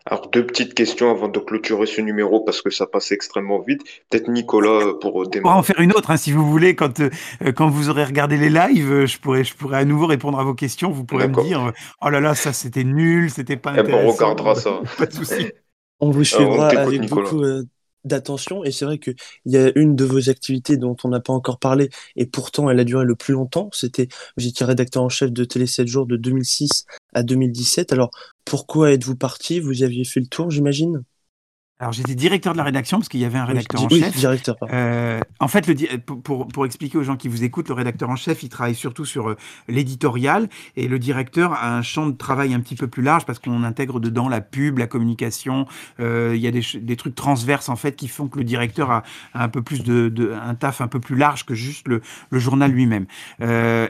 Alors, 0.07 0.29
deux 0.29 0.45
petites 0.45 0.73
questions 0.73 1.09
avant 1.11 1.27
de 1.27 1.39
clôturer 1.39 1.85
ce 1.85 2.01
numéro 2.01 2.39
parce 2.39 2.61
que 2.61 2.69
ça 2.69 2.85
passe 2.85 3.11
extrêmement 3.11 3.59
vite. 3.59 3.81
Peut-être 4.09 4.29
Nicolas 4.29 4.93
pour 5.01 5.27
démarrer. 5.27 5.39
On 5.39 5.41
pourra 5.41 5.57
en 5.57 5.63
faire 5.63 5.79
une 5.79 5.91
autre 5.93 6.11
hein, 6.11 6.17
si 6.17 6.31
vous 6.31 6.45
voulez. 6.45 6.75
Quand, 6.75 6.99
euh, 6.99 7.09
quand 7.55 7.69
vous 7.69 7.89
aurez 7.89 8.03
regardé 8.03 8.37
les 8.37 8.49
lives, 8.49 9.05
je 9.05 9.19
pourrais, 9.19 9.43
je 9.43 9.55
pourrais 9.55 9.79
à 9.79 9.85
nouveau 9.85 10.07
répondre 10.07 10.39
à 10.39 10.43
vos 10.43 10.53
questions. 10.53 10.91
Vous 10.91 11.05
pourrez 11.05 11.27
me 11.27 11.41
dire 11.43 11.71
Oh 12.01 12.09
là 12.09 12.19
là, 12.19 12.35
ça 12.35 12.53
c'était 12.53 12.83
nul, 12.83 13.29
c'était 13.29 13.57
pas 13.57 13.71
intéressant. 13.71 13.97
Eh 13.97 14.03
ben, 14.03 14.07
on 14.07 14.11
regardera 14.11 14.55
ça. 14.55 14.81
pas 14.97 15.05
de 15.05 15.13
souci. 15.13 15.51
On 15.99 16.11
vous 16.11 16.23
suivra 16.23 16.69
avec 16.69 17.09
beaucoup 17.09 17.41
d'attention. 18.03 18.63
Et 18.63 18.71
c'est 18.71 18.85
vrai 18.85 18.99
qu'il 18.99 19.15
y 19.45 19.57
a 19.57 19.71
une 19.75 19.95
de 19.95 20.05
vos 20.05 20.29
activités 20.29 20.77
dont 20.77 20.95
on 21.03 21.09
n'a 21.09 21.19
pas 21.19 21.33
encore 21.33 21.57
parlé, 21.57 21.89
et 22.15 22.25
pourtant 22.25 22.69
elle 22.69 22.79
a 22.79 22.83
duré 22.83 23.03
le 23.03 23.15
plus 23.15 23.33
longtemps. 23.33 23.69
C'était, 23.73 24.07
vous 24.37 24.45
étiez 24.45 24.65
rédacteur 24.65 25.03
en 25.03 25.09
chef 25.09 25.31
de 25.31 25.43
Télé 25.43 25.65
7 25.65 25.87
jours 25.87 26.05
de 26.05 26.15
2006 26.15 26.85
à 27.13 27.23
2017. 27.23 27.93
Alors, 27.93 28.11
pourquoi 28.45 28.91
êtes-vous 28.91 29.15
parti? 29.15 29.59
Vous 29.59 29.83
aviez 29.83 30.03
fait 30.03 30.19
le 30.19 30.27
tour, 30.27 30.51
j'imagine? 30.51 31.03
Alors 31.77 31.91
j'étais 31.91 32.15
directeur 32.15 32.53
de 32.53 32.57
la 32.57 32.63
rédaction 32.63 32.99
parce 32.99 33.09
qu'il 33.09 33.19
y 33.19 33.25
avait 33.25 33.37
un 33.37 33.43
rédacteur 33.43 33.81
oui, 33.81 33.87
en 33.87 33.89
oui, 33.91 33.99
chef. 33.99 34.15
directeur. 34.15 34.55
Euh, 34.71 35.19
en 35.41 35.49
fait, 35.49 35.67
le, 35.67 35.97
pour, 35.97 36.47
pour, 36.47 36.65
expliquer 36.65 36.97
aux 36.97 37.03
gens 37.03 37.17
qui 37.17 37.27
vous 37.27 37.43
écoutent, 37.43 37.67
le 37.67 37.73
rédacteur 37.73 38.09
en 38.09 38.15
chef, 38.15 38.43
il 38.43 38.49
travaille 38.49 38.75
surtout 38.75 39.03
sur 39.03 39.31
euh, 39.31 39.37
l'éditorial 39.67 40.47
et 40.77 40.87
le 40.87 40.97
directeur 40.99 41.51
a 41.51 41.75
un 41.75 41.81
champ 41.81 42.07
de 42.07 42.15
travail 42.15 42.53
un 42.53 42.61
petit 42.61 42.75
peu 42.75 42.87
plus 42.87 43.03
large 43.03 43.25
parce 43.25 43.39
qu'on 43.39 43.63
intègre 43.63 43.99
dedans 43.99 44.29
la 44.29 44.39
pub, 44.39 44.77
la 44.77 44.87
communication. 44.87 45.65
Euh, 45.99 46.31
il 46.33 46.41
y 46.41 46.47
a 46.47 46.51
des, 46.51 46.61
des, 46.75 46.95
trucs 46.95 47.13
transverses 47.13 47.67
en 47.67 47.75
fait 47.75 47.97
qui 47.97 48.07
font 48.07 48.29
que 48.29 48.37
le 48.37 48.45
directeur 48.45 48.89
a, 48.89 49.03
a 49.33 49.43
un 49.43 49.49
peu 49.49 49.61
plus 49.61 49.83
de, 49.83 50.07
de, 50.07 50.31
un 50.31 50.55
taf 50.55 50.79
un 50.79 50.87
peu 50.87 51.01
plus 51.01 51.17
large 51.17 51.45
que 51.45 51.55
juste 51.55 51.89
le, 51.89 52.01
le 52.29 52.39
journal 52.39 52.71
lui-même. 52.71 53.05
Euh, 53.41 53.89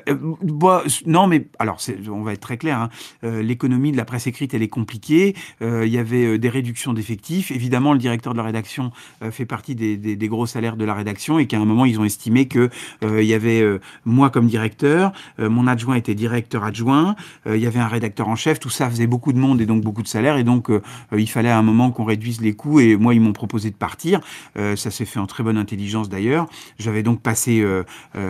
non, 1.05 1.27
mais 1.27 1.49
alors 1.59 1.77
on 2.09 2.23
va 2.23 2.33
être 2.33 2.41
très 2.41 2.57
clair. 2.57 2.79
Hein, 2.79 2.89
L'économie 3.21 3.91
de 3.91 3.97
la 3.97 4.05
presse 4.05 4.25
écrite, 4.25 4.55
elle 4.55 4.63
est 4.63 4.69
compliquée. 4.69 5.35
il 5.61 5.87
y 5.87 5.99
avait 5.99 6.39
des 6.39 6.49
réductions 6.49 6.91
d'effectifs, 6.91 7.51
évidemment 7.51 7.74
évidemment, 7.75 7.91
le 7.91 7.99
directeur 7.99 8.31
de 8.31 8.37
la 8.37 8.43
rédaction 8.43 8.91
euh, 9.21 9.31
fait 9.31 9.45
partie 9.45 9.75
des, 9.75 10.27
gros 10.29 10.45
salaires 10.45 10.77
de 10.77 10.85
la 10.85 10.93
rédaction 10.93 11.39
et 11.39 11.45
qu'à 11.45 11.57
un 11.57 11.65
moment, 11.65 11.83
ils 11.83 11.99
ont 11.99 12.05
estimé 12.05 12.47
que 12.47 12.69
euh, 13.03 13.21
il 13.21 13.27
y 13.27 13.33
avait 13.33 13.61
euh, 13.61 13.81
moi 14.05 14.29
comme 14.29 14.47
directeur, 14.47 15.11
mon 15.39 15.67
adjoint 15.67 15.95
était 15.95 16.15
directeur 16.15 16.63
adjoint, 16.63 17.15
il 17.45 17.57
y 17.57 17.67
avait 17.67 17.79
un 17.79 17.87
rédacteur 17.87 18.29
en 18.29 18.35
chef, 18.35 18.59
tout 18.59 18.69
ça 18.69 18.89
faisait 18.89 19.07
beaucoup 19.07 19.33
de 19.33 19.39
monde 19.39 19.59
et 19.59 19.65
donc 19.65 19.83
beaucoup 19.83 20.03
de 20.03 20.07
salaires 20.07 20.37
et 20.37 20.43
donc 20.43 20.69
il 21.15 21.29
fallait 21.29 21.49
à 21.49 21.57
un 21.57 21.61
moment 21.61 21.91
qu'on 21.91 22.05
réduise 22.05 22.41
les 22.41 22.53
coûts 22.53 22.79
et 22.79 22.95
moi, 22.95 23.13
ils 23.13 23.21
m'ont 23.21 23.33
proposé 23.33 23.69
de 23.69 23.75
partir. 23.75 24.21
ça 24.55 24.91
s'est 24.91 25.05
fait 25.05 25.19
en 25.19 25.27
très 25.27 25.43
bonne 25.43 25.57
intelligence 25.57 26.09
d'ailleurs. 26.09 26.47
J'avais 26.79 27.03
donc 27.03 27.21
passé, 27.21 27.65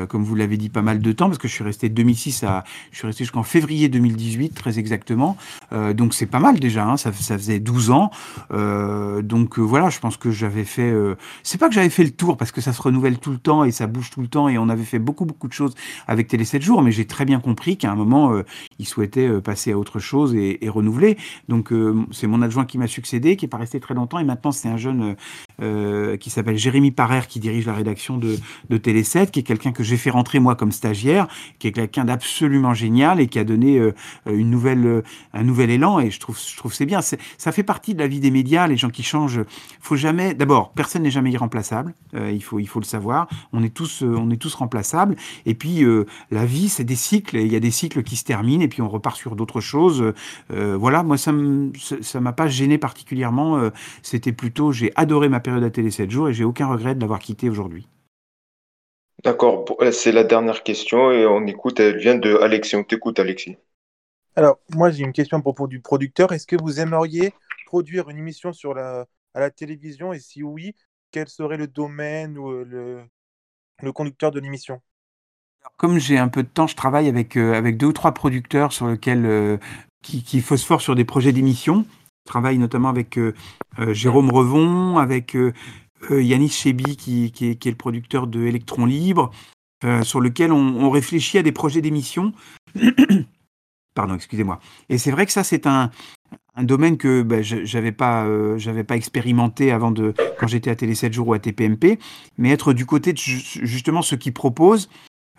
comme 0.10 0.24
vous 0.24 0.36
l'avez 0.36 0.58
dit, 0.58 0.70
pas 0.70 0.82
mal 0.82 1.00
de 1.00 1.12
temps 1.12 1.28
parce 1.28 1.38
que 1.38 1.48
je 1.48 1.54
suis 1.54 1.64
resté 1.64 1.90
de 1.90 1.94
2006 1.94 2.44
à, 2.44 2.64
je 2.92 2.98
suis 2.98 3.08
resté 3.08 3.24
jusqu'en 3.24 3.44
février 3.44 3.90
2018 3.90 4.56
très 4.56 4.80
exactement. 4.80 5.38
donc 5.94 6.14
c'est 6.14 6.26
pas 6.26 6.40
mal 6.40 6.60
déjà, 6.60 6.86
hein, 6.86 6.98
ça, 6.98 7.12
faisait 7.12 7.60
12 7.60 7.92
ans. 7.92 8.12
Donc 9.36 9.60
euh, 9.60 9.62
voilà, 9.62 9.90
je 9.90 10.00
pense 10.00 10.16
que 10.16 10.32
j'avais 10.32 10.64
fait. 10.64 10.90
Euh, 10.90 11.16
c'est 11.44 11.58
pas 11.58 11.68
que 11.68 11.76
j'avais 11.76 11.90
fait 11.90 12.06
le 12.06 12.12
tour 12.12 12.38
parce 12.38 12.54
que 12.54 12.62
ça 12.62 12.72
se 12.72 12.82
renouvelle 12.82 13.20
tout 13.20 13.32
le 13.32 13.38
temps 13.38 13.66
et 13.66 13.72
ça 13.72 13.86
bouge 13.86 14.10
tout 14.10 14.22
le 14.22 14.28
temps 14.28 14.48
et 14.48 14.58
on 14.58 14.70
avait 14.70 14.86
fait 14.86 14.98
beaucoup 14.98 15.26
beaucoup 15.26 15.50
de 15.50 15.54
choses 15.54 15.76
avec 16.08 16.28
Télé 16.28 16.46
7 16.46 16.62
jours, 16.62 16.82
mais 16.82 16.92
j'ai 16.94 17.06
très 17.06 17.26
bien 17.26 17.42
compris 17.42 17.78
qu'à 17.78 17.92
un 17.92 17.96
moment 17.96 18.32
euh, 18.32 18.44
il 18.80 18.86
souhaitait 18.86 19.28
euh, 19.28 19.42
passer 19.42 19.74
à 19.74 19.78
autre 19.78 20.00
chose 20.00 20.34
et, 20.36 20.58
renouveler. 20.66 21.18
Donc 21.48 21.72
c'est 22.12 22.26
mon 22.26 22.42
adjoint 22.42 22.66
qui 22.66 22.80
m'a 22.80 22.88
succédé, 22.88 23.36
qui 23.36 23.46
est 23.46 23.48
pas 23.48 23.58
resté 23.58 23.80
très 23.80 23.94
longtemps 23.94 24.18
et 24.18 24.24
maintenant 24.24 24.52
c'est 24.52 24.68
un 24.68 24.78
jeune 24.78 25.16
qui 26.20 26.30
s'appelle 26.30 26.58
Jérémy 26.58 26.92
Parer 26.92 27.22
qui 27.30 27.40
dirige 27.40 27.66
la 27.68 27.74
rédaction 27.74 28.18
de, 28.18 28.38
de 28.70 28.78
Télé 28.78 29.04
7, 29.04 29.32
qui 29.32 29.40
est 29.40 29.44
quelqu'un 29.44 29.72
que 29.72 29.84
j'ai 29.84 29.96
fait 29.96 30.10
rentrer 30.10 30.40
moi 30.40 30.56
comme 30.56 30.72
stagiaire, 30.72 31.28
qui 31.60 31.68
est 31.68 31.72
quelqu'un 31.72 32.04
d'absolument 32.04 32.74
génial 32.74 33.22
et 33.22 33.28
qui 33.28 33.38
a 33.38 33.44
donné 33.44 33.80
une 34.26 34.50
nouvelle 34.50 35.04
un 35.34 35.44
nouvel 35.44 35.70
élan 35.70 36.00
et 36.00 36.10
je 36.10 36.20
trouve 36.20 36.40
je 36.40 36.58
trouve 36.58 36.74
c'est 36.74 36.88
bien. 36.88 37.02
Ça 37.02 37.52
fait 37.52 37.64
partie 37.64 37.94
de 37.94 38.00
la 38.00 38.08
vie 38.08 38.20
des 38.20 38.32
médias, 38.32 38.68
les 38.68 38.78
gens 38.78 38.90
qui 38.90 39.04
changent 39.04 39.25
change. 39.28 39.42
Faut 39.80 39.96
jamais. 39.96 40.34
D'abord, 40.34 40.72
personne 40.74 41.04
n'est 41.04 41.12
jamais 41.12 41.32
irremplaçable. 41.32 41.94
Euh, 42.16 42.32
il 42.32 42.44
faut, 42.44 42.60
il 42.60 42.68
faut 42.68 42.80
le 42.80 42.86
savoir. 42.86 43.28
On 43.54 43.64
est 43.64 43.74
tous, 43.74 44.04
euh, 44.04 44.16
on 44.18 44.30
est 44.30 44.42
tous 44.42 44.54
remplaçables. 44.56 45.16
Et 45.46 45.54
puis, 45.54 45.84
euh, 45.84 46.06
la 46.32 46.46
vie, 46.46 46.70
c'est 46.70 46.84
des 46.84 46.96
cycles. 46.96 47.38
Il 47.38 47.52
y 47.52 47.56
a 47.56 47.60
des 47.60 47.72
cycles 47.72 48.04
qui 48.04 48.16
se 48.16 48.24
terminent 48.24 48.64
et 48.64 48.68
puis 48.68 48.82
on 48.82 48.90
repart 48.90 49.18
sur 49.18 49.36
d'autres 49.36 49.62
choses. 49.62 50.14
Euh, 50.52 50.78
voilà. 50.78 51.04
Moi, 51.04 51.18
ça, 51.18 51.34
ça 52.02 52.20
m'a 52.20 52.34
pas 52.34 52.48
gêné 52.48 52.78
particulièrement. 52.78 53.58
Euh, 53.58 53.70
C'était 54.02 54.34
plutôt, 54.34 54.72
j'ai 54.72 54.92
adoré 54.96 55.30
ma 55.30 55.40
période 55.40 55.64
à 55.64 55.70
télé 55.70 55.92
7 55.92 56.10
jours 56.12 56.30
et 56.30 56.34
j'ai 56.34 56.44
aucun 56.44 56.68
regret 56.68 56.96
de 56.96 57.02
l'avoir 57.02 57.20
quitté 57.20 57.50
aujourd'hui. 57.50 57.88
D'accord, 59.24 59.66
c'est 59.92 60.12
la 60.12 60.24
dernière 60.24 60.62
question 60.62 61.12
et 61.12 61.26
on 61.26 61.48
écoute, 61.48 61.80
elle 61.80 61.98
vient 61.98 62.16
de 62.16 62.36
Alexis. 62.36 62.76
On 62.76 62.84
t'écoute, 62.84 63.20
Alexis. 63.20 63.58
Alors, 64.36 64.60
moi, 64.76 64.92
j'ai 64.92 65.04
une 65.04 65.14
question 65.14 65.38
à 65.38 65.42
propos 65.42 65.68
du 65.68 65.80
producteur. 65.80 66.32
Est-ce 66.34 66.46
que 66.46 66.58
vous 66.62 66.80
aimeriez 66.80 67.34
produire 67.66 68.10
une 68.10 68.18
émission 68.18 68.54
sur 68.54 68.74
la, 68.74 69.06
à 69.36 69.40
la 69.42 69.52
télévision 69.52 70.14
et 70.14 70.20
si 70.20 70.42
oui, 70.42 70.74
quel 71.12 71.28
serait 71.28 71.58
le 71.58 71.68
domaine 71.68 72.38
ou 72.38 72.50
le, 72.50 73.04
le 73.82 73.92
conducteur 73.92 74.32
de 74.32 74.40
l'émission? 74.40 74.82
Comme 75.78 76.00
j'ai 76.00 76.18
un 76.18 76.30
peu 76.30 76.44
de 76.44 76.48
temps, 76.48 76.68
je 76.68 76.76
travaille 76.76 77.10
avec, 77.10 77.38
euh, 77.38 77.54
avec 77.54 77.78
deux 77.78 77.88
ou 77.88 77.94
trois 77.94 78.14
producteurs 78.14 78.72
sur 78.72 78.88
lesquels, 78.88 79.26
euh, 79.26 79.58
qui, 80.02 80.24
qui 80.24 80.42
phosphorent 80.42 80.82
sur 80.82 80.96
des 80.96 81.06
projets 81.06 81.34
d'émission. 81.34 81.86
Je 82.26 82.32
travaille 82.32 82.58
notamment 82.58 82.90
avec 82.90 83.18
euh, 83.18 83.34
Jérôme 83.90 84.32
Revon, 84.32 84.98
avec 84.98 85.38
Yanis 86.10 86.50
Chebi, 86.50 86.98
qui, 86.98 87.32
qui, 87.32 87.50
est, 87.50 87.66
le 87.66 87.76
producteur 87.76 88.28
de 88.28 88.46
Electron 88.46 88.86
Libre, 88.86 89.32
sur 90.02 90.22
lequel 90.22 90.52
on, 90.52 90.58
on 90.58 90.90
réfléchit 90.90 91.38
à 91.38 91.44
des 91.44 91.52
projets 91.52 91.82
d'émission. 91.82 92.34
Pardon, 93.94 94.16
excusez-moi. 94.16 94.60
Et 94.90 94.98
c'est 94.98 95.12
vrai 95.12 95.26
que 95.26 95.32
ça, 95.32 95.44
c'est 95.44 95.68
un, 95.68 95.92
un 96.56 96.64
domaine 96.64 96.98
que 96.98 97.22
ben, 97.22 97.42
j'avais 97.42 97.92
pas 97.92 98.26
euh, 98.26 98.84
pas 98.84 98.96
expérimenté 98.96 99.72
avant 99.72 99.92
de 99.92 100.14
quand 100.40 100.48
j'étais 100.48 100.70
à 100.70 100.76
Télé 100.76 100.96
7 100.96 101.14
jours 101.14 101.28
ou 101.28 101.34
à 101.34 101.40
TPMP 101.40 102.00
mais 102.38 102.52
être 102.52 102.74
du 102.74 102.86
côté 102.86 103.14
de 103.14 103.18
justement 103.18 104.02
ceux 104.02 104.18
qui 104.18 104.32
proposent 104.32 104.90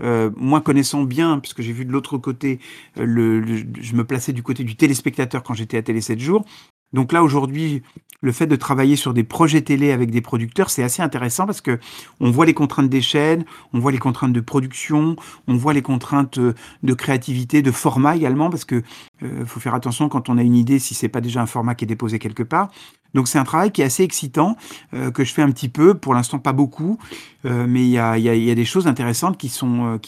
euh, 0.02 0.30
moi 0.36 0.60
connaissant 0.60 1.04
bien 1.04 1.38
puisque 1.38 1.62
j'ai 1.62 1.72
vu 1.72 1.84
de 1.84 1.92
l'autre 1.92 2.18
côté 2.18 2.60
euh, 2.98 3.04
le, 3.04 3.40
le, 3.40 3.56
je 3.80 3.94
me 3.94 4.04
plaçais 4.04 4.32
du 4.32 4.42
côté 4.42 4.62
du 4.62 4.76
téléspectateur 4.76 5.42
quand 5.42 5.54
j'étais 5.54 5.78
à 5.78 5.82
Télé 5.82 6.00
7 6.00 6.18
jours 6.20 6.44
donc 6.92 7.12
là 7.12 7.22
aujourd'hui 7.22 7.82
le 8.22 8.32
fait 8.32 8.46
de 8.46 8.56
travailler 8.56 8.96
sur 8.96 9.14
des 9.14 9.24
projets 9.24 9.60
télé 9.60 9.92
avec 9.92 10.10
des 10.10 10.20
producteurs, 10.20 10.70
c'est 10.70 10.82
assez 10.82 11.02
intéressant 11.02 11.46
parce 11.46 11.60
que 11.60 11.78
on 12.18 12.30
voit 12.30 12.46
les 12.46 12.54
contraintes 12.54 12.88
des 12.88 13.02
chaînes, 13.02 13.44
on 13.72 13.78
voit 13.78 13.92
les 13.92 13.98
contraintes 13.98 14.32
de 14.32 14.40
production, 14.40 15.16
on 15.46 15.54
voit 15.54 15.74
les 15.74 15.82
contraintes 15.82 16.38
de 16.38 16.94
créativité, 16.94 17.62
de 17.62 17.70
format 17.70 18.16
également, 18.16 18.50
parce 18.50 18.64
que 18.64 18.82
euh, 19.22 19.44
faut 19.44 19.60
faire 19.60 19.74
attention 19.74 20.08
quand 20.08 20.28
on 20.28 20.38
a 20.38 20.42
une 20.42 20.56
idée 20.56 20.78
si 20.78 20.94
c'est 20.94 21.08
pas 21.08 21.20
déjà 21.20 21.42
un 21.42 21.46
format 21.46 21.74
qui 21.74 21.84
est 21.84 21.88
déposé 21.88 22.18
quelque 22.18 22.42
part. 22.42 22.70
Donc 23.16 23.28
c'est 23.28 23.38
un 23.38 23.44
travail 23.44 23.72
qui 23.72 23.80
est 23.80 23.84
assez 23.84 24.02
excitant 24.02 24.56
euh, 24.92 25.10
que 25.10 25.24
je 25.24 25.32
fais 25.32 25.40
un 25.40 25.50
petit 25.50 25.70
peu, 25.70 25.94
pour 25.94 26.12
l'instant 26.12 26.38
pas 26.38 26.52
beaucoup, 26.52 26.98
euh, 27.46 27.66
mais 27.66 27.80
il 27.80 27.88
y 27.88 27.98
a, 27.98 28.54
des 28.54 28.64
choses 28.66 28.86
intéressantes 28.86 29.38
qui 29.38 29.48
sont 29.48 29.98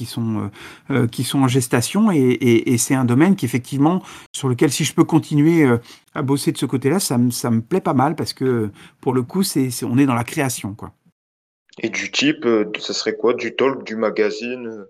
euh, 0.90 1.08
en 1.34 1.48
gestation. 1.48 2.10
Et, 2.12 2.76
c'est 2.76 2.94
un 2.94 3.06
domaine 3.06 3.34
qui 3.34 3.46
effectivement 3.46 4.02
sur 4.32 4.48
lequel 4.48 4.70
si 4.70 4.84
je 4.84 4.92
peux 4.92 5.04
continuer 5.04 5.66
à 6.14 6.22
bosser 6.22 6.52
de 6.52 6.58
ce 6.58 6.66
côté-là, 6.66 7.00
ça 7.00 7.16
me 7.16 7.30
me 7.50 7.60
plaît 7.60 7.80
pas 7.80 7.94
mal 7.94 8.14
parce 8.14 8.34
que 8.34 8.70
pour 9.00 9.14
le 9.14 9.22
coup 9.22 9.42
c'est 9.42 9.70
on 9.82 9.96
est 9.96 10.06
dans 10.06 10.14
la 10.14 10.24
création 10.24 10.74
quoi. 10.74 10.92
Et 11.80 11.88
du 11.88 12.10
type, 12.10 12.46
ça 12.78 12.92
serait 12.92 13.16
quoi? 13.16 13.34
Du 13.34 13.56
talk, 13.56 13.84
du 13.84 13.96
magazine 13.96 14.84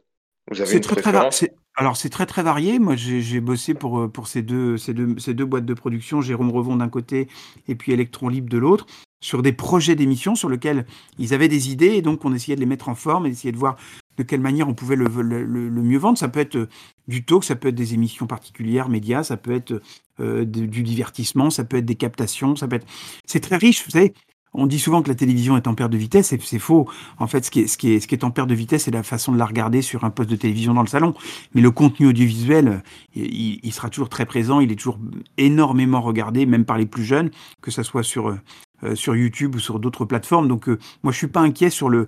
Vous 0.51 0.61
avez 0.61 0.75
une 0.75 0.81
très, 0.81 1.01
préférence? 1.01 1.39
très, 1.39 1.55
alors 1.75 1.97
c'est 1.97 2.09
très 2.09 2.27
très 2.27 2.43
varié. 2.43 2.79
Moi 2.79 2.97
j'ai 2.97 3.41
bossé 3.41 3.75
pour, 3.75 4.11
pour 4.11 4.27
ces, 4.29 4.43
deux, 4.43 4.77
ces, 4.77 4.95
deux, 4.95 5.19
ces 5.19 5.35
deux 5.35 5.45
boîtes 5.45 5.67
de 5.67 5.75
production, 5.75 6.21
Jérôme 6.21 6.51
Revon 6.51 6.77
d'un 6.77 6.89
côté 6.89 7.29
et 7.67 7.75
puis 7.75 7.93
Electron 7.93 8.29
Libre 8.29 8.49
de 8.49 8.59
l'autre, 8.59 8.87
sur 9.21 9.43
des 9.43 9.53
projets 9.53 9.95
d'émissions 9.95 10.35
sur 10.35 10.49
lesquels 10.49 10.87
ils 11.19 11.35
avaient 11.35 11.49
des 11.49 11.71
idées 11.71 11.95
et 11.95 12.03
donc 12.03 12.25
on 12.25 12.33
essayait 12.33 12.57
de 12.57 12.61
les 12.61 12.67
mettre 12.67 12.89
en 12.89 12.95
forme 12.95 13.27
et 13.27 13.31
d'essayer 13.31 13.53
de 13.53 13.59
voir 13.59 13.77
de 14.17 14.25
quelle 14.25 14.41
manière 14.41 14.69
on 14.69 14.75
pouvait 14.75 14.97
le, 14.97 15.07
le, 15.07 15.45
le, 15.45 15.69
le, 15.69 15.83
mieux 15.83 15.99
vendre. 15.99 16.19
Ça 16.19 16.29
peut 16.29 16.41
être 16.41 16.69
du 17.07 17.25
talk, 17.25 17.45
ça 17.45 17.55
peut 17.55 17.69
être 17.69 17.75
des 17.77 17.95
émissions 17.95 18.27
particulières, 18.27 18.89
médias, 18.89 19.23
ça 19.23 19.37
peut 19.37 19.53
être 19.53 19.81
euh, 20.19 20.45
du 20.45 20.83
divertissement, 20.83 21.51
ça 21.51 21.65
peut 21.65 21.77
être 21.77 21.87
des 21.87 21.95
captations, 21.95 22.57
ça 22.57 22.67
peut 22.67 22.77
être... 22.77 22.87
C'est 23.25 23.41
très 23.41 23.57
riche, 23.57 23.85
vous 23.85 23.93
savez. 23.93 24.15
On 24.55 24.67
dit 24.67 24.79
souvent 24.79 25.03
que 25.03 25.09
la 25.09 25.15
télévision 25.15 25.57
est 25.57 25.67
en 25.67 25.75
perte 25.75 25.93
de 25.93 25.99
vitesse, 25.99 26.33
et 26.33 26.39
c'est 26.43 26.59
faux. 26.59 26.89
En 27.19 27.27
fait, 27.27 27.45
ce 27.45 27.51
qui, 27.51 27.61
est, 27.61 27.67
ce, 27.67 27.79
qui 27.79 27.93
est, 27.93 28.01
ce 28.01 28.09
qui 28.09 28.15
est 28.15 28.25
en 28.25 28.31
perte 28.31 28.49
de 28.49 28.55
vitesse, 28.55 28.85
c'est 28.85 28.91
la 28.91 29.03
façon 29.03 29.33
de 29.33 29.39
la 29.39 29.47
regarder 29.47 29.83
sur 29.83 30.05
un 30.05 30.11
poste 30.11 30.31
de 30.31 30.37
télévision 30.37 30.75
dans 30.75 30.83
le 30.83 30.89
salon. 30.89 31.15
Mais 31.55 31.61
le 31.61 31.71
contenu 31.71 32.07
audiovisuel, 32.07 32.83
il, 33.15 33.73
sera 33.73 33.91
toujours 33.91 34.09
très 34.09 34.27
présent, 34.27 34.61
il 34.61 34.73
est 34.73 34.77
toujours 34.77 34.99
énormément 35.37 36.01
regardé, 36.01 36.47
même 36.47 36.65
par 36.65 36.79
les 36.79 36.87
plus 36.87 37.05
jeunes, 37.05 37.31
que 37.61 37.71
ce 37.71 37.83
soit 37.83 38.03
sur 38.03 38.37
euh, 38.85 38.95
sur 38.95 39.17
YouTube 39.17 39.57
ou 39.57 39.59
sur 39.59 39.81
d'autres 39.81 40.05
plateformes. 40.05 40.47
Donc 40.47 40.69
euh, 40.69 40.79
moi, 41.03 41.13
je 41.13 41.19
suis 41.19 41.27
pas 41.27 41.41
inquiet 41.41 41.69
sur 41.69 41.89
le 41.89 42.07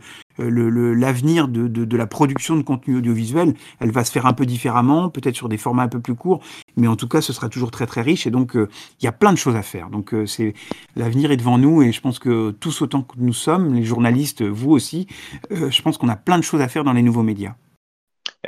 l'avenir 0.49 1.47
le, 1.47 1.53
le, 1.53 1.69
de, 1.69 1.69
de, 1.69 1.85
de, 1.85 1.97
la 1.97 2.07
production 2.07 2.57
de 2.57 2.63
contenu 2.63 2.97
audiovisuel. 2.97 3.55
Elle 3.81 3.91
va 3.91 4.05
se 4.05 4.13
faire 4.13 4.27
un 4.27 4.33
peu 4.33 4.47
différemment, 4.47 5.09
peut-être 5.09 5.37
sur 5.37 5.49
des 5.49 5.59
formats 5.59 5.83
un 5.83 5.89
peu 5.89 6.01
plus 6.01 6.15
courts, 6.15 6.41
mais 6.77 6.87
en 6.87 6.97
tout 6.97 7.09
cas, 7.09 7.21
ce 7.21 7.33
sera 7.33 7.49
toujours 7.49 7.71
très 7.71 7.87
très 7.87 8.03
riche. 8.03 8.27
Et 8.27 8.31
donc, 8.31 8.53
il 8.55 8.61
euh, 8.61 8.69
y 9.03 9.07
a 9.07 9.13
plein 9.13 9.33
de 9.33 9.39
choses 9.39 9.57
à 9.57 9.63
faire. 9.63 9.91
Donc, 9.91 10.15
euh, 10.15 10.27
c'est 10.27 10.55
l'avenir 10.97 11.31
est 11.31 11.37
devant 11.37 11.59
nous, 11.59 11.83
et 11.83 11.93
je 11.93 12.01
pense 12.01 12.19
que 12.19 12.51
tous 12.53 12.83
autant 12.83 13.03
que 13.03 13.15
nous 13.19 13.33
sommes, 13.33 13.75
les 13.75 13.85
journalistes, 13.85 14.43
vous 14.43 14.71
aussi, 14.71 15.07
euh, 15.53 15.71
je 15.71 15.83
pense 15.83 15.99
qu'on 15.99 16.09
a 16.09 16.17
plein 16.17 16.39
de 16.39 16.45
choses 16.45 16.61
à 16.61 16.69
faire 16.69 16.85
dans 16.85 16.93
les 16.93 17.03
nouveaux 17.03 17.23
médias. 17.23 17.55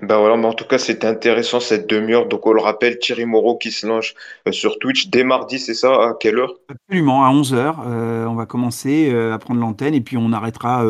Ben 0.00 0.18
voilà, 0.18 0.38
mais 0.38 0.46
en 0.46 0.54
tout 0.54 0.64
cas, 0.64 0.78
c'était 0.78 1.06
intéressant 1.06 1.60
cette 1.60 1.88
demi-heure. 1.88 2.26
Donc, 2.26 2.46
on 2.46 2.52
le 2.52 2.62
rappelle, 2.62 2.98
Thierry 2.98 3.26
Moreau 3.26 3.58
qui 3.58 3.70
se 3.70 3.86
lance 3.86 4.14
euh, 4.48 4.52
sur 4.52 4.78
Twitch 4.78 5.08
dès 5.08 5.22
mardi, 5.22 5.58
c'est 5.58 5.74
ça? 5.74 5.92
À 5.92 6.14
quelle 6.18 6.38
heure? 6.38 6.54
Absolument, 6.68 7.24
à 7.26 7.30
11h. 7.30 7.74
Euh, 7.86 8.24
on 8.24 8.34
va 8.34 8.46
commencer 8.46 9.10
euh, 9.12 9.34
à 9.34 9.38
prendre 9.38 9.60
l'antenne 9.60 9.92
et 9.92 10.00
puis 10.00 10.16
on 10.16 10.32
arrêtera 10.32 10.84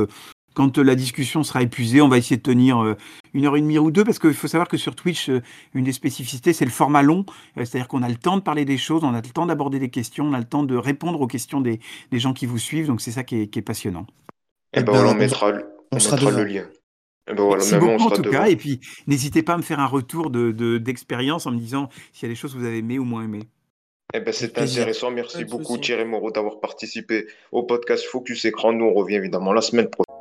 quand 0.55 0.79
la 0.79 0.95
discussion 0.95 1.43
sera 1.43 1.63
épuisée, 1.63 2.01
on 2.01 2.09
va 2.09 2.19
essayer 2.19 2.37
de 2.37 2.43
tenir 2.43 2.97
une 3.35 3.47
heure 3.47 3.57
et 3.57 3.61
demie 3.61 3.79
ou 3.79 3.91
deux, 3.91 4.05
parce 4.05 4.19
qu'il 4.19 4.35
faut 4.35 4.49
savoir 4.49 4.69
que 4.69 4.77
sur 4.77 4.95
Twitch, 4.95 5.31
une 5.75 5.85
des 5.85 5.93
spécificités, 5.93 6.53
c'est 6.53 6.65
le 6.65 6.71
format 6.71 7.03
long, 7.03 7.25
c'est-à-dire 7.57 7.89
qu'on 7.89 8.03
a 8.03 8.09
le 8.09 8.17
temps 8.17 8.37
de 8.37 8.43
parler 8.43 8.65
des 8.65 8.79
choses, 8.79 9.05
on 9.05 9.15
a 9.15 9.21
le 9.21 9.29
temps 9.29 9.47
d'aborder 9.47 9.79
des 9.79 9.91
questions, 9.91 10.25
on 10.25 10.33
a 10.33 10.39
le 10.39 10.45
temps 10.45 10.63
de 10.63 10.77
répondre 10.77 11.21
aux 11.21 11.27
questions 11.27 11.61
des, 11.61 11.81
des 12.11 12.19
gens 12.19 12.33
qui 12.33 12.47
vous 12.47 12.59
suivent, 12.59 12.87
donc 12.87 13.01
c'est 13.01 13.13
ça 13.13 13.25
qui 13.25 13.43
est, 13.43 13.47
qui 13.49 13.59
est 13.59 13.63
passionnant. 13.63 14.07
Et 14.75 14.81
eh 14.81 14.83
ben, 14.83 14.93
on, 14.95 15.15
mettra, 15.15 15.53
on, 15.91 15.97
mettra 15.97 16.31
le 16.31 16.45
lien. 16.45 16.67
Et 17.31 17.35
ben 17.35 17.43
voilà, 17.45 17.63
Merci 17.63 17.77
beaucoup 17.77 18.05
en 18.05 18.11
tout 18.11 18.23
cas, 18.23 18.47
et 18.47 18.57
puis 18.57 18.81
n'hésitez 19.07 19.43
pas 19.43 19.55
à 19.55 19.57
me 19.57 19.63
faire 19.63 19.81
un 19.81 19.87
retour 19.87 20.31
d'expérience 20.31 21.45
de, 21.45 21.51
en 21.51 21.53
me 21.53 21.59
disant 21.59 21.89
s'il 22.13 22.29
y 22.29 22.31
a 22.31 22.35
des 22.35 22.39
choses 22.39 22.55
que 22.55 22.59
vous 22.59 22.65
avez 22.65 22.79
aimées 22.79 22.99
ou 22.99 23.05
moins 23.05 23.25
aimées. 23.25 23.49
Eh 24.15 24.21
ben, 24.21 24.33
c'est 24.33 24.59
intéressant. 24.59 25.11
Merci 25.11 25.45
beaucoup 25.45 25.79
Thierry 25.79 26.05
Moreau 26.05 26.31
d'avoir 26.31 26.61
participé 26.61 27.27
au 27.51 27.63
podcast 27.63 28.05
Focus 28.05 28.45
Écran. 28.45 28.73
Nous, 28.73 28.85
on 28.85 28.93
revient 28.93 29.15
évidemment 29.15 29.53
la 29.53 29.63
semaine 29.63 29.89
prochaine. 29.89 30.12